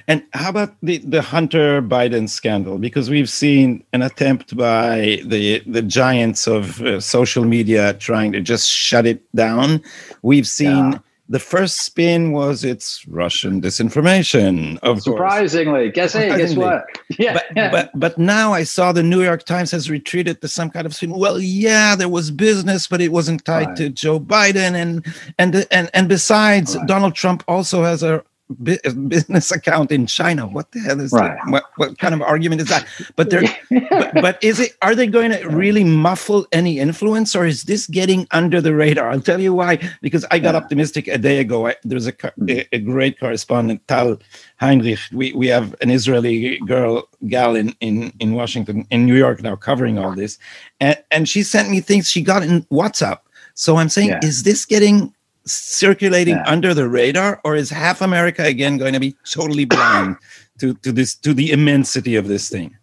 And 0.08 0.24
how 0.32 0.50
about 0.50 0.74
the, 0.82 0.98
the 0.98 1.22
Hunter 1.22 1.82
Biden 1.82 2.28
scandal? 2.28 2.78
Because 2.78 3.10
we've 3.10 3.30
seen 3.30 3.84
an 3.92 4.02
attempt 4.02 4.56
by 4.56 5.20
the 5.24 5.62
the 5.66 5.82
giants 5.82 6.46
of 6.46 6.80
uh, 6.82 7.00
social 7.00 7.44
media 7.44 7.94
trying 7.94 8.32
to 8.32 8.40
just 8.40 8.68
shut 8.68 9.06
it 9.06 9.22
down. 9.34 9.82
We've 10.22 10.46
seen. 10.46 10.92
Yeah 10.92 10.98
the 11.30 11.38
first 11.38 11.82
spin 11.82 12.32
was 12.32 12.64
it's 12.64 13.06
Russian 13.06 13.60
disinformation. 13.60 14.78
Of 14.80 15.00
surprisingly, 15.00 15.84
course. 15.86 15.94
guess 15.94 16.12
hey, 16.12 16.36
guess 16.36 16.54
what? 16.54 16.84
Yeah, 17.18 17.40
but, 17.54 17.70
but 17.70 17.90
but 17.94 18.18
now 18.18 18.52
I 18.52 18.64
saw 18.64 18.90
the 18.92 19.02
New 19.02 19.22
York 19.22 19.44
Times 19.44 19.70
has 19.70 19.88
retreated 19.88 20.40
to 20.40 20.48
some 20.48 20.70
kind 20.70 20.86
of 20.86 20.94
spin. 20.94 21.10
Well, 21.10 21.38
yeah, 21.38 21.94
there 21.94 22.08
was 22.08 22.32
business, 22.32 22.88
but 22.88 23.00
it 23.00 23.12
wasn't 23.12 23.44
tied 23.44 23.68
right. 23.68 23.76
to 23.76 23.90
Joe 23.90 24.18
Biden, 24.18 24.74
and 24.74 25.06
and 25.38 25.66
and 25.70 25.88
and 25.94 26.08
besides, 26.08 26.76
right. 26.76 26.86
Donald 26.88 27.14
Trump 27.14 27.44
also 27.46 27.84
has 27.84 28.02
a 28.02 28.24
Uh, 28.50 28.90
business 29.06 29.52
account 29.52 29.92
in 29.92 30.06
China. 30.06 30.44
What 30.44 30.72
the 30.72 30.80
hell 30.80 31.00
is 31.00 31.12
right. 31.12 31.36
that? 31.44 31.52
What, 31.52 31.64
what 31.76 31.98
kind 31.98 32.14
of 32.14 32.20
argument 32.20 32.60
is 32.60 32.68
that? 32.68 32.84
But 33.14 33.30
they're, 33.30 33.42
but, 33.90 34.14
but, 34.14 34.42
is 34.42 34.58
it? 34.58 34.76
Are 34.82 34.96
they 34.96 35.06
going 35.06 35.30
to 35.30 35.48
really 35.48 35.84
muffle 35.84 36.48
any 36.50 36.80
influence, 36.80 37.36
or 37.36 37.46
is 37.46 37.62
this 37.64 37.86
getting 37.86 38.26
under 38.32 38.60
the 38.60 38.74
radar? 38.74 39.08
I'll 39.08 39.20
tell 39.20 39.40
you 39.40 39.54
why. 39.54 39.78
Because 40.02 40.26
I 40.32 40.40
got 40.40 40.54
yeah. 40.54 40.62
optimistic 40.62 41.06
a 41.06 41.16
day 41.16 41.38
ago. 41.38 41.68
I, 41.68 41.76
there's 41.84 42.08
a, 42.08 42.12
mm. 42.12 42.50
a, 42.50 42.74
a 42.74 42.78
great 42.80 43.20
correspondent, 43.20 43.86
Tal 43.86 44.18
Heinrich. 44.56 44.98
We 45.12 45.32
we 45.32 45.46
have 45.46 45.76
an 45.80 45.90
Israeli 45.90 46.58
girl, 46.66 47.08
gal 47.28 47.54
in 47.54 47.76
in 47.80 48.12
in 48.18 48.34
Washington, 48.34 48.84
in 48.90 49.06
New 49.06 49.16
York 49.16 49.42
now, 49.42 49.54
covering 49.54 49.96
all 49.96 50.12
this, 50.12 50.38
and 50.80 50.98
and 51.12 51.28
she 51.28 51.44
sent 51.44 51.70
me 51.70 51.80
things 51.80 52.10
she 52.10 52.20
got 52.20 52.42
in 52.42 52.62
WhatsApp. 52.64 53.18
So 53.54 53.76
I'm 53.76 53.90
saying, 53.90 54.08
yeah. 54.08 54.20
is 54.24 54.42
this 54.42 54.64
getting 54.64 55.14
circulating 55.46 56.36
yeah. 56.36 56.44
under 56.46 56.74
the 56.74 56.88
radar, 56.88 57.40
or 57.44 57.56
is 57.56 57.70
half 57.70 58.00
America 58.00 58.44
again 58.44 58.78
going 58.78 58.92
to 58.92 59.00
be 59.00 59.16
totally 59.30 59.64
blind 59.64 60.16
to, 60.60 60.74
to 60.74 60.92
this 60.92 61.14
to 61.16 61.34
the 61.34 61.50
immensity 61.52 62.16
of 62.16 62.28
this 62.28 62.48
thing? 62.48 62.76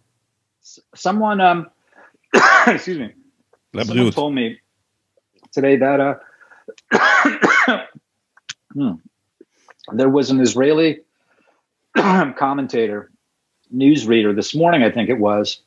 Someone, 0.94 1.40
um, 1.40 1.70
excuse 2.66 2.98
me, 2.98 3.12
someone 3.84 4.12
told 4.12 4.34
me 4.34 4.58
today 5.52 5.76
that 5.76 6.00
uh, 6.00 6.14
hmm, 8.72 8.92
there 9.92 10.08
was 10.08 10.30
an 10.30 10.40
Israeli 10.40 11.00
commentator, 11.96 13.10
newsreader 13.74 14.34
this 14.34 14.54
morning, 14.54 14.82
I 14.82 14.90
think 14.90 15.08
it 15.08 15.18
was, 15.18 15.60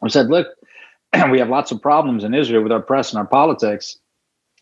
who 0.00 0.08
said, 0.08 0.28
"Look, 0.28 0.48
we 1.30 1.38
have 1.38 1.48
lots 1.48 1.72
of 1.72 1.80
problems 1.80 2.24
in 2.24 2.34
Israel 2.34 2.62
with 2.62 2.72
our 2.72 2.82
press 2.82 3.10
and 3.10 3.18
our 3.18 3.26
politics." 3.26 3.98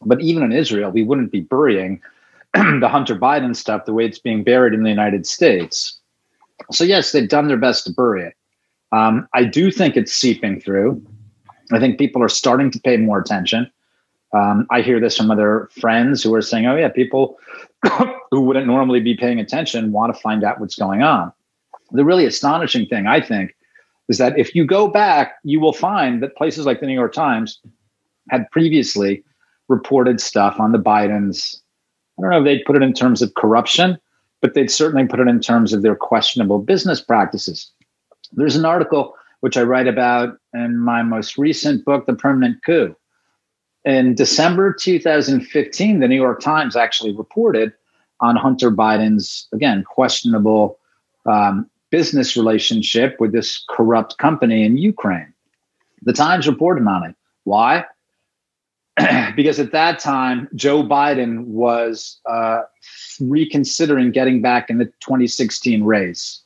But 0.04 0.20
even 0.20 0.42
in 0.42 0.52
Israel, 0.52 0.90
we 0.90 1.02
wouldn't 1.02 1.32
be 1.32 1.40
burying 1.40 2.00
the 2.54 2.88
Hunter 2.88 3.16
Biden 3.16 3.54
stuff 3.56 3.84
the 3.84 3.92
way 3.92 4.04
it's 4.04 4.18
being 4.18 4.44
buried 4.44 4.74
in 4.74 4.82
the 4.82 4.90
United 4.90 5.26
States. 5.26 5.98
So, 6.70 6.84
yes, 6.84 7.12
they've 7.12 7.28
done 7.28 7.48
their 7.48 7.56
best 7.56 7.84
to 7.84 7.92
bury 7.92 8.24
it. 8.24 8.34
Um, 8.92 9.28
I 9.34 9.44
do 9.44 9.70
think 9.70 9.96
it's 9.96 10.12
seeping 10.12 10.60
through. 10.60 11.04
I 11.72 11.80
think 11.80 11.98
people 11.98 12.22
are 12.22 12.28
starting 12.28 12.70
to 12.70 12.80
pay 12.80 12.96
more 12.96 13.18
attention. 13.18 13.70
Um, 14.32 14.66
I 14.70 14.82
hear 14.82 15.00
this 15.00 15.16
from 15.16 15.30
other 15.30 15.68
friends 15.80 16.22
who 16.22 16.34
are 16.34 16.42
saying, 16.42 16.66
oh, 16.66 16.76
yeah, 16.76 16.88
people 16.88 17.38
who 18.30 18.40
wouldn't 18.40 18.66
normally 18.66 19.00
be 19.00 19.16
paying 19.16 19.40
attention 19.40 19.92
want 19.92 20.14
to 20.14 20.20
find 20.20 20.44
out 20.44 20.60
what's 20.60 20.76
going 20.76 21.02
on. 21.02 21.32
the 21.92 22.04
really 22.04 22.26
astonishing 22.26 22.86
thing, 22.86 23.06
I 23.06 23.20
think, 23.20 23.54
is 24.08 24.18
that 24.18 24.38
if 24.38 24.54
you 24.54 24.64
go 24.64 24.88
back, 24.88 25.36
you 25.44 25.60
will 25.60 25.72
find 25.72 26.22
that 26.22 26.36
places 26.36 26.66
like 26.66 26.80
the 26.80 26.86
New 26.86 26.94
York 26.94 27.12
Times 27.12 27.60
had 28.30 28.50
previously 28.50 29.22
reported 29.68 30.20
stuff 30.20 30.60
on 30.60 30.72
the 30.72 30.78
Bidens. 30.78 31.60
I 32.18 32.22
don't 32.22 32.30
know 32.30 32.38
if 32.38 32.44
they'd 32.44 32.64
put 32.64 32.76
it 32.76 32.82
in 32.82 32.92
terms 32.92 33.22
of 33.22 33.34
corruption, 33.34 33.98
but 34.40 34.54
they'd 34.54 34.70
certainly 34.70 35.06
put 35.06 35.20
it 35.20 35.28
in 35.28 35.40
terms 35.40 35.72
of 35.72 35.82
their 35.82 35.96
questionable 35.96 36.58
business 36.58 37.00
practices. 37.00 37.70
There's 38.32 38.56
an 38.56 38.64
article 38.64 39.14
which 39.40 39.56
I 39.56 39.62
write 39.62 39.88
about 39.88 40.38
in 40.54 40.78
my 40.78 41.02
most 41.02 41.36
recent 41.36 41.84
book, 41.84 42.06
The 42.06 42.14
Permanent 42.14 42.64
Coup. 42.64 42.96
In 43.84 44.14
December 44.14 44.72
2015, 44.72 46.00
the 46.00 46.08
New 46.08 46.16
York 46.16 46.40
Times 46.40 46.76
actually 46.76 47.14
reported 47.14 47.72
on 48.20 48.36
Hunter 48.36 48.70
Biden's, 48.70 49.46
again, 49.52 49.84
questionable 49.84 50.78
um, 51.26 51.68
business 51.90 52.36
relationship 52.36 53.16
with 53.20 53.32
this 53.32 53.62
corrupt 53.68 54.16
company 54.16 54.64
in 54.64 54.78
Ukraine. 54.78 55.32
The 56.02 56.14
Times 56.14 56.48
reported 56.48 56.86
on 56.86 57.04
it. 57.04 57.14
Why? 57.44 57.84
because 59.36 59.58
at 59.58 59.72
that 59.72 59.98
time, 59.98 60.48
Joe 60.54 60.82
Biden 60.82 61.44
was 61.46 62.20
uh, 62.26 62.62
reconsidering 63.20 64.12
getting 64.12 64.40
back 64.40 64.70
in 64.70 64.78
the 64.78 64.86
2016 65.00 65.84
race. 65.84 66.40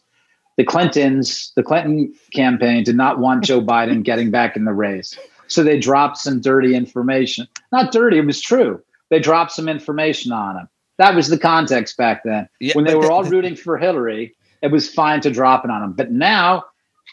The 0.57 0.65
Clintons, 0.65 1.53
the 1.57 1.63
Clinton 1.63 2.13
campaign 2.33 2.83
did 2.85 2.97
not 2.97 3.19
want 3.19 3.45
Joe 3.45 3.61
Biden 3.65 4.03
getting 4.03 4.31
back 4.31 4.57
in 4.57 4.65
the 4.65 4.73
race. 4.73 5.17
So 5.47 5.63
they 5.63 5.79
dropped 5.79 6.19
some 6.19 6.41
dirty 6.41 6.75
information. 6.75 7.49
Not 7.73 7.93
dirty, 7.93 8.19
it 8.19 8.27
was 8.27 8.41
true. 8.41 8.83
They 9.11 9.21
dropped 9.21 9.53
some 9.53 9.69
information 9.69 10.33
on 10.33 10.57
him. 10.57 10.69
That 10.99 11.15
was 11.15 11.29
the 11.29 11.39
context 11.39 11.97
back 11.97 12.23
then. 12.25 12.49
Yeah, 12.61 12.75
when 12.75 12.85
they 12.85 12.95
were 12.95 13.11
all 13.11 13.25
rooting 13.25 13.57
for 13.57 13.79
Hillary, 13.79 14.35
it 14.63 14.73
was 14.73 14.93
fine 14.93 15.21
to 15.23 15.31
drop 15.31 15.65
it 15.65 15.71
on 15.71 15.83
him. 15.83 15.93
But 15.93 16.11
now 16.11 16.65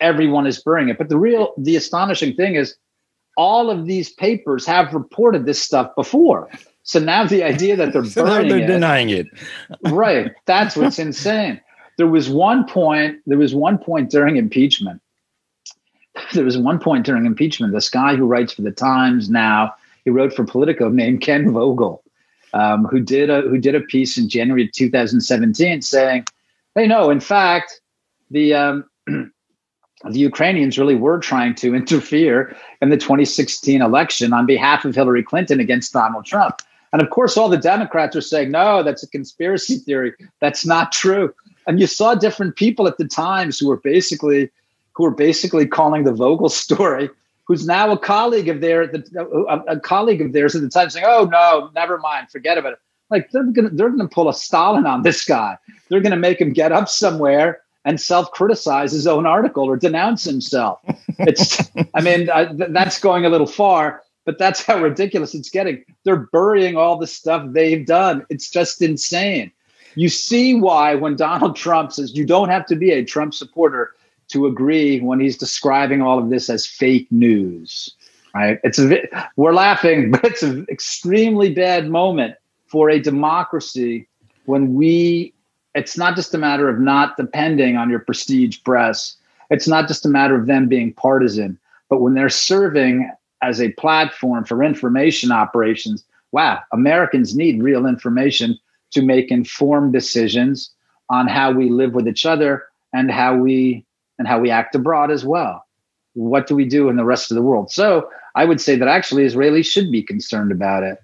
everyone 0.01 0.47
is 0.47 0.61
burning 0.61 0.89
it. 0.89 0.97
But 0.97 1.09
the 1.09 1.17
real, 1.17 1.53
the 1.57 1.75
astonishing 1.75 2.36
thing 2.36 2.55
is 2.55 2.75
all 3.38 3.69
of 3.69 3.86
these 3.86 4.09
papers 4.09 4.65
have 4.65 4.93
reported 4.93 5.45
this 5.45 5.61
stuff 5.61 5.93
before. 5.95 6.49
So 6.83 6.99
now 6.99 7.25
the 7.25 7.43
idea 7.43 7.75
that 7.75 7.93
they're 7.93 8.05
so 8.05 8.23
burning 8.23 8.49
they're 8.49 8.59
it, 8.59 8.67
denying 8.67 9.09
it. 9.09 9.27
right. 9.83 10.31
That's 10.45 10.75
what's 10.75 10.99
insane. 10.99 11.59
There 11.97 12.07
was 12.07 12.29
one 12.29 12.65
point, 12.65 13.19
there 13.25 13.38
was 13.38 13.55
one 13.55 13.77
point 13.77 14.11
during 14.11 14.38
impeachment. 14.38 15.01
There 16.33 16.45
was 16.45 16.57
one 16.57 16.79
point 16.79 17.05
during 17.05 17.25
impeachment, 17.25 17.73
this 17.73 17.89
guy 17.89 18.15
who 18.15 18.25
writes 18.25 18.53
for 18.53 18.61
the 18.61 18.71
Times 18.71 19.29
now, 19.29 19.73
he 20.05 20.11
wrote 20.11 20.33
for 20.33 20.45
Politico 20.45 20.89
named 20.89 21.21
Ken 21.21 21.51
Vogel, 21.51 22.03
um, 22.53 22.86
who 22.86 23.01
did 23.01 23.29
a 23.29 23.41
who 23.41 23.57
did 23.57 23.75
a 23.75 23.81
piece 23.81 24.17
in 24.17 24.29
January 24.29 24.69
2017 24.73 25.81
saying 25.81 26.25
Hey, 26.75 26.88
no, 26.88 27.09
in 27.09 27.21
fact, 27.21 27.79
the 28.31 28.53
um, 28.53 28.86
the 30.09 30.19
Ukrainians 30.19 30.77
really 30.77 30.95
were 30.95 31.19
trying 31.19 31.55
to 31.55 31.75
interfere 31.81 32.55
in 32.81 32.89
the 32.89 32.97
2016 32.97 33.81
election 33.81 34.33
on 34.33 34.45
behalf 34.45 34.85
of 34.85 34.95
Hillary 34.95 35.23
Clinton 35.23 35.59
against 35.59 35.93
Donald 35.93 36.25
Trump. 36.25 36.61
And 36.93 37.01
of 37.01 37.09
course, 37.09 37.35
all 37.35 37.49
the 37.49 37.57
Democrats 37.57 38.15
are 38.15 38.21
saying, 38.21 38.51
no, 38.51 38.81
that's 38.81 39.03
a 39.03 39.07
conspiracy 39.07 39.77
theory. 39.77 40.13
That's 40.39 40.65
not 40.65 40.91
true. 40.91 41.33
And 41.67 41.79
you 41.79 41.87
saw 41.87 42.15
different 42.15 42.55
people 42.55 42.87
at 42.87 42.97
the 42.97 43.07
Times 43.07 43.59
who 43.59 43.67
were 43.67 43.77
basically 43.77 44.49
who 44.93 45.03
were 45.03 45.11
basically 45.11 45.67
calling 45.67 46.05
the 46.05 46.13
Vogel 46.13 46.47
story, 46.63 47.09
who's 47.43 47.67
now 47.67 47.91
a 47.91 47.97
colleague 47.97 48.47
of 48.47 48.61
theirs, 48.61 48.95
a, 49.67 49.79
colleague 49.79 50.21
of 50.21 50.31
theirs 50.31 50.55
at 50.55 50.61
the 50.61 50.69
Times, 50.69 50.93
saying, 50.93 51.05
"Oh 51.07 51.25
no, 51.25 51.69
never 51.75 51.97
mind, 51.97 52.29
forget 52.29 52.57
about 52.57 52.73
it." 52.73 52.79
Like 53.09 53.29
they're 53.31 53.43
gonna 53.43 53.69
they're 53.69 53.89
gonna 53.89 54.07
pull 54.07 54.29
a 54.29 54.33
Stalin 54.33 54.85
on 54.85 55.03
this 55.03 55.25
guy. 55.25 55.57
They're 55.89 56.01
gonna 56.01 56.15
make 56.15 56.39
him 56.39 56.53
get 56.53 56.71
up 56.71 56.87
somewhere 56.87 57.61
and 57.86 58.01
self-criticize 58.01 58.91
his 58.91 59.07
own 59.07 59.25
article 59.25 59.63
or 59.63 59.77
denounce 59.77 60.23
himself. 60.23 60.79
It's 61.17 61.71
I 61.93 62.01
mean 62.01 62.29
I, 62.29 62.45
th- 62.45 62.71
that's 62.71 62.99
going 62.99 63.25
a 63.25 63.29
little 63.29 63.47
far, 63.47 64.03
but 64.25 64.38
that's 64.38 64.61
how 64.61 64.81
ridiculous 64.81 65.33
it's 65.33 65.49
getting. 65.49 65.86
They're 66.03 66.27
burying 66.33 66.75
all 66.75 66.97
the 66.97 67.07
stuff 67.07 67.47
they've 67.53 67.86
done. 67.86 68.25
It's 68.29 68.49
just 68.49 68.81
insane. 68.81 69.49
You 69.95 70.09
see 70.09 70.55
why 70.55 70.95
when 70.95 71.15
Donald 71.15 71.55
Trump 71.55 71.93
says 71.93 72.17
you 72.17 72.25
don't 72.25 72.49
have 72.49 72.65
to 72.65 72.75
be 72.75 72.91
a 72.91 73.05
Trump 73.05 73.33
supporter 73.33 73.93
to 74.29 74.45
agree 74.47 74.99
when 74.99 75.21
he's 75.21 75.38
describing 75.38 76.01
all 76.01 76.19
of 76.19 76.29
this 76.29 76.49
as 76.49 76.65
fake 76.65 77.07
news. 77.11 77.95
Right? 78.33 78.59
It's 78.63 78.77
a 78.79 79.07
we're 79.38 79.53
laughing, 79.53 80.11
but 80.11 80.25
it's 80.25 80.43
an 80.43 80.65
extremely 80.69 81.53
bad 81.53 81.89
moment 81.89 82.36
for 82.67 82.89
a 82.89 82.99
democracy 82.99 84.07
when 84.45 84.73
we 84.73 85.33
it's 85.76 85.97
not 85.97 86.15
just 86.15 86.34
a 86.34 86.38
matter 86.38 86.67
of 86.69 86.80
not 86.80 87.17
depending 87.17 87.78
on 87.78 87.89
your 87.89 87.99
prestige 87.99 88.59
press 88.63 89.15
it's 89.51 89.67
not 89.67 89.88
just 89.88 90.05
a 90.05 90.09
matter 90.09 90.36
of 90.36 90.47
them 90.47 90.67
being 90.67 90.93
partisan 90.93 91.57
but 91.89 92.01
when 92.01 92.13
they're 92.13 92.30
serving 92.30 93.11
as 93.41 93.61
a 93.61 93.71
platform 93.73 94.43
for 94.43 94.63
information 94.63 95.32
operations 95.32 96.03
wow 96.32 96.59
americans 96.73 97.36
need 97.36 97.61
real 97.61 97.86
information 97.86 98.57
to 98.91 99.01
make 99.01 99.32
informed 99.32 99.93
decisions 99.93 100.71
on 101.09 101.28
how 101.28 101.51
we 101.51 101.69
live 101.69 101.93
with 101.93 102.07
each 102.07 102.26
other 102.26 102.65
and 102.93 103.11
how 103.11 103.36
we 103.36 103.86
and 104.17 104.28
how 104.28 104.39
we 104.39 104.49
act 104.49 104.73
abroad 104.76 105.11
as 105.11 105.26
well. 105.26 105.65
What 106.13 106.47
do 106.47 106.55
we 106.55 106.65
do 106.65 106.88
in 106.88 106.95
the 106.95 107.03
rest 107.03 107.30
of 107.30 107.36
the 107.36 107.41
world? 107.41 107.69
So 107.69 108.09
i 108.36 108.45
would 108.45 108.61
say 108.61 108.76
that 108.76 108.88
actually 108.88 109.26
israelis 109.26 109.65
should 109.65 109.91
be 109.91 110.03
concerned 110.03 110.51
about 110.51 110.84
it 110.84 110.99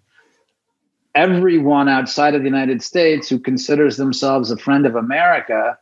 everyone 1.16 1.90
outside 1.90 2.36
of 2.36 2.42
the 2.42 2.48
United 2.48 2.82
States 2.82 3.30
who 3.30 3.40
considers 3.40 3.98
themselves 3.98 4.52
a 4.52 4.58
friend 4.58 4.86
of 4.86 4.96
America 4.96 5.78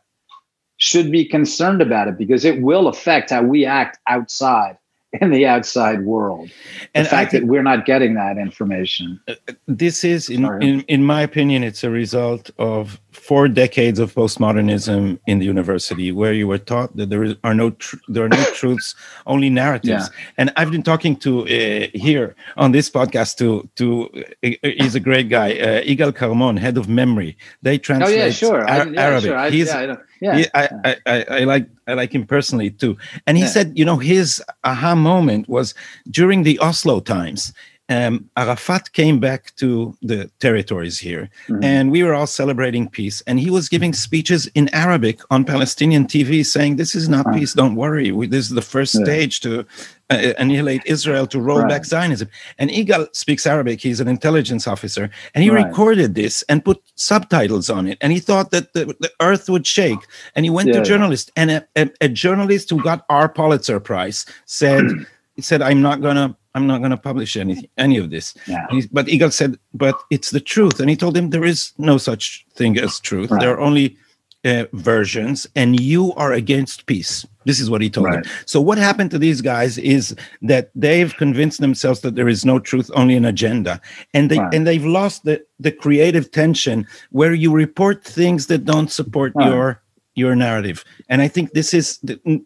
should 0.76 1.12
be 1.12 1.24
concerned 1.24 1.82
about 1.82 2.08
it 2.08 2.16
because 2.16 2.44
it 2.44 2.62
will 2.62 2.88
affect 2.88 3.30
how 3.30 3.42
we 3.42 3.66
act 3.66 3.98
outside 4.06 4.78
in 5.12 5.30
the 5.30 5.46
outside 5.46 6.04
world. 6.04 6.50
And 6.94 7.04
the 7.04 7.10
fact 7.10 7.32
that 7.32 7.44
we're 7.44 7.62
not 7.62 7.84
getting 7.84 8.14
that 8.14 8.38
information. 8.38 9.20
Uh, 9.28 9.34
this 9.66 10.04
is, 10.04 10.30
in, 10.30 10.44
in, 10.62 10.80
in, 10.82 11.04
my 11.04 11.22
opinion, 11.22 11.64
it's 11.64 11.82
a 11.82 11.90
result 11.90 12.50
of 12.58 13.00
four 13.12 13.48
decades 13.48 13.98
of 13.98 14.14
postmodernism 14.14 15.18
in 15.26 15.38
the 15.38 15.44
university, 15.44 16.12
where 16.12 16.32
you 16.32 16.46
were 16.46 16.58
taught 16.58 16.94
that 16.96 17.10
there 17.10 17.34
are 17.44 17.54
no 17.54 17.70
tr- 17.70 17.96
there 18.08 18.24
are 18.24 18.28
no 18.28 18.44
truths, 18.54 18.94
only 19.26 19.50
narratives. 19.50 20.10
Yeah. 20.10 20.32
And 20.38 20.52
I've 20.56 20.70
been 20.70 20.82
talking 20.82 21.16
to 21.16 21.42
uh, 21.42 21.88
here 21.94 22.34
on 22.56 22.72
this 22.72 22.90
podcast 22.90 23.36
to 23.38 23.68
to 23.76 24.08
uh, 24.44 24.68
he's 24.80 24.94
a 24.94 25.00
great 25.00 25.28
guy, 25.28 25.52
uh, 25.52 25.82
Igal 25.82 26.14
Carmon, 26.14 26.56
head 26.56 26.76
of 26.76 26.86
MEMRI. 26.86 27.36
They 27.62 27.78
translate 27.78 28.18
oh, 28.18 28.24
yeah, 28.24 28.30
sure. 28.30 28.60
Ar- 28.60 28.68
I, 28.68 28.90
yeah, 28.90 29.00
Arabic. 29.00 29.28
Sure. 29.28 29.38
I, 29.38 29.50
he's, 29.50 29.68
yeah, 29.68 29.96
yeah, 30.20 30.36
he, 30.36 30.46
I, 30.54 30.96
I, 31.06 31.44
like 31.44 31.66
I 31.86 31.94
like 31.94 32.14
him 32.14 32.26
personally 32.26 32.70
too. 32.70 32.96
And 33.26 33.36
he 33.36 33.46
said, 33.46 33.72
you 33.76 33.84
know, 33.84 33.96
his 33.96 34.42
aha 34.64 34.94
moment 34.94 35.48
was 35.48 35.74
during 36.10 36.42
the 36.42 36.58
Oslo 36.60 37.00
times. 37.00 37.52
Um, 37.90 38.30
Arafat 38.36 38.92
came 38.92 39.18
back 39.18 39.54
to 39.56 39.96
the 40.00 40.30
territories 40.38 40.96
here, 41.00 41.28
mm-hmm. 41.48 41.64
and 41.64 41.90
we 41.90 42.04
were 42.04 42.14
all 42.14 42.28
celebrating 42.28 42.88
peace. 42.88 43.20
And 43.26 43.40
he 43.40 43.50
was 43.50 43.68
giving 43.68 43.92
speeches 43.94 44.46
in 44.54 44.68
Arabic 44.72 45.20
on 45.32 45.44
Palestinian 45.44 46.06
TV, 46.06 46.46
saying, 46.46 46.76
"This 46.76 46.94
is 46.94 47.08
not 47.08 47.26
peace. 47.34 47.52
Don't 47.52 47.74
worry. 47.74 48.12
We, 48.12 48.28
this 48.28 48.44
is 48.44 48.54
the 48.54 48.62
first 48.62 48.94
yeah. 48.94 49.04
stage 49.04 49.40
to 49.40 49.66
uh, 50.08 50.34
annihilate 50.38 50.82
Israel, 50.86 51.26
to 51.26 51.40
roll 51.40 51.62
right. 51.62 51.68
back 51.68 51.84
Zionism." 51.84 52.28
And 52.58 52.70
Igal 52.70 53.12
speaks 53.12 53.44
Arabic. 53.44 53.80
He's 53.80 53.98
an 53.98 54.06
intelligence 54.06 54.68
officer, 54.68 55.10
and 55.34 55.42
he 55.42 55.50
right. 55.50 55.66
recorded 55.66 56.14
this 56.14 56.44
and 56.48 56.64
put 56.64 56.80
subtitles 56.94 57.68
on 57.70 57.88
it. 57.88 57.98
And 58.00 58.12
he 58.12 58.20
thought 58.20 58.52
that 58.52 58.72
the, 58.72 58.94
the 59.00 59.10
earth 59.20 59.48
would 59.48 59.66
shake. 59.66 59.98
And 60.36 60.46
he 60.46 60.50
went 60.50 60.68
yeah, 60.68 60.74
to 60.74 60.82
journalists, 60.84 61.28
and 61.34 61.50
a, 61.50 61.66
a, 61.74 61.90
a 62.02 62.08
journalist 62.08 62.70
who 62.70 62.80
got 62.80 63.04
our 63.08 63.28
Pulitzer 63.28 63.80
Prize 63.80 64.26
said. 64.46 64.84
he 65.34 65.42
said, 65.42 65.60
"I'm 65.60 65.82
not 65.82 66.00
gonna 66.02 66.36
I'm 66.54 66.66
not 66.66 66.78
going 66.78 66.90
to 66.90 66.96
publish 66.96 67.36
any 67.36 67.70
any 67.78 67.96
of 67.96 68.10
this. 68.10 68.34
Yeah. 68.46 68.66
but 68.92 69.06
Igal 69.06 69.32
said, 69.32 69.58
but 69.72 70.00
it's 70.10 70.30
the 70.30 70.40
truth. 70.40 70.80
And 70.80 70.90
he 70.90 70.96
told 70.96 71.16
him 71.16 71.30
there 71.30 71.44
is 71.44 71.72
no 71.78 71.98
such 71.98 72.44
thing 72.54 72.78
as 72.78 72.98
truth. 72.98 73.30
Right. 73.30 73.40
There 73.40 73.54
are 73.54 73.60
only 73.60 73.96
uh, 74.44 74.64
versions, 74.72 75.46
and 75.54 75.78
you 75.80 76.12
are 76.14 76.32
against 76.32 76.86
peace. 76.86 77.26
This 77.44 77.60
is 77.60 77.70
what 77.70 77.82
he 77.82 77.90
told 77.90 78.06
right. 78.06 78.24
him. 78.24 78.32
So 78.46 78.60
what 78.60 78.78
happened 78.78 79.10
to 79.12 79.18
these 79.18 79.40
guys 79.40 79.78
is 79.78 80.14
that 80.42 80.70
they've 80.74 81.14
convinced 81.16 81.60
themselves 81.60 82.00
that 82.00 82.14
there 82.14 82.28
is 82.28 82.44
no 82.44 82.58
truth, 82.58 82.90
only 82.94 83.16
an 83.16 83.24
agenda, 83.24 83.80
and 84.12 84.30
they 84.30 84.38
right. 84.38 84.52
and 84.52 84.66
they've 84.66 84.84
lost 84.84 85.24
the 85.24 85.44
the 85.58 85.72
creative 85.72 86.30
tension 86.30 86.86
where 87.10 87.34
you 87.34 87.52
report 87.52 88.04
things 88.04 88.46
that 88.48 88.64
don't 88.64 88.90
support 88.90 89.32
your 89.38 89.82
your 90.14 90.34
narrative. 90.34 90.84
And 91.08 91.22
I 91.22 91.28
think 91.28 91.52
this 91.52 91.72
is 91.72 91.98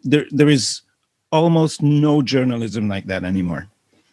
there. 0.03 0.25
There 0.29 0.49
is 0.49 0.81
almost 1.31 1.81
no 1.81 2.21
journalism 2.21 2.87
like 2.87 3.07
that 3.07 3.23
anymore 3.23 3.67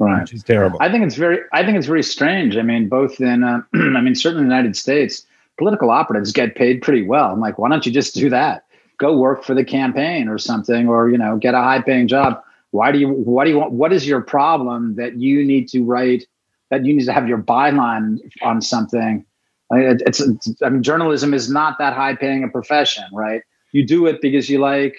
right. 0.07 0.21
which 0.23 0.33
is 0.33 0.43
terrible. 0.43 0.79
I 0.81 0.91
think 0.91 1.05
it's 1.05 1.17
very, 1.17 1.41
I 1.53 1.65
think 1.65 1.79
it's 1.79 1.87
very 1.87 2.03
strange. 2.03 2.57
I 2.57 2.63
mean, 2.63 2.89
both 2.89 3.21
in, 3.21 3.43
uh, 3.43 3.61
I 3.75 4.01
mean, 4.01 4.15
certainly 4.15 4.43
in 4.43 4.49
the 4.49 4.55
United 4.55 4.77
States, 4.77 5.27
political 5.59 5.91
operatives 5.91 6.33
get 6.33 6.55
paid 6.55 6.83
pretty 6.83 7.03
well. 7.03 7.33
I'm 7.33 7.41
like, 7.41 7.59
why 7.59 7.69
don't 7.69 7.85
you 7.87 7.93
just 7.93 8.15
do 8.15 8.31
that? 8.31 8.65
Go 8.99 9.17
work 9.17 9.45
for 9.45 9.55
the 9.55 9.65
campaign 9.65 10.29
or 10.29 10.39
something, 10.39 10.89
or 10.89 11.11
you 11.11 11.19
know, 11.19 11.37
get 11.37 11.55
a 11.55 11.59
high-paying 11.59 12.09
job. 12.09 12.43
Why 12.71 12.93
do 12.93 12.99
you? 12.99 13.09
What 13.09 13.45
do 13.45 13.51
you 13.51 13.59
want? 13.59 13.73
What 13.73 13.93
is 13.93 14.07
your 14.07 14.21
problem 14.21 14.95
that 14.97 15.19
you 15.19 15.45
need 15.45 15.69
to 15.69 15.83
write? 15.85 16.27
That 16.71 16.85
you 16.85 16.95
need 16.95 17.05
to 17.05 17.13
have 17.13 17.29
your 17.29 17.39
byline 17.39 18.19
on 18.43 18.63
something? 18.63 19.25
I 19.71 19.77
mean, 19.77 19.99
it's, 20.07 20.21
it's 20.21 20.55
I 20.63 20.69
mean, 20.69 20.83
journalism 20.83 21.35
is 21.35 21.51
not 21.51 21.79
that 21.79 21.95
high-paying 21.95 22.45
a 22.45 22.49
profession, 22.49 23.05
right? 23.13 23.43
You 23.73 23.87
do 23.87 24.07
it 24.07 24.21
because 24.21 24.49
you 24.49 24.59
like 24.59 24.97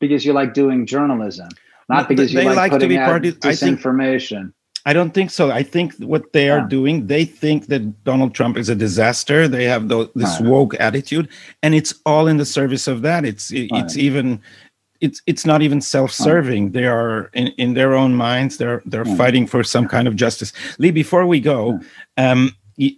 because 0.00 0.24
you 0.24 0.32
like 0.32 0.54
doing 0.54 0.86
journalism, 0.86 1.48
not 1.88 2.08
because 2.08 2.32
you 2.32 2.38
they 2.40 2.46
like, 2.46 2.72
like 2.72 2.80
to 2.80 2.88
be 2.88 2.98
out 2.98 3.06
part 3.08 3.26
of- 3.26 3.38
disinformation. 3.40 4.52
I 4.86 4.92
don't 4.92 5.12
think 5.14 5.30
so. 5.30 5.50
I 5.50 5.62
think 5.62 5.94
what 5.96 6.34
they 6.34 6.50
are 6.50 6.60
doing, 6.60 7.06
they 7.06 7.24
think 7.24 7.68
that 7.68 8.04
Donald 8.04 8.34
Trump 8.34 8.58
is 8.58 8.68
a 8.68 8.74
disaster. 8.74 9.48
They 9.48 9.64
have 9.64 9.88
tho- 9.88 10.10
this 10.14 10.38
Right. 10.40 10.50
woke 10.50 10.74
attitude, 10.78 11.28
and 11.62 11.74
it's 11.74 11.94
all 12.04 12.26
in 12.26 12.36
the 12.36 12.44
service 12.44 12.86
of 12.86 13.00
that. 13.00 13.24
It's 13.24 13.50
it- 13.50 13.70
it's 13.72 13.96
even 13.96 14.40
it's 15.00 15.22
it's 15.26 15.46
not 15.46 15.62
even 15.62 15.80
self-serving. 15.80 16.72
They 16.72 16.84
are 16.84 17.30
in, 17.32 17.46
in 17.56 17.72
their 17.74 17.94
own 17.94 18.14
minds. 18.14 18.58
They're 18.58 18.82
they're 18.84 19.04
Hmm. 19.04 19.16
fighting 19.16 19.46
for 19.46 19.64
some 19.64 19.88
kind 19.88 20.06
of 20.06 20.16
justice. 20.16 20.52
Lee, 20.78 20.90
before 20.90 21.24
we 21.26 21.40
go, 21.40 21.80
um, 22.18 22.52
y- 22.78 22.96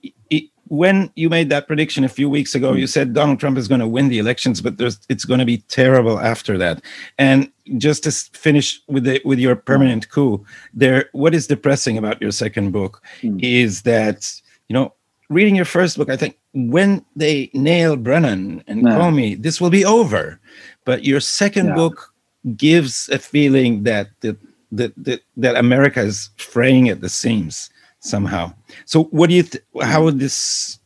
when 0.68 1.10
you 1.14 1.28
made 1.28 1.48
that 1.50 1.66
prediction 1.66 2.02
a 2.04 2.08
few 2.08 2.28
weeks 2.28 2.54
ago, 2.54 2.72
you 2.72 2.86
said 2.86 3.12
Donald 3.14 3.38
Trump 3.40 3.56
is 3.58 3.68
going 3.68 3.80
to 3.80 3.86
win 3.86 4.08
the 4.08 4.18
elections, 4.18 4.60
but 4.60 4.78
there's, 4.78 4.98
it's 5.08 5.24
going 5.24 5.38
to 5.40 5.46
be 5.46 5.58
terrible 5.68 6.18
after 6.18 6.58
that. 6.58 6.82
And 7.18 7.50
just 7.78 8.02
to 8.04 8.10
finish 8.10 8.80
with 8.88 9.04
the, 9.04 9.20
with 9.24 9.38
your 9.38 9.54
permanent 9.56 10.08
coup, 10.10 10.44
there, 10.74 11.08
what 11.12 11.34
is 11.34 11.46
depressing 11.46 11.96
about 11.98 12.20
your 12.20 12.32
second 12.32 12.72
book 12.72 13.02
Hmm. 13.20 13.38
is 13.40 13.82
that 13.82 14.30
you 14.68 14.74
know, 14.74 14.92
reading 15.28 15.54
your 15.54 15.64
first 15.64 15.96
book, 15.96 16.10
I 16.10 16.16
think 16.16 16.36
when 16.52 17.04
they 17.14 17.50
nail 17.54 17.94
Brennan 17.96 18.64
and 18.66 18.82
Yeah. 18.82 18.98
Comey, 18.98 19.40
this 19.40 19.60
will 19.60 19.70
be 19.70 19.84
over. 19.84 20.40
But 20.84 21.04
your 21.04 21.20
second 21.20 21.66
Yeah. 21.68 21.74
book 21.76 22.12
gives 22.56 23.08
a 23.10 23.18
feeling 23.18 23.84
that 23.84 24.08
that 24.22 24.36
that 24.72 24.92
that, 25.04 25.20
that 25.36 25.54
America 25.56 26.00
is 26.00 26.30
fraying 26.36 26.88
at 26.88 27.00
the 27.00 27.08
seams 27.08 27.70
somehow. 28.06 28.52
So, 28.84 29.04
what 29.04 29.28
do 29.30 29.36
you? 29.36 29.42
Th- 29.42 29.64
how 29.82 30.04
would 30.04 30.18
this? 30.18 30.78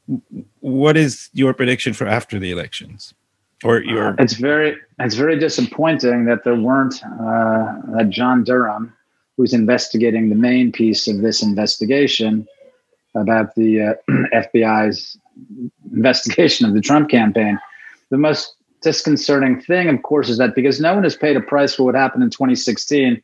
What 0.61 0.97
is 0.97 1.31
your 1.33 1.55
prediction 1.55 1.93
for 1.93 2.07
after 2.07 2.39
the 2.39 2.51
elections, 2.51 3.15
or 3.65 3.83
your? 3.83 4.15
It's 4.19 4.35
very 4.35 4.77
it's 4.99 5.15
very 5.15 5.39
disappointing 5.39 6.25
that 6.27 6.45
there 6.45 6.57
weren't 6.57 7.03
uh, 7.05 7.97
that 7.97 8.07
John 8.11 8.45
Durham, 8.45 8.93
who's 9.37 9.53
investigating 9.53 10.29
the 10.29 10.37
main 10.37 10.73
piece 10.73 11.07
of 11.09 11.21
this 11.21 11.43
investigation 11.43 12.47
about 13.15 13.55
the 13.55 13.81
uh, 13.83 13.95
FBI's 14.35 15.19
investigation 15.93 16.67
of 16.67 16.75
the 16.75 16.81
Trump 16.81 17.09
campaign. 17.09 17.59
The 18.11 18.19
most 18.19 18.55
disconcerting 18.83 19.61
thing, 19.61 19.89
of 19.89 20.03
course, 20.03 20.29
is 20.29 20.39
that 20.39 20.55
because 20.55 20.81
no 20.81 20.95
one 20.95 21.05
has 21.05 21.17
paid 21.17 21.37
a 21.37 21.41
price 21.41 21.75
for 21.75 21.85
what 21.85 21.95
happened 21.95 22.23
in 22.23 22.31
2016, 22.31 23.23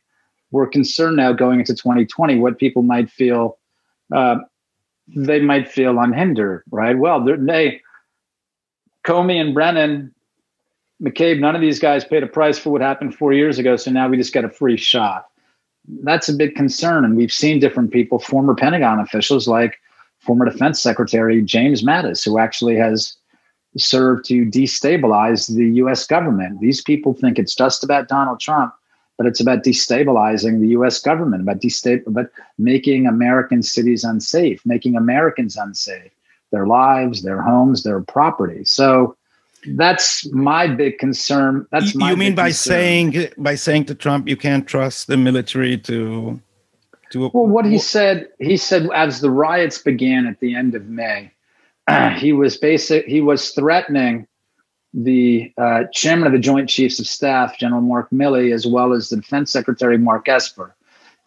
we're 0.51 0.67
concerned 0.67 1.17
now 1.17 1.33
going 1.33 1.59
into 1.59 1.73
2020 1.73 2.39
what 2.39 2.57
people 2.57 2.83
might 2.83 3.09
feel. 3.09 3.57
Uh, 4.13 4.37
they 5.15 5.39
might 5.39 5.69
feel 5.69 5.99
unhindered, 5.99 6.63
right? 6.71 6.97
Well, 6.97 7.23
they, 7.23 7.81
Comey 9.05 9.39
and 9.39 9.53
Brennan, 9.53 10.13
McCabe, 11.01 11.39
none 11.39 11.55
of 11.55 11.61
these 11.61 11.79
guys 11.79 12.03
paid 12.03 12.23
a 12.23 12.27
price 12.27 12.57
for 12.57 12.71
what 12.71 12.81
happened 12.81 13.15
four 13.15 13.33
years 13.33 13.57
ago. 13.57 13.75
So 13.77 13.91
now 13.91 14.09
we 14.09 14.17
just 14.17 14.33
got 14.33 14.45
a 14.45 14.49
free 14.49 14.77
shot. 14.77 15.27
That's 16.03 16.27
a 16.27 16.33
big 16.33 16.55
concern. 16.55 17.05
And 17.05 17.15
we've 17.15 17.31
seen 17.31 17.59
different 17.59 17.91
people, 17.91 18.19
former 18.19 18.53
Pentagon 18.53 18.99
officials 18.99 19.47
like 19.47 19.79
former 20.19 20.45
Defense 20.45 20.81
Secretary 20.81 21.41
James 21.41 21.83
Mattis, 21.83 22.25
who 22.25 22.37
actually 22.37 22.75
has 22.75 23.15
served 23.77 24.25
to 24.25 24.45
destabilize 24.45 25.55
the 25.55 25.67
US 25.81 26.05
government. 26.05 26.59
These 26.59 26.81
people 26.81 27.13
think 27.13 27.37
it's 27.37 27.55
just 27.55 27.83
about 27.83 28.07
Donald 28.07 28.39
Trump, 28.39 28.73
but 29.17 29.25
it's 29.25 29.39
about 29.39 29.63
destabilizing 29.63 30.61
the 30.61 30.69
US 30.69 31.01
government, 31.01 31.41
about 31.41 31.59
destab- 31.59 32.05
about 32.05 32.27
making 32.57 33.07
American 33.07 33.63
cities 33.63 34.03
unsafe, 34.03 34.65
making 34.65 34.95
Americans 34.95 35.57
unsafe, 35.57 36.11
their 36.51 36.67
lives, 36.67 37.23
their 37.23 37.41
homes, 37.41 37.83
their 37.83 38.01
property. 38.01 38.63
So 38.63 39.17
that's 39.65 40.31
my 40.31 40.67
big 40.67 40.99
concern. 40.99 41.67
That's 41.71 41.93
you 41.93 41.99
my 41.99 42.11
you 42.11 42.17
mean 42.17 42.35
by 42.35 42.49
concern. 42.49 42.73
saying 42.73 43.27
by 43.37 43.55
saying 43.55 43.85
to 43.85 43.95
Trump, 43.95 44.27
you 44.27 44.37
can't 44.37 44.67
trust 44.67 45.07
the 45.07 45.17
military 45.17 45.77
to 45.79 46.39
to. 47.11 47.31
Well, 47.33 47.47
what 47.47 47.65
he 47.65 47.79
said, 47.79 48.29
he 48.39 48.55
said 48.55 48.87
as 48.93 49.19
the 49.19 49.31
riots 49.31 49.79
began 49.79 50.27
at 50.27 50.39
the 50.39 50.55
end 50.55 50.75
of 50.75 50.85
May, 50.85 51.31
he 52.17 52.33
was 52.33 52.57
basic. 52.57 53.05
He 53.05 53.19
was 53.19 53.49
threatening 53.49 54.26
the 54.97 55.53
uh, 55.59 55.83
chairman 55.93 56.25
of 56.25 56.33
the 56.33 56.39
Joint 56.39 56.67
Chiefs 56.67 56.99
of 56.99 57.05
Staff, 57.05 57.59
General 57.59 57.81
Mark 57.81 58.09
Milley, 58.09 58.51
as 58.51 58.65
well 58.65 58.93
as 58.93 59.09
the 59.09 59.17
Defense 59.17 59.51
Secretary 59.51 59.95
Mark 59.95 60.27
Esper, 60.27 60.75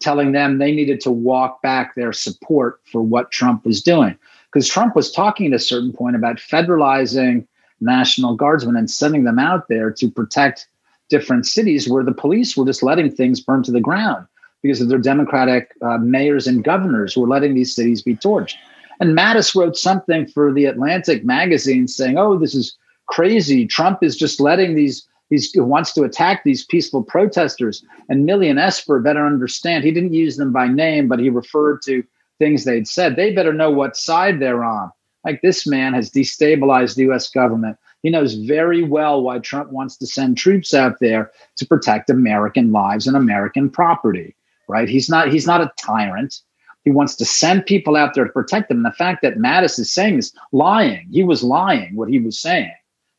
telling 0.01 0.33
them 0.33 0.57
they 0.57 0.73
needed 0.73 0.99
to 1.01 1.11
walk 1.11 1.61
back 1.61 1.95
their 1.95 2.11
support 2.11 2.81
for 2.91 3.01
what 3.01 3.31
Trump 3.31 3.65
was 3.65 3.81
doing, 3.81 4.17
because 4.51 4.67
Trump 4.67 4.93
was 4.93 5.09
talking 5.09 5.47
at 5.47 5.53
a 5.53 5.59
certain 5.59 5.93
point 5.93 6.17
about 6.17 6.35
federalizing 6.35 7.47
National 7.79 8.35
Guardsmen 8.35 8.75
and 8.75 8.91
sending 8.91 9.23
them 9.23 9.39
out 9.39 9.69
there 9.69 9.89
to 9.89 10.11
protect 10.11 10.67
different 11.09 11.45
cities 11.45 11.87
where 11.87 12.03
the 12.03 12.13
police 12.13 12.57
were 12.57 12.65
just 12.65 12.83
letting 12.83 13.09
things 13.09 13.39
burn 13.39 13.63
to 13.63 13.71
the 13.71 13.79
ground 13.79 14.27
because 14.61 14.81
of 14.81 14.89
their 14.89 14.99
Democratic 14.99 15.71
uh, 15.81 15.97
mayors 15.97 16.45
and 16.45 16.65
governors 16.65 17.13
who 17.13 17.21
were 17.21 17.27
letting 17.27 17.55
these 17.55 17.73
cities 17.73 18.01
be 18.01 18.17
torched. 18.17 18.55
And 18.99 19.17
Mattis 19.17 19.55
wrote 19.55 19.77
something 19.77 20.27
for 20.27 20.51
the 20.51 20.65
Atlantic 20.65 21.23
magazine 21.25 21.87
saying, 21.87 22.17
"Oh, 22.17 22.37
this 22.37 22.53
is 22.53 22.77
crazy. 23.11 23.67
Trump 23.67 24.03
is 24.03 24.15
just 24.15 24.39
letting 24.39 24.75
these." 24.75 25.07
He's, 25.29 25.49
he 25.53 25.61
wants 25.61 25.93
to 25.93 26.03
attack 26.03 26.43
these 26.43 26.65
peaceful 26.65 27.03
protesters. 27.03 27.85
And 28.09 28.27
Milley 28.27 28.49
and 28.49 28.59
Esper 28.59 28.99
better 28.99 29.25
understand. 29.25 29.85
He 29.85 29.91
didn't 29.93 30.13
use 30.13 30.35
them 30.35 30.51
by 30.51 30.67
name, 30.67 31.07
but 31.07 31.19
he 31.19 31.29
referred 31.29 31.81
to 31.83 32.03
things 32.37 32.65
they'd 32.65 32.85
said. 32.85 33.15
They 33.15 33.31
better 33.33 33.53
know 33.53 33.71
what 33.71 33.95
side 33.95 34.41
they're 34.41 34.65
on. 34.65 34.91
Like 35.23 35.41
this 35.41 35.67
man 35.67 35.93
has 35.93 36.09
destabilized 36.09 36.95
the 36.95 37.09
US 37.11 37.29
government. 37.29 37.77
He 38.01 38.09
knows 38.09 38.33
very 38.33 38.83
well 38.83 39.21
why 39.21 39.39
Trump 39.39 39.71
wants 39.71 39.95
to 39.97 40.07
send 40.07 40.37
troops 40.37 40.73
out 40.73 40.99
there 40.99 41.31
to 41.57 41.65
protect 41.65 42.09
American 42.09 42.71
lives 42.71 43.05
and 43.05 43.15
American 43.15 43.69
property, 43.69 44.35
right? 44.67 44.89
He's 44.89 45.09
not 45.09 45.31
he's 45.31 45.45
not 45.45 45.61
a 45.61 45.71
tyrant. 45.79 46.41
He 46.83 46.89
wants 46.89 47.15
to 47.17 47.25
send 47.25 47.67
people 47.67 47.95
out 47.95 48.15
there 48.15 48.25
to 48.25 48.31
protect 48.31 48.69
them. 48.69 48.77
And 48.77 48.85
the 48.85 48.91
fact 48.91 49.21
that 49.21 49.37
Mattis 49.37 49.77
is 49.77 49.93
saying 49.93 50.17
is 50.17 50.33
lying. 50.51 51.07
He 51.11 51.21
was 51.21 51.43
lying 51.43 51.95
what 51.95 52.09
he 52.09 52.17
was 52.17 52.39
saying, 52.39 52.73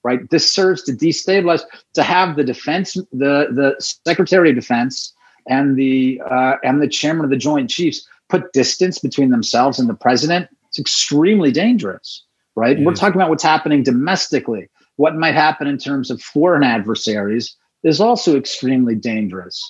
right? 0.05 0.29
This 0.31 0.51
serves 0.51 0.83
to 0.85 0.93
destabilize, 0.93 1.63
to 1.95 2.03
have 2.03 2.37
the 2.37 2.45
defense, 2.45 2.95
the 2.95 3.49
the 3.51 3.77
Secretary 4.07 4.51
of 4.51 4.57
Defense 4.57 5.13
and 5.49 5.77
the 5.77 6.21
uh, 6.29 6.57
and 6.63 6.83
the 6.83 6.89
chairman 6.89 7.25
of 7.25 7.31
the 7.31 7.37
Joint 7.37 7.71
Chiefs 7.71 8.07
put 8.29 8.53
distance 8.53 8.99
between 8.99 9.31
themselves 9.31 9.79
and 9.79 9.89
the 9.89 9.95
president. 9.95 10.49
It's 10.69 10.79
extremely 10.79 11.53
dangerous, 11.53 12.25
right? 12.57 12.79
We're 12.79 12.95
talking 12.95 13.21
about 13.21 13.29
what's 13.29 13.43
happening 13.43 13.83
domestically. 13.83 14.69
What 14.97 15.17
might 15.17 15.35
happen 15.35 15.67
in 15.67 15.79
terms 15.79 16.11
of 16.11 16.23
foreign 16.23 16.63
adversaries 16.63 17.57
is 17.83 18.01
also 18.01 18.37
extremely 18.37 18.95
dangerous. 18.95 19.61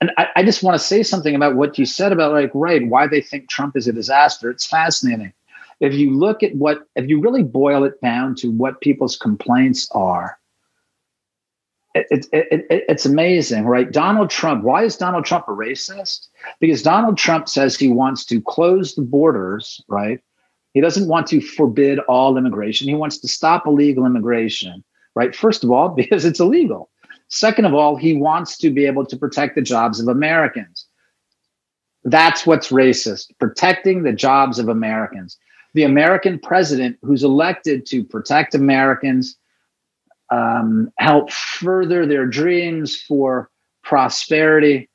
And 0.00 0.10
I, 0.16 0.28
I 0.36 0.42
just 0.42 0.62
want 0.62 0.74
to 0.74 0.84
say 0.84 1.02
something 1.02 1.34
about 1.34 1.56
what 1.56 1.78
you 1.78 1.84
said 1.84 2.12
about 2.12 2.32
like, 2.32 2.50
right, 2.54 2.86
why 2.86 3.06
they 3.06 3.20
think 3.20 3.48
Trump 3.48 3.76
is 3.76 3.86
a 3.86 3.92
disaster. 3.92 4.50
It's 4.50 4.66
fascinating. 4.66 5.32
If 5.80 5.94
you 5.94 6.16
look 6.16 6.42
at 6.42 6.54
what, 6.54 6.86
if 6.96 7.08
you 7.08 7.20
really 7.20 7.42
boil 7.42 7.84
it 7.84 8.00
down 8.02 8.34
to 8.36 8.50
what 8.50 8.80
people's 8.80 9.16
complaints 9.16 9.88
are, 9.92 10.38
it, 11.94 12.06
it, 12.10 12.26
it, 12.32 12.66
it- 12.70 12.84
it's 12.88 13.06
amazing, 13.06 13.64
right? 13.64 13.90
Donald 13.90 14.30
Trump, 14.30 14.62
why 14.64 14.84
is 14.84 14.96
Donald 14.96 15.24
Trump 15.24 15.48
a 15.48 15.52
racist? 15.52 16.28
Because 16.60 16.82
Donald 16.82 17.16
Trump 17.18 17.48
says 17.48 17.76
he 17.76 17.88
wants 17.88 18.24
to 18.26 18.40
close 18.42 18.94
the 18.94 19.02
borders, 19.02 19.82
right? 19.88 20.20
He 20.74 20.80
doesn't 20.80 21.08
want 21.08 21.26
to 21.28 21.40
forbid 21.40 21.98
all 22.00 22.36
immigration. 22.36 22.88
He 22.88 22.94
wants 22.94 23.18
to 23.18 23.28
stop 23.28 23.66
illegal 23.66 24.06
immigration, 24.06 24.84
right? 25.14 25.34
First 25.34 25.64
of 25.64 25.70
all, 25.70 25.88
because 25.96 26.24
it's 26.24 26.40
illegal. 26.40 26.90
Second 27.28 27.64
of 27.64 27.74
all, 27.74 27.96
he 27.96 28.14
wants 28.16 28.58
to 28.58 28.70
be 28.70 28.86
able 28.86 29.06
to 29.06 29.16
protect 29.16 29.54
the 29.54 29.62
jobs 29.62 30.00
of 30.00 30.08
Americans. 30.08 30.86
That's 32.04 32.46
what's 32.46 32.70
racist, 32.70 33.26
protecting 33.38 34.02
the 34.02 34.12
jobs 34.12 34.58
of 34.58 34.68
Americans. 34.68 35.38
The 35.74 35.84
American 35.84 36.38
president 36.38 36.98
who's 37.02 37.22
elected 37.22 37.86
to 37.86 38.02
protect 38.04 38.54
Americans, 38.54 39.36
um, 40.30 40.92
help 40.98 41.30
further 41.30 42.06
their 42.06 42.26
dreams 42.26 43.00
for 43.00 43.50
prosperity, 43.82 44.88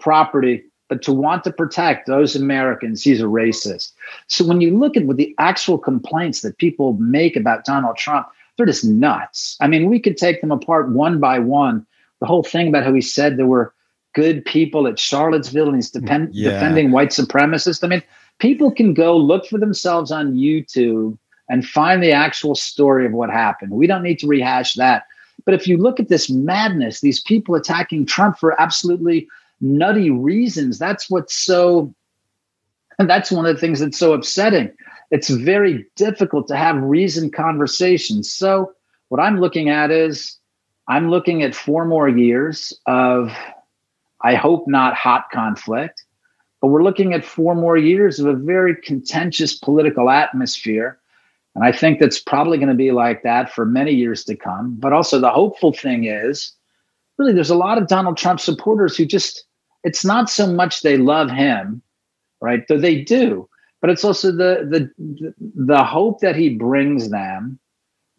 property, 0.00 0.64
but 0.88 1.02
to 1.02 1.12
want 1.12 1.44
to 1.44 1.52
protect 1.52 2.06
those 2.06 2.36
Americans, 2.36 3.02
he's 3.02 3.20
a 3.20 3.24
racist. 3.24 3.92
So 4.26 4.44
when 4.46 4.60
you 4.60 4.76
look 4.76 4.96
at 4.96 5.04
what 5.04 5.16
the 5.16 5.34
actual 5.38 5.78
complaints 5.78 6.42
that 6.42 6.58
people 6.58 6.94
make 6.94 7.36
about 7.36 7.64
Donald 7.64 7.96
Trump, 7.96 8.26
they're 8.56 8.66
just 8.66 8.84
nuts. 8.84 9.56
I 9.60 9.68
mean, 9.68 9.88
we 9.88 9.98
could 9.98 10.16
take 10.16 10.40
them 10.40 10.50
apart 10.52 10.90
one 10.90 11.18
by 11.18 11.38
one. 11.38 11.86
The 12.20 12.26
whole 12.26 12.42
thing 12.42 12.68
about 12.68 12.84
how 12.84 12.92
he 12.92 13.00
said 13.00 13.36
there 13.36 13.46
were 13.46 13.72
good 14.14 14.44
people 14.44 14.86
at 14.86 14.98
Charlottesville 14.98 15.68
and 15.68 15.76
he's 15.76 15.90
depend- 15.90 16.34
Yeah. 16.34 16.50
defending 16.50 16.90
white 16.90 17.10
supremacists. 17.10 17.82
I 17.82 17.88
mean, 17.88 18.02
people 18.42 18.72
can 18.72 18.92
go 18.92 19.16
look 19.16 19.46
for 19.46 19.56
themselves 19.56 20.10
on 20.10 20.34
YouTube 20.34 21.16
and 21.48 21.64
find 21.64 22.02
the 22.02 22.10
actual 22.10 22.56
story 22.56 23.06
of 23.06 23.12
what 23.12 23.30
happened. 23.30 23.70
We 23.70 23.86
don't 23.86 24.02
need 24.02 24.18
to 24.18 24.26
rehash 24.26 24.74
that. 24.74 25.04
But 25.44 25.54
if 25.54 25.68
you 25.68 25.76
look 25.76 26.00
at 26.00 26.08
this 26.08 26.28
madness, 26.28 27.00
these 27.00 27.22
people 27.22 27.54
attacking 27.54 28.04
Trump 28.04 28.36
for 28.38 28.60
absolutely 28.60 29.28
nutty 29.60 30.10
reasons, 30.10 30.76
that's 30.76 31.08
what's 31.08 31.36
so, 31.36 31.94
and 32.98 33.08
that's 33.10 33.30
one 33.30 33.46
of 33.46 33.54
the 33.54 33.60
things 33.60 33.78
that's 33.78 33.98
so 33.98 34.12
upsetting. 34.12 34.72
It's 35.12 35.30
very 35.30 35.86
difficult 35.94 36.48
to 36.48 36.56
have 36.56 36.82
reasoned 36.82 37.32
conversations. 37.32 38.32
So, 38.32 38.72
what 39.08 39.20
I'm 39.20 39.38
looking 39.38 39.68
at 39.68 39.92
is 39.92 40.36
I'm 40.88 41.10
looking 41.10 41.44
at 41.44 41.54
four 41.54 41.84
more 41.84 42.08
years 42.08 42.72
of, 42.86 43.30
I 44.22 44.34
hope 44.34 44.66
not 44.66 44.94
hot 44.94 45.26
conflict, 45.30 46.02
but 46.62 46.68
we're 46.68 46.84
looking 46.84 47.12
at 47.12 47.24
four 47.24 47.56
more 47.56 47.76
years 47.76 48.20
of 48.20 48.26
a 48.26 48.34
very 48.34 48.76
contentious 48.76 49.52
political 49.52 50.08
atmosphere. 50.08 50.96
And 51.56 51.64
I 51.64 51.72
think 51.72 51.98
that's 51.98 52.20
probably 52.20 52.56
going 52.56 52.68
to 52.68 52.74
be 52.74 52.92
like 52.92 53.24
that 53.24 53.52
for 53.52 53.66
many 53.66 53.92
years 53.92 54.24
to 54.24 54.36
come. 54.36 54.76
But 54.78 54.92
also, 54.92 55.18
the 55.18 55.28
hopeful 55.28 55.72
thing 55.72 56.04
is 56.04 56.52
really, 57.18 57.32
there's 57.32 57.50
a 57.50 57.56
lot 57.56 57.78
of 57.78 57.88
Donald 57.88 58.16
Trump 58.16 58.38
supporters 58.38 58.96
who 58.96 59.04
just, 59.04 59.44
it's 59.82 60.04
not 60.04 60.30
so 60.30 60.46
much 60.46 60.80
they 60.80 60.96
love 60.96 61.30
him, 61.30 61.82
right? 62.40 62.62
Though 62.68 62.78
they 62.78 63.02
do, 63.02 63.48
but 63.80 63.90
it's 63.90 64.04
also 64.04 64.30
the, 64.30 64.88
the, 64.96 65.34
the 65.38 65.82
hope 65.82 66.20
that 66.20 66.36
he 66.36 66.48
brings 66.48 67.10
them, 67.10 67.58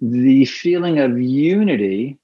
the 0.02 0.44
feeling 0.46 1.00
of 1.00 1.20
unity 1.20 2.20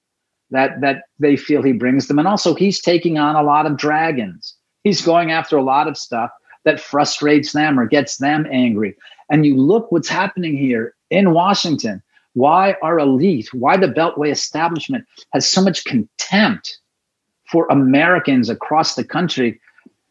that 0.51 0.81
that 0.81 1.03
they 1.19 1.37
feel 1.37 1.61
he 1.61 1.71
brings 1.71 2.07
them 2.07 2.17
and 2.17 2.27
also 2.27 2.55
he's 2.55 2.81
taking 2.81 3.19
on 3.19 3.35
a 3.35 3.43
lot 3.43 3.67
of 3.67 3.77
dragons 3.77 4.55
he's 4.89 5.05
going 5.05 5.29
after 5.29 5.55
a 5.55 5.63
lot 5.63 5.87
of 5.87 5.95
stuff 5.95 6.31
that 6.65 6.79
frustrates 6.79 7.53
them 7.53 7.79
or 7.79 7.85
gets 7.85 8.17
them 8.17 8.47
angry. 8.51 8.95
And 9.29 9.45
you 9.45 9.55
look 9.55 9.91
what's 9.91 10.09
happening 10.09 10.57
here 10.57 10.95
in 11.11 11.31
washington. 11.31 12.01
Why 12.33 12.75
our 12.81 12.97
elite 12.99 13.53
why 13.53 13.77
the 13.77 13.87
beltway 13.87 14.31
establishment 14.31 15.05
has 15.33 15.47
so 15.47 15.61
much 15.61 15.85
contempt 15.85 16.79
for 17.51 17.67
americans 17.69 18.49
across 18.49 18.95
the 18.95 19.03
country 19.03 19.59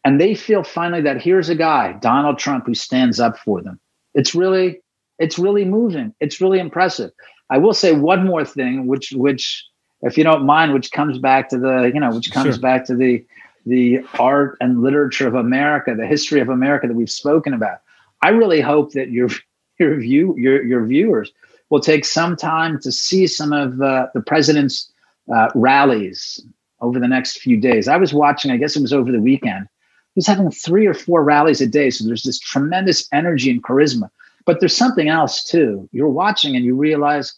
and 0.05 0.19
they 0.19 0.33
feel 0.35 0.63
finally 0.63 1.01
that 1.01 1.21
here's 1.21 1.49
a 1.49 1.55
guy 1.55 1.93
donald 1.93 2.37
trump 2.37 2.65
who 2.65 2.73
stands 2.73 3.19
up 3.19 3.37
for 3.37 3.61
them. 3.61 3.79
It's 4.13 4.33
really 4.33 4.81
it's 5.17 5.37
really 5.37 5.65
moving. 5.65 6.13
It's 6.21 6.39
really 6.39 6.59
impressive. 6.59 7.11
I 7.49 7.57
will 7.57 7.73
say 7.73 7.91
one 7.93 8.25
more 8.25 8.45
thing 8.45 8.87
which 8.87 9.11
which 9.11 9.69
if 10.01 10.17
you 10.17 10.23
don't 10.23 10.45
mind, 10.45 10.73
which 10.73 10.91
comes 10.91 11.17
back 11.17 11.49
to 11.49 11.57
the, 11.57 11.91
you 11.93 11.99
know, 11.99 12.11
which 12.11 12.31
comes 12.31 12.55
sure. 12.55 12.61
back 12.61 12.85
to 12.85 12.95
the 12.95 13.25
the 13.65 13.99
art 14.17 14.57
and 14.61 14.81
literature 14.81 15.27
of 15.27 15.35
America, 15.35 15.93
the 15.95 16.07
history 16.07 16.39
of 16.39 16.49
America 16.49 16.87
that 16.87 16.95
we've 16.95 17.09
spoken 17.09 17.53
about. 17.53 17.81
I 18.21 18.29
really 18.29 18.61
hope 18.61 18.93
that 18.93 19.11
your 19.11 19.29
your 19.79 19.97
view 19.97 20.35
your 20.37 20.63
your 20.63 20.85
viewers 20.85 21.31
will 21.69 21.79
take 21.79 22.03
some 22.03 22.35
time 22.35 22.79
to 22.81 22.91
see 22.91 23.27
some 23.27 23.53
of 23.53 23.81
uh, 23.81 24.07
the 24.13 24.21
president's 24.21 24.91
uh, 25.33 25.49
rallies 25.53 26.39
over 26.81 26.99
the 26.99 27.07
next 27.07 27.39
few 27.39 27.57
days. 27.57 27.87
I 27.87 27.97
was 27.97 28.13
watching, 28.13 28.51
I 28.51 28.57
guess 28.57 28.75
it 28.75 28.81
was 28.81 28.93
over 28.93 29.11
the 29.11 29.21
weekend. 29.21 29.67
He's 30.15 30.27
having 30.27 30.49
three 30.49 30.87
or 30.87 30.93
four 30.93 31.23
rallies 31.23 31.61
a 31.61 31.67
day, 31.67 31.89
so 31.89 32.05
there's 32.05 32.23
this 32.23 32.39
tremendous 32.39 33.07
energy 33.13 33.51
and 33.51 33.63
charisma. 33.63 34.09
But 34.45 34.59
there's 34.59 34.75
something 34.75 35.09
else 35.09 35.43
too. 35.43 35.87
You're 35.91 36.09
watching 36.09 36.55
and 36.55 36.65
you 36.65 36.75
realize 36.75 37.33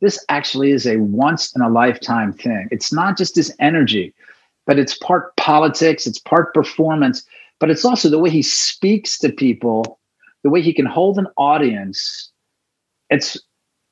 this 0.00 0.24
actually 0.28 0.70
is 0.70 0.86
a 0.86 0.96
once 0.96 1.54
in 1.54 1.62
a 1.62 1.68
lifetime 1.68 2.32
thing. 2.32 2.68
It's 2.70 2.92
not 2.92 3.18
just 3.18 3.36
his 3.36 3.54
energy, 3.58 4.14
but 4.66 4.78
it's 4.78 4.96
part 4.96 5.36
politics, 5.36 6.06
it's 6.06 6.18
part 6.18 6.54
performance, 6.54 7.24
but 7.60 7.70
it's 7.70 7.84
also 7.84 8.08
the 8.08 8.18
way 8.18 8.30
he 8.30 8.42
speaks 8.42 9.18
to 9.18 9.30
people, 9.30 9.98
the 10.42 10.50
way 10.50 10.60
he 10.60 10.72
can 10.72 10.86
hold 10.86 11.18
an 11.18 11.26
audience. 11.36 12.30
It's 13.10 13.38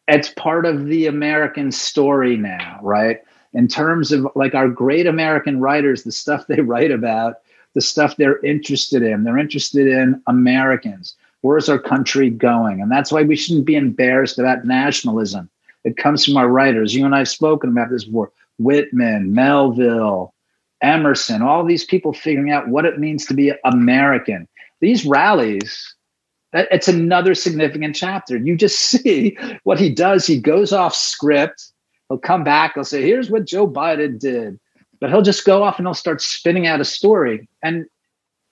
it's 0.09 0.31
part 0.31 0.67
of 0.67 0.87
the 0.87 1.07
American 1.07 1.71
story 1.71 2.37
now, 2.37 2.79
right? 2.83 3.21
In 3.55 3.69
terms 3.69 4.13
of 4.13 4.27
like 4.35 4.55
our 4.55 4.69
great 4.69 5.07
American 5.07 5.61
writers, 5.61 6.03
the 6.03 6.13
stuff 6.13 6.47
they 6.47 6.61
write 6.61 6.91
about, 6.91 7.37
the 7.75 7.81
stuff 7.81 8.17
they're 8.17 8.41
interested 8.45 9.03
in. 9.03 9.25
They're 9.25 9.39
interested 9.39 9.87
in 9.87 10.21
Americans. 10.27 11.17
Where's 11.43 11.69
our 11.69 11.79
country 11.79 12.31
going? 12.31 12.81
And 12.81 12.91
that's 12.91 13.11
why 13.11 13.23
we 13.23 13.37
shouldn't 13.37 13.67
be 13.67 13.75
embarrassed 13.75 14.39
about 14.39 14.65
nationalism. 14.65 15.49
It 15.85 15.97
comes 15.97 16.25
from 16.25 16.37
our 16.37 16.49
writers. 16.49 16.95
You 16.95 17.05
and 17.05 17.15
I 17.15 17.19
have 17.19 17.29
spoken 17.29 17.71
about 17.71 17.91
this 17.91 18.05
before. 18.05 18.31
Whitman, 18.59 19.35
Melville, 19.35 20.32
Emerson, 20.83 21.43
all 21.43 21.65
these 21.65 21.85
people 21.85 22.13
figuring 22.13 22.51
out 22.51 22.69
what 22.69 22.85
it 22.85 22.99
means 22.99 23.25
to 23.27 23.35
be 23.35 23.53
American. 23.65 24.49
These 24.81 25.05
rallies, 25.05 25.95
it's 26.53 26.89
another 26.89 27.35
significant 27.35 27.95
chapter. 27.95 28.37
You 28.37 28.57
just 28.57 28.79
see 28.91 29.37
what 29.65 29.79
he 29.79 29.91
does. 29.91 30.27
He 30.27 30.39
goes 30.39 30.73
off 30.73 30.95
script. 30.95 31.73
He'll 32.09 32.19
come 32.19 32.45
back. 32.45 32.75
He'll 32.75 32.85
say, 32.85 33.03
here's 33.03 33.31
what 33.31 33.47
Joe 33.47 33.67
Biden 33.69 34.19
did. 34.19 34.59
But 35.01 35.11
he'll 35.11 35.23
just 35.23 35.45
go 35.45 35.63
off 35.63 35.79
and 35.79 35.87
he'll 35.87 35.95
start 35.95 36.21
spinning 36.21 36.67
out 36.67 36.81
a 36.81 36.85
story. 36.85 37.49
And 37.63 37.87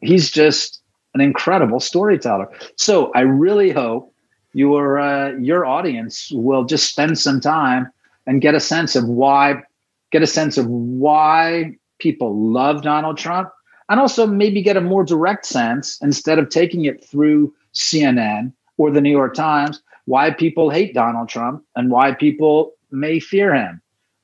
he's 0.01 0.31
just 0.31 0.81
an 1.14 1.20
incredible 1.20 1.81
storyteller. 1.81 2.49
So 2.76 3.12
I 3.14 3.20
really 3.20 3.70
hope 3.70 4.12
your 4.53 4.99
uh, 4.99 5.33
your 5.39 5.64
audience 5.64 6.31
will 6.33 6.64
just 6.64 6.91
spend 6.91 7.18
some 7.18 7.41
time 7.41 7.91
and 8.26 8.41
get 8.41 8.55
a 8.55 8.61
sense 8.61 8.97
of 8.97 9.07
why 9.07 9.62
get 10.11 10.22
a 10.22 10.26
sense 10.26 10.59
of 10.59 10.66
why 10.66 11.76
people 12.01 12.36
love 12.36 12.82
Donald 12.82 13.18
Trump 13.18 13.51
and 13.88 14.01
also 14.01 14.26
maybe 14.26 14.62
get 14.62 14.76
a 14.76 14.80
more 14.80 15.05
direct 15.05 15.46
sense 15.46 15.98
instead 16.03 16.38
of 16.38 16.48
taking 16.48 16.84
it 16.84 17.05
through 17.05 17.55
CNN 17.74 18.53
or 18.76 18.90
the 18.90 19.01
New 19.01 19.11
York 19.11 19.34
Times 19.34 19.82
why 20.07 20.30
people 20.30 20.70
hate 20.70 20.94
Donald 20.94 21.28
Trump 21.28 21.64
and 21.76 21.90
why 21.90 22.12
people 22.12 22.72
may 22.90 23.20
fear 23.20 23.55
him. 23.55 23.80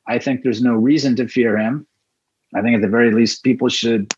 I 0.09 0.18
think 0.18 0.43
there's 0.43 0.62
no 0.62 0.74
reason 0.74 1.14
to 1.16 1.29
fear 1.29 1.57
him. 1.57 1.87
I 2.55 2.62
think 2.62 2.77
at 2.77 2.83
the 2.83 2.89
very 2.89 3.12
least 3.12 3.45
people 3.45 3.68
should 3.68 4.12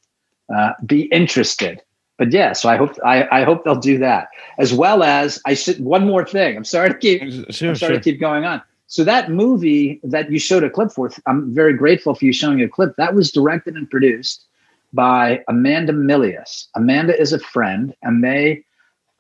uh, 0.55 0.73
be 0.87 1.03
interested 1.05 1.83
but 2.19 2.33
yeah, 2.33 2.53
so 2.53 2.69
I 2.69 2.77
hope 2.77 2.97
I, 3.05 3.27
I 3.31 3.45
hope 3.45 3.65
they'll 3.65 3.77
do 3.77 3.97
that 3.99 4.29
as 4.59 4.75
well 4.75 5.05
as 5.05 5.41
I 5.47 5.55
should 5.55 5.79
one 5.79 6.05
more 6.05 6.27
thing. 6.27 6.57
I'm 6.57 6.65
sorry 6.65 6.91
to 6.91 6.99
keep 6.99 7.23
sure, 7.23 7.71
I'm 7.71 7.77
sorry 7.77 7.77
sure. 7.77 7.91
to 7.91 8.01
keep 8.01 8.21
going 8.21 8.45
on. 8.45 8.61
So 8.89 9.05
that 9.05 9.31
movie 9.31 10.01
that 10.03 10.33
you 10.33 10.39
showed 10.39 10.65
a 10.65 10.71
clip 10.71 10.91
for, 10.91 11.11
I'm 11.27 11.55
very 11.55 11.75
grateful 11.75 12.15
for 12.15 12.25
you 12.25 12.33
showing 12.33 12.63
a 12.63 12.69
clip. 12.69 12.97
That 12.97 13.15
was 13.15 13.31
directed 13.31 13.75
and 13.75 13.89
produced 13.89 14.47
by 14.95 15.45
Amanda 15.47 15.93
Milius. 15.93 16.69
Amanda 16.75 17.19
is 17.19 17.35
a 17.35 17.39
friend, 17.39 17.95
and 18.03 18.25
they 18.25 18.65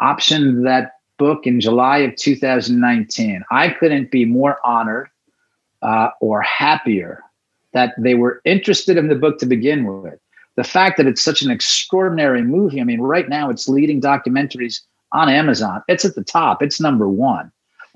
optioned 0.00 0.64
that 0.64 0.92
book 1.18 1.46
in 1.46 1.60
July 1.60 1.98
of 1.98 2.16
2019. 2.16 3.44
I 3.50 3.68
couldn't 3.68 4.10
be 4.10 4.24
more 4.24 4.58
honored 4.64 5.10
uh, 5.82 6.10
or 6.22 6.40
happier 6.40 7.22
that 7.74 7.92
they 7.98 8.14
were 8.14 8.40
interested 8.46 8.96
in 8.96 9.08
the 9.08 9.14
book 9.14 9.38
to 9.38 9.46
begin 9.46 9.84
with 9.84 10.18
the 10.56 10.64
fact 10.64 10.96
that 10.96 11.06
it's 11.06 11.22
such 11.22 11.42
an 11.42 11.50
extraordinary 11.50 12.42
movie. 12.42 12.80
I 12.80 12.84
mean, 12.84 13.00
right 13.00 13.28
now 13.28 13.50
it's 13.50 13.68
leading 13.68 14.00
documentaries 14.00 14.80
on 15.12 15.28
Amazon. 15.28 15.82
It's 15.88 16.06
at 16.06 16.14
the 16.14 16.24
top. 16.24 16.62
It's 16.62 16.80
number 16.80 17.08
one. 17.08 17.52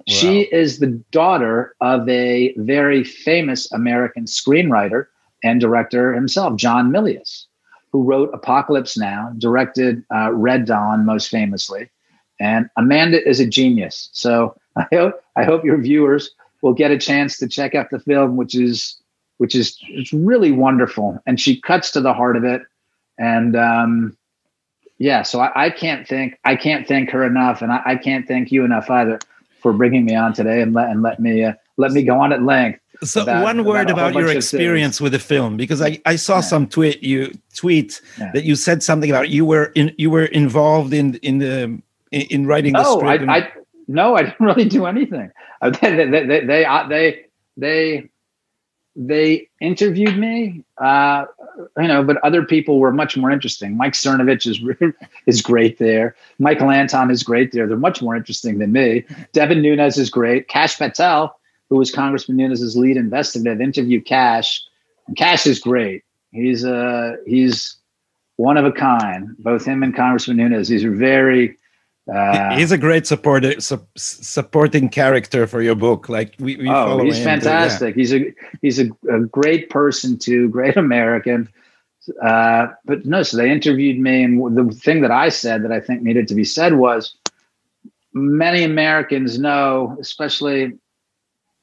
Wow. 0.07 0.15
She 0.15 0.43
is 0.43 0.79
the 0.79 0.89
daughter 1.11 1.75
of 1.81 2.09
a 2.09 2.55
very 2.57 3.05
famous 3.05 3.71
American 3.73 4.25
screenwriter 4.25 5.07
and 5.45 5.61
director 5.61 6.13
himself, 6.13 6.57
John 6.57 6.91
Milius, 6.91 7.47
who 7.93 8.03
wrote 8.03 8.31
Apocalypse 8.33 8.97
Now, 8.97 9.33
directed 9.39 10.05
uh, 10.15 10.33
Red 10.33 10.65
Dawn 10.65 11.05
most 11.05 11.29
famously. 11.29 11.89
And 12.41 12.69
Amanda 12.77 13.27
is 13.27 13.39
a 13.39 13.47
genius. 13.47 14.09
So 14.13 14.57
I 14.77 14.87
hope, 14.93 15.23
I 15.37 15.45
hope 15.45 15.65
your 15.65 15.79
viewers 15.79 16.31
will 16.63 16.75
get 16.75 16.91
a 16.91 16.99
chance 16.99 17.39
to 17.39 17.49
check 17.49 17.75
out 17.75 17.91
the 17.91 18.01
film, 18.01 18.37
which 18.37 18.55
is 18.55 18.97
which 19.39 19.55
is 19.57 19.77
it's 19.89 20.13
really 20.13 20.53
wonderful. 20.53 21.19
And 21.27 21.41
she 21.41 21.61
cuts 21.61 21.91
to 21.93 22.01
the 22.01 22.15
heart 22.15 22.37
of 22.37 22.45
it. 22.45 22.63
And 23.19 23.57
um, 23.57 24.17
yeah, 24.99 25.23
so 25.23 25.41
I, 25.41 25.67
I 25.67 25.71
can't 25.71 26.07
thank 26.07 26.39
I 26.45 26.55
can't 26.55 26.87
thank 26.87 27.11
her 27.11 27.25
enough, 27.25 27.61
and 27.61 27.73
I, 27.73 27.83
I, 27.85 27.97
can't 27.97 28.27
thank 28.27 28.53
you 28.53 28.65
enough 28.65 28.89
either 28.89 29.19
for 29.63 29.73
bringing 29.73 30.05
me 30.05 30.15
on 30.15 30.33
today 30.33 30.61
and 30.61 30.75
let 30.75 30.91
and 30.91 31.03
let 31.03 31.21
me 31.21 31.45
uh, 31.45 31.53
let 31.77 31.93
me 31.93 32.03
go 32.03 32.21
on 32.21 32.33
at 32.33 32.43
length. 32.43 32.81
So 33.03 33.23
about, 33.23 33.43
one 33.43 33.65
word 33.65 33.91
about, 33.91 34.11
about 34.11 34.21
your 34.21 34.31
experience 34.31 35.01
with 35.01 35.13
the 35.13 35.19
film, 35.19 35.57
because 35.57 35.83
I, 35.83 36.01
I 36.07 36.17
saw 36.17 36.37
yeah. 36.37 36.41
some 36.43 36.69
tweet 36.69 37.03
you 37.03 37.33
tweet 37.55 38.01
yeah. 38.19 38.31
that 38.33 38.45
you 38.45 38.55
said 38.55 38.83
something 38.83 39.11
about 39.11 39.29
you 39.31 39.45
were 39.45 39.73
in 39.75 39.95
you 39.99 40.11
were 40.11 40.27
involved 40.27 40.93
in 40.93 41.15
in 41.17 41.39
the 41.39 41.81
in 42.11 42.47
writing 42.47 42.75
the 42.75 42.85
oh, 42.85 42.99
script. 42.99 43.29
I, 43.29 43.39
I 43.39 43.53
no, 43.89 44.17
I 44.17 44.23
didn't 44.23 44.41
really 44.41 44.67
do 44.67 44.87
anything. 44.87 45.31
They 45.63 45.71
they 45.71 46.07
they 46.07 46.27
they, 46.27 46.65
they, 46.89 47.27
they 47.57 48.09
they 48.95 49.49
interviewed 49.61 50.19
me, 50.19 50.65
uh, 50.79 51.25
you 51.77 51.89
know, 51.89 52.03
but 52.03 52.19
other 52.19 52.45
people 52.45 52.79
were 52.79 52.93
much 52.93 53.17
more 53.17 53.31
interesting. 53.31 53.77
Mike 53.77 53.93
Cernovich 53.93 54.47
is 54.47 54.61
is 55.27 55.43
great 55.43 55.79
there. 55.79 56.17
Michael 56.39 56.71
Anton 56.71 57.11
is 57.11 57.23
great 57.23 57.53
there. 57.53 57.67
They're 57.67 57.77
much 57.77 58.03
more 58.03 58.17
interesting 58.17 58.59
than 58.59 58.73
me. 58.73 59.05
Devin 59.33 59.63
Nunes 59.63 59.99
is 59.99 60.11
great. 60.11 60.49
Kash 60.49 60.79
Patel, 60.79 61.37
who 61.69 61.77
was 61.77 61.91
Congressman 61.91 62.37
Nunes's 62.37 62.77
lead 62.77 62.97
investigator, 62.97 63.61
interviewed 63.61 64.07
Kash. 64.07 64.63
And 65.07 65.17
Kash 65.17 65.47
is 65.47 65.59
great. 65.59 66.05
He's 66.31 66.65
uh 66.65 67.17
he's 67.27 67.77
one 68.37 68.57
of 68.57 68.65
a 68.65 68.73
kind. 68.73 69.37
Both 69.39 69.65
him 69.65 69.83
and 69.83 69.95
Congressman 69.95 70.37
Nunes. 70.39 70.69
These 70.69 70.85
are 70.85 70.91
very 70.91 71.57
uh, 72.11 72.57
he's 72.57 72.73
a 72.73 72.79
great 72.79 73.07
supporter, 73.07 73.61
su- 73.61 73.87
supporting 73.97 74.89
character 74.89 75.47
for 75.47 75.63
your 75.63 75.77
book. 75.77 76.09
Like 76.09 76.35
we, 76.41 76.57
we 76.57 76.69
oh, 76.69 76.99
he's 76.99 77.23
fantastic. 77.23 77.95
yeah. 77.95 78.01
He's 78.01 78.13
a 78.15 78.35
he's 78.61 78.79
a, 78.81 78.89
a, 79.09 79.21
great 79.21 79.71
person 79.71 80.19
too, 80.19 80.49
great 80.51 80.77
American. 80.77 81.49
Uh, 82.21 82.67
but 82.85 83.07
no, 83.07 83.23
so 83.23 83.37
they 83.37 83.51
interviewed 83.51 84.01
me, 84.01 84.25
and 84.25 84.57
the 84.57 84.75
thing 84.75 85.03
that 85.03 85.13
I 85.13 85.29
said 85.29 85.63
that 85.63 85.71
I 85.71 85.79
think 85.79 86.03
needed 86.03 86.27
to 86.29 86.35
be 86.35 86.43
said 86.43 86.75
was, 86.75 87.15
many 88.13 88.65
Americans 88.65 89.39
know, 89.39 89.97
especially 90.01 90.73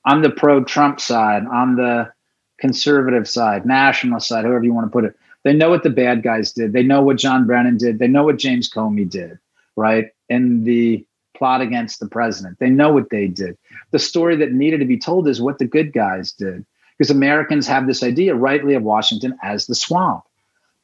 on 0.06 0.22
the 0.22 0.30
pro-Trump 0.30 1.02
side, 1.02 1.46
on 1.46 1.76
the 1.76 2.10
conservative 2.58 3.28
side, 3.28 3.66
nationalist 3.66 4.30
side, 4.30 4.46
however 4.46 4.64
you 4.64 4.74
want 4.74 4.88
to 4.88 4.92
put 4.92 5.04
it. 5.04 5.16
They 5.44 5.52
know 5.52 5.70
what 5.70 5.84
the 5.84 5.90
bad 5.90 6.24
guys 6.24 6.54
did. 6.54 6.72
They 6.72 6.84
know 6.84 7.02
what 7.02 7.18
John 7.18 7.46
Brennan 7.46 7.78
did. 7.78 8.00
They 8.00 8.08
know 8.08 8.24
what 8.24 8.38
James 8.38 8.70
Comey 8.70 9.10
did, 9.10 9.40
right? 9.76 10.12
In 10.30 10.64
the 10.64 11.06
plot 11.36 11.62
against 11.62 12.00
the 12.00 12.08
president. 12.08 12.60
They 12.60 12.70
know 12.70 12.92
what 12.92 13.10
they 13.10 13.28
did. 13.28 13.58
The 13.92 14.00
story 14.00 14.36
that 14.38 14.52
needed 14.52 14.80
to 14.80 14.86
be 14.86 15.00
told 15.00 15.28
is 15.28 15.42
what 15.42 15.58
the 15.58 15.66
good 15.66 15.94
guys 15.94 16.34
did. 16.34 16.66
Because 16.98 17.10
Americans 17.10 17.66
have 17.66 17.88
this 17.88 18.04
idea, 18.04 18.36
rightly, 18.36 18.74
of 18.74 18.84
Washington 18.84 19.38
as 19.42 19.66
the 19.66 19.76
swamp. 19.76 20.24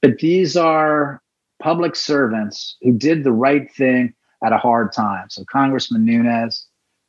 But 0.02 0.20
these 0.20 0.56
are 0.56 1.22
public 1.60 1.96
servants 1.96 2.78
who 2.82 2.94
did 2.94 3.24
the 3.24 3.34
right 3.34 3.70
thing 3.74 4.14
at 4.44 4.54
a 4.54 4.58
hard 4.58 4.94
time. 4.94 5.30
So 5.30 5.44
Congressman 5.52 6.06
Nunes, 6.06 6.68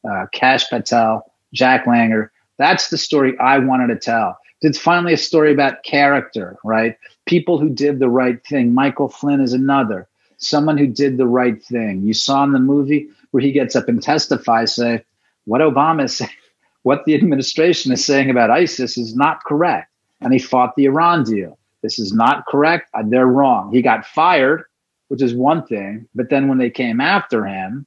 uh, 0.08 0.26
Kash 0.32 0.68
Patel, 0.68 1.24
Jack 1.52 1.84
Langer. 1.84 2.30
That's 2.58 2.88
the 2.88 2.98
story 2.98 3.38
I 3.38 3.58
wanted 3.58 3.88
to 3.88 3.96
tell. 3.96 4.38
It's 4.62 4.78
finally 4.78 5.12
a 5.12 5.18
story 5.18 5.52
about 5.52 5.84
character, 5.84 6.56
right? 6.64 6.96
People 7.26 7.58
who 7.58 7.68
did 7.68 7.98
the 7.98 8.08
right 8.08 8.44
thing. 8.46 8.72
Michael 8.72 9.08
Flynn 9.08 9.40
is 9.40 9.52
another, 9.52 10.08
someone 10.38 10.78
who 10.78 10.86
did 10.86 11.16
the 11.16 11.26
right 11.26 11.62
thing. 11.62 12.02
You 12.02 12.14
saw 12.14 12.44
in 12.44 12.52
the 12.52 12.58
movie 12.58 13.08
where 13.30 13.42
he 13.42 13.52
gets 13.52 13.76
up 13.76 13.88
and 13.88 14.02
testifies, 14.02 14.74
say, 14.74 15.04
what 15.44 15.60
Obama 15.60 16.04
is 16.04 16.16
saying, 16.16 16.30
what 16.82 17.04
the 17.04 17.14
administration 17.14 17.92
is 17.92 18.04
saying 18.04 18.30
about 18.30 18.50
ISIS 18.50 18.96
is 18.96 19.16
not 19.16 19.44
correct. 19.44 19.90
And 20.20 20.32
he 20.32 20.38
fought 20.38 20.74
the 20.76 20.86
Iran 20.86 21.24
deal. 21.24 21.58
This 21.82 21.98
is 21.98 22.12
not 22.12 22.46
correct. 22.46 22.88
Uh, 22.94 23.02
they're 23.06 23.26
wrong. 23.26 23.72
He 23.72 23.82
got 23.82 24.06
fired, 24.06 24.64
which 25.08 25.22
is 25.22 25.34
one 25.34 25.66
thing. 25.66 26.08
But 26.14 26.30
then 26.30 26.48
when 26.48 26.58
they 26.58 26.70
came 26.70 27.00
after 27.00 27.44
him, 27.44 27.86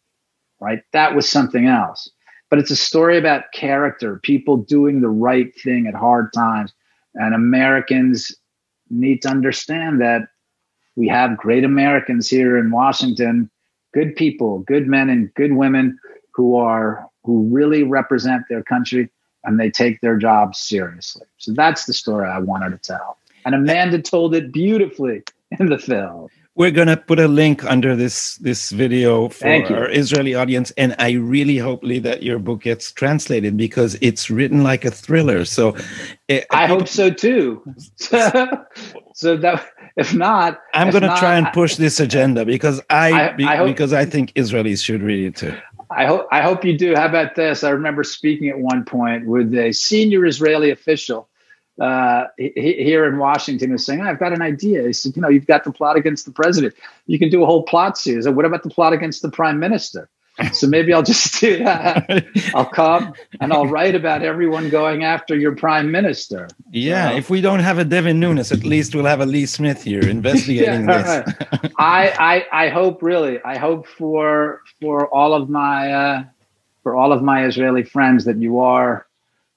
right, 0.60 0.82
that 0.94 1.16
was 1.16 1.28
something 1.28 1.66
else. 1.66 2.10
But 2.50 2.60
it's 2.60 2.72
a 2.72 2.76
story 2.76 3.18
about 3.18 3.52
character, 3.54 4.20
people 4.24 4.58
doing 4.58 5.02
the 5.02 5.10
right 5.10 5.54
thing 5.60 5.88
at 5.88 5.96
hard 5.96 6.34
times. 6.34 6.74
And 7.16 7.34
Americans 7.34 8.36
need 8.90 9.22
to 9.24 9.30
understand 9.30 10.02
that 10.02 10.30
we 11.00 11.08
have 11.08 11.38
great 11.38 11.64
Americans 11.64 12.30
here 12.30 12.58
in 12.58 12.72
Washington, 12.72 13.50
good 13.94 14.18
people, 14.18 14.60
good 14.60 14.86
men 14.86 15.10
and 15.10 15.34
good 15.34 15.54
women 15.54 15.98
who 16.34 16.58
are 16.58 17.08
who 17.24 17.48
really 17.48 17.84
represent 17.84 18.44
their 18.50 18.64
country 18.64 19.10
and 19.46 19.58
they 19.58 19.72
take 19.72 20.02
their 20.02 20.18
jobs 20.18 20.60
seriously. 20.60 21.26
So 21.38 21.54
that's 21.54 21.86
the 21.86 21.94
story 21.94 22.28
I 22.28 22.40
wanted 22.40 22.72
to 22.72 22.78
tell. 22.78 23.18
And 23.46 23.56
Amanda 23.56 24.02
told 24.02 24.36
it 24.36 24.52
beautifully 24.52 25.24
in 25.58 25.68
the 25.68 25.78
film. 25.78 26.28
We're 26.56 26.72
gonna 26.72 26.98
put 26.98 27.20
a 27.20 27.30
link 27.30 27.64
under 27.64 27.96
this 27.96 28.36
this 28.36 28.70
video 28.70 29.30
for 29.30 29.48
our 29.48 29.90
Israeli 29.90 30.36
audience, 30.36 30.72
and 30.72 30.94
I 31.00 31.12
really 31.12 31.56
hopefully 31.58 32.00
that 32.00 32.24
your 32.24 32.40
book 32.40 32.64
gets 32.64 32.92
translated 32.92 33.56
because 33.56 33.98
it's 34.02 34.30
written 34.30 34.62
like 34.64 34.84
a 34.84 34.92
thriller. 34.92 35.46
So, 35.46 35.70
eh, 36.28 36.40
it, 36.40 36.48
I 36.52 36.68
hope 36.68 36.90
so 36.90 37.10
too. 37.10 37.64
so 37.96 39.38
that 39.38 39.66
if 40.00 40.16
not, 40.16 40.62
I'm 40.74 40.92
going 40.92 41.04
to 41.04 41.16
try 41.18 41.38
and 41.38 41.48
push 41.54 41.76
this 41.76 42.00
agenda 42.00 42.46
because 42.46 42.82
I, 42.90 43.30
I, 43.30 43.32
be, 43.34 43.46
I 43.46 43.58
hope, 43.58 43.68
because 43.68 43.94
I 43.94 44.06
think 44.06 44.34
Israelis 44.34 44.84
should 44.84 45.02
read 45.02 45.26
it 45.26 45.36
too. 45.36 45.56
I 45.92 46.06
hope 46.06 46.28
I 46.32 46.42
hope 46.42 46.64
you 46.64 46.78
do. 46.78 46.96
How 46.96 47.08
about 47.08 47.36
this? 47.36 47.64
I 47.64 47.72
remember 47.72 48.04
speaking 48.04 48.50
at 48.50 48.60
one 48.60 48.86
point 48.86 49.26
with 49.26 49.54
a 49.56 49.72
senior 49.72 50.26
Israeli 50.26 50.70
official 50.70 51.30
uh, 51.80 52.26
here 52.38 53.06
in 53.06 53.18
Washington 53.18 53.72
was 53.72 53.86
saying, 53.86 54.02
I've 54.02 54.20
got 54.20 54.34
an 54.34 54.42
idea. 54.42 54.84
He 54.84 54.94
said, 54.94 55.16
you 55.16 55.22
know, 55.22 55.30
you've 55.30 55.48
got 55.48 55.64
the 55.64 55.72
plot 55.72 55.96
against 55.96 56.26
the 56.26 56.32
president. 56.32 56.76
You 57.08 57.18
can 57.18 57.30
do 57.30 57.42
a 57.42 57.46
whole 57.46 57.64
plot 57.64 57.98
series. 57.98 58.28
What 58.28 58.46
about 58.46 58.64
the 58.64 58.70
plot 58.70 58.94
against 58.94 59.22
the 59.22 59.32
prime 59.32 59.60
minister? 59.60 60.10
So 60.54 60.68
maybe 60.68 60.94
I'll 60.94 61.04
just 61.04 61.40
do 61.40 61.64
that. 61.64 62.26
I'll 62.54 62.66
come 62.66 63.14
and 63.40 63.54
I'll 63.54 63.68
write 63.68 63.96
about 63.96 64.24
everyone 64.24 64.70
going 64.70 65.04
after 65.04 65.36
your 65.36 65.56
prime 65.56 65.92
minister. 65.92 66.48
Yeah, 66.72 67.12
so, 67.12 67.18
if 67.18 67.30
we 67.30 67.42
don't 67.42 67.60
have 67.60 67.78
a 67.78 67.86
Devin 67.86 68.20
Nunes, 68.20 68.52
at 68.52 68.64
least 68.64 68.96
we'll 68.96 69.06
have 69.06 69.22
a 69.22 69.26
Lee 69.26 69.46
Smith 69.46 69.84
here 69.84 70.08
investigating 70.08 70.86
yeah, 70.88 71.24
this. 71.24 71.38
Right. 71.62 71.74
I, 71.78 72.46
I 72.52 72.66
I 72.66 72.70
hope 72.70 73.02
really. 73.02 73.42
I 73.44 73.58
hope 73.58 73.88
for 73.88 74.62
for 74.82 75.08
all 75.14 75.34
of 75.34 75.50
my 75.50 75.92
uh, 75.92 76.24
for 76.84 76.96
all 76.96 77.12
of 77.12 77.22
my 77.22 77.46
Israeli 77.46 77.84
friends 77.84 78.26
that 78.26 78.38
you 78.38 78.60
are 78.60 79.06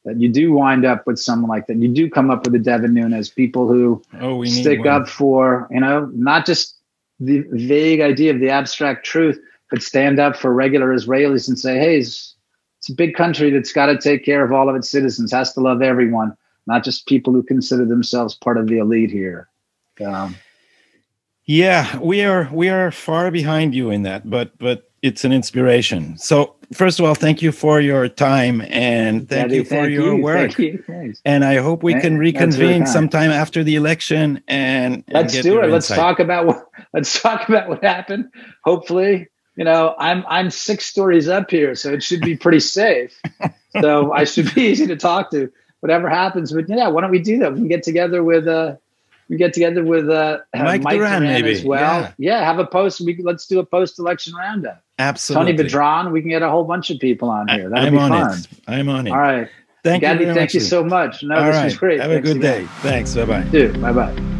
that 0.05 0.21
you 0.21 0.29
do 0.29 0.53
wind 0.53 0.85
up 0.85 1.07
with 1.07 1.19
someone 1.19 1.49
like 1.49 1.67
that. 1.69 1.77
You 1.77 1.89
do 1.89 2.11
come 2.11 2.31
up 2.31 2.45
with 2.45 2.55
a 2.55 2.59
Devin 2.59 2.95
Nunes, 2.95 3.29
people 3.29 3.69
who 3.69 4.03
oh, 4.21 4.45
stick 4.45 4.85
up 4.85 5.09
for, 5.09 5.69
you 5.71 5.81
know, 5.81 6.11
not 6.13 6.45
just 6.45 6.77
the 7.21 7.45
vague 7.51 8.01
idea 8.01 8.33
of 8.33 8.41
the 8.41 8.51
abstract 8.51 9.07
truth, 9.07 9.41
but 9.73 9.83
stand 9.83 10.21
up 10.21 10.37
for 10.37 10.53
regular 10.53 10.95
Israelis 10.95 11.49
and 11.49 11.59
say, 11.59 11.79
hey, 11.79 11.97
it's, 11.97 12.37
it's 12.79 12.91
a 12.91 12.95
big 12.95 13.15
country 13.15 13.49
that's 13.51 13.73
got 13.73 13.87
to 13.87 13.97
take 13.97 14.23
care 14.23 14.45
of 14.45 14.53
all 14.53 14.69
of 14.69 14.77
its 14.77 14.91
citizens, 14.91 15.33
has 15.33 15.55
to 15.55 15.61
love 15.61 15.81
everyone, 15.81 16.37
not 16.67 16.85
just 16.85 17.07
people 17.07 17.33
who 17.33 17.43
consider 17.43 17.87
themselves 17.87 18.35
part 18.35 18.59
of 18.59 18.67
the 18.67 18.77
elite 18.77 19.11
here. 19.11 19.49
Um, 20.05 20.37
yeah, 21.47 21.99
we 22.01 22.23
are 22.23 22.51
we 22.53 22.69
are 22.69 22.91
far 22.91 23.31
behind 23.31 23.75
you 23.75 23.89
in 23.91 24.03
that, 24.03 24.29
but 24.29 24.57
but 24.59 24.91
it's 25.01 25.25
an 25.25 25.33
inspiration. 25.33 26.19
So 26.19 26.55
first 26.73 27.01
of 27.01 27.07
all, 27.07 27.15
thank 27.15 27.41
you 27.41 27.51
for 27.51 27.81
your 27.81 28.09
time 28.09 28.61
and 28.69 29.29
thank 29.29 29.49
Gadi, 29.49 29.57
you 29.57 29.65
for 29.65 29.71
thank 29.71 29.91
your 29.93 30.17
you. 30.17 30.23
work. 30.23 30.59
You. 30.59 30.85
And 31.25 31.45
I 31.45 31.57
hope 31.57 31.83
we 31.83 31.95
can 31.95 32.19
reconvene 32.19 32.87
sometime 32.87 33.31
after 33.31 33.65
the 33.65 33.75
election 33.77 34.43
and, 34.47 35.03
and 35.09 35.15
let's 35.15 35.41
do 35.41 35.61
it. 35.61 35.71
Let's 35.71 35.89
talk 35.89 36.21
about 36.21 36.47
what 36.47 36.69
let's 36.95 37.21
talk 37.21 37.49
about 37.49 37.69
what 37.69 37.83
happened. 37.83 38.31
Hopefully, 38.65 39.29
you 39.57 39.65
know, 39.65 39.95
I'm 39.99 40.25
I'm 40.29 40.51
six 40.51 40.87
stories 40.87 41.29
up 41.29 41.51
here, 41.51 41.75
so 41.75 41.93
it 41.93 42.03
should 42.03 42.21
be 42.21 42.37
pretty 42.37 42.61
safe. 42.61 43.21
so 43.81 44.13
I 44.13 44.25
should 44.25 44.55
be 44.55 44.63
easy 44.63 44.87
to 44.87 44.97
talk 44.97 45.31
to. 45.33 45.51
Whatever 45.81 46.09
happens, 46.09 46.53
but 46.53 46.69
yeah, 46.69 46.87
why 46.89 47.01
don't 47.01 47.11
we 47.11 47.19
do 47.19 47.39
that? 47.41 47.53
We 47.53 47.59
can 47.59 47.69
get 47.69 47.83
together 47.83 48.23
with 48.23 48.47
uh 48.47 48.77
we 49.29 49.37
get 49.37 49.55
together 49.55 49.83
with 49.85 50.11
uh, 50.11 50.39
Mike, 50.55 50.83
Mike 50.83 50.97
Doran, 50.97 51.23
Doran 51.23 51.23
maybe. 51.23 51.53
as 51.53 51.65
well. 51.65 52.03
Yeah. 52.03 52.13
yeah. 52.19 52.45
have 52.45 52.59
a 52.59 52.67
post. 52.67 53.01
We 53.01 53.17
let's 53.23 53.47
do 53.47 53.61
a 53.61 53.65
post-election 53.65 54.35
roundup. 54.35 54.83
Absolutely, 54.99 55.57
Tony 55.57 55.69
Badran. 55.69 56.13
We 56.13 56.21
can 56.21 56.31
get 56.31 56.43
a 56.43 56.51
whole 56.51 56.65
bunch 56.65 56.91
of 56.91 56.99
people 56.99 57.31
on 57.31 57.49
here. 57.49 57.69
That'd 57.71 57.87
I'm 57.87 57.93
be 57.95 57.99
on 57.99 58.11
fun. 58.11 58.39
it. 58.39 58.47
I'm 58.69 58.89
on 58.91 59.07
it. 59.07 59.11
All 59.11 59.19
right, 59.19 59.49
Thank 59.83 60.03
Gadi, 60.03 60.27
you. 60.27 60.35
thank 60.35 60.55
you 60.55 60.61
so 60.61 60.85
much. 60.85 61.23
No, 61.23 61.37
All 61.37 61.45
this 61.47 61.57
right. 61.57 61.65
was 61.65 61.77
great. 61.77 62.01
Have 62.01 62.11
Thanks 62.11 62.29
a 62.31 62.35
good 62.35 62.45
again. 62.45 62.65
day. 62.65 62.69
Thanks. 62.81 63.15
Bye 63.15 63.25
bye. 63.25 63.43
Dude, 63.45 63.81
bye 63.81 63.93
bye. 63.93 64.32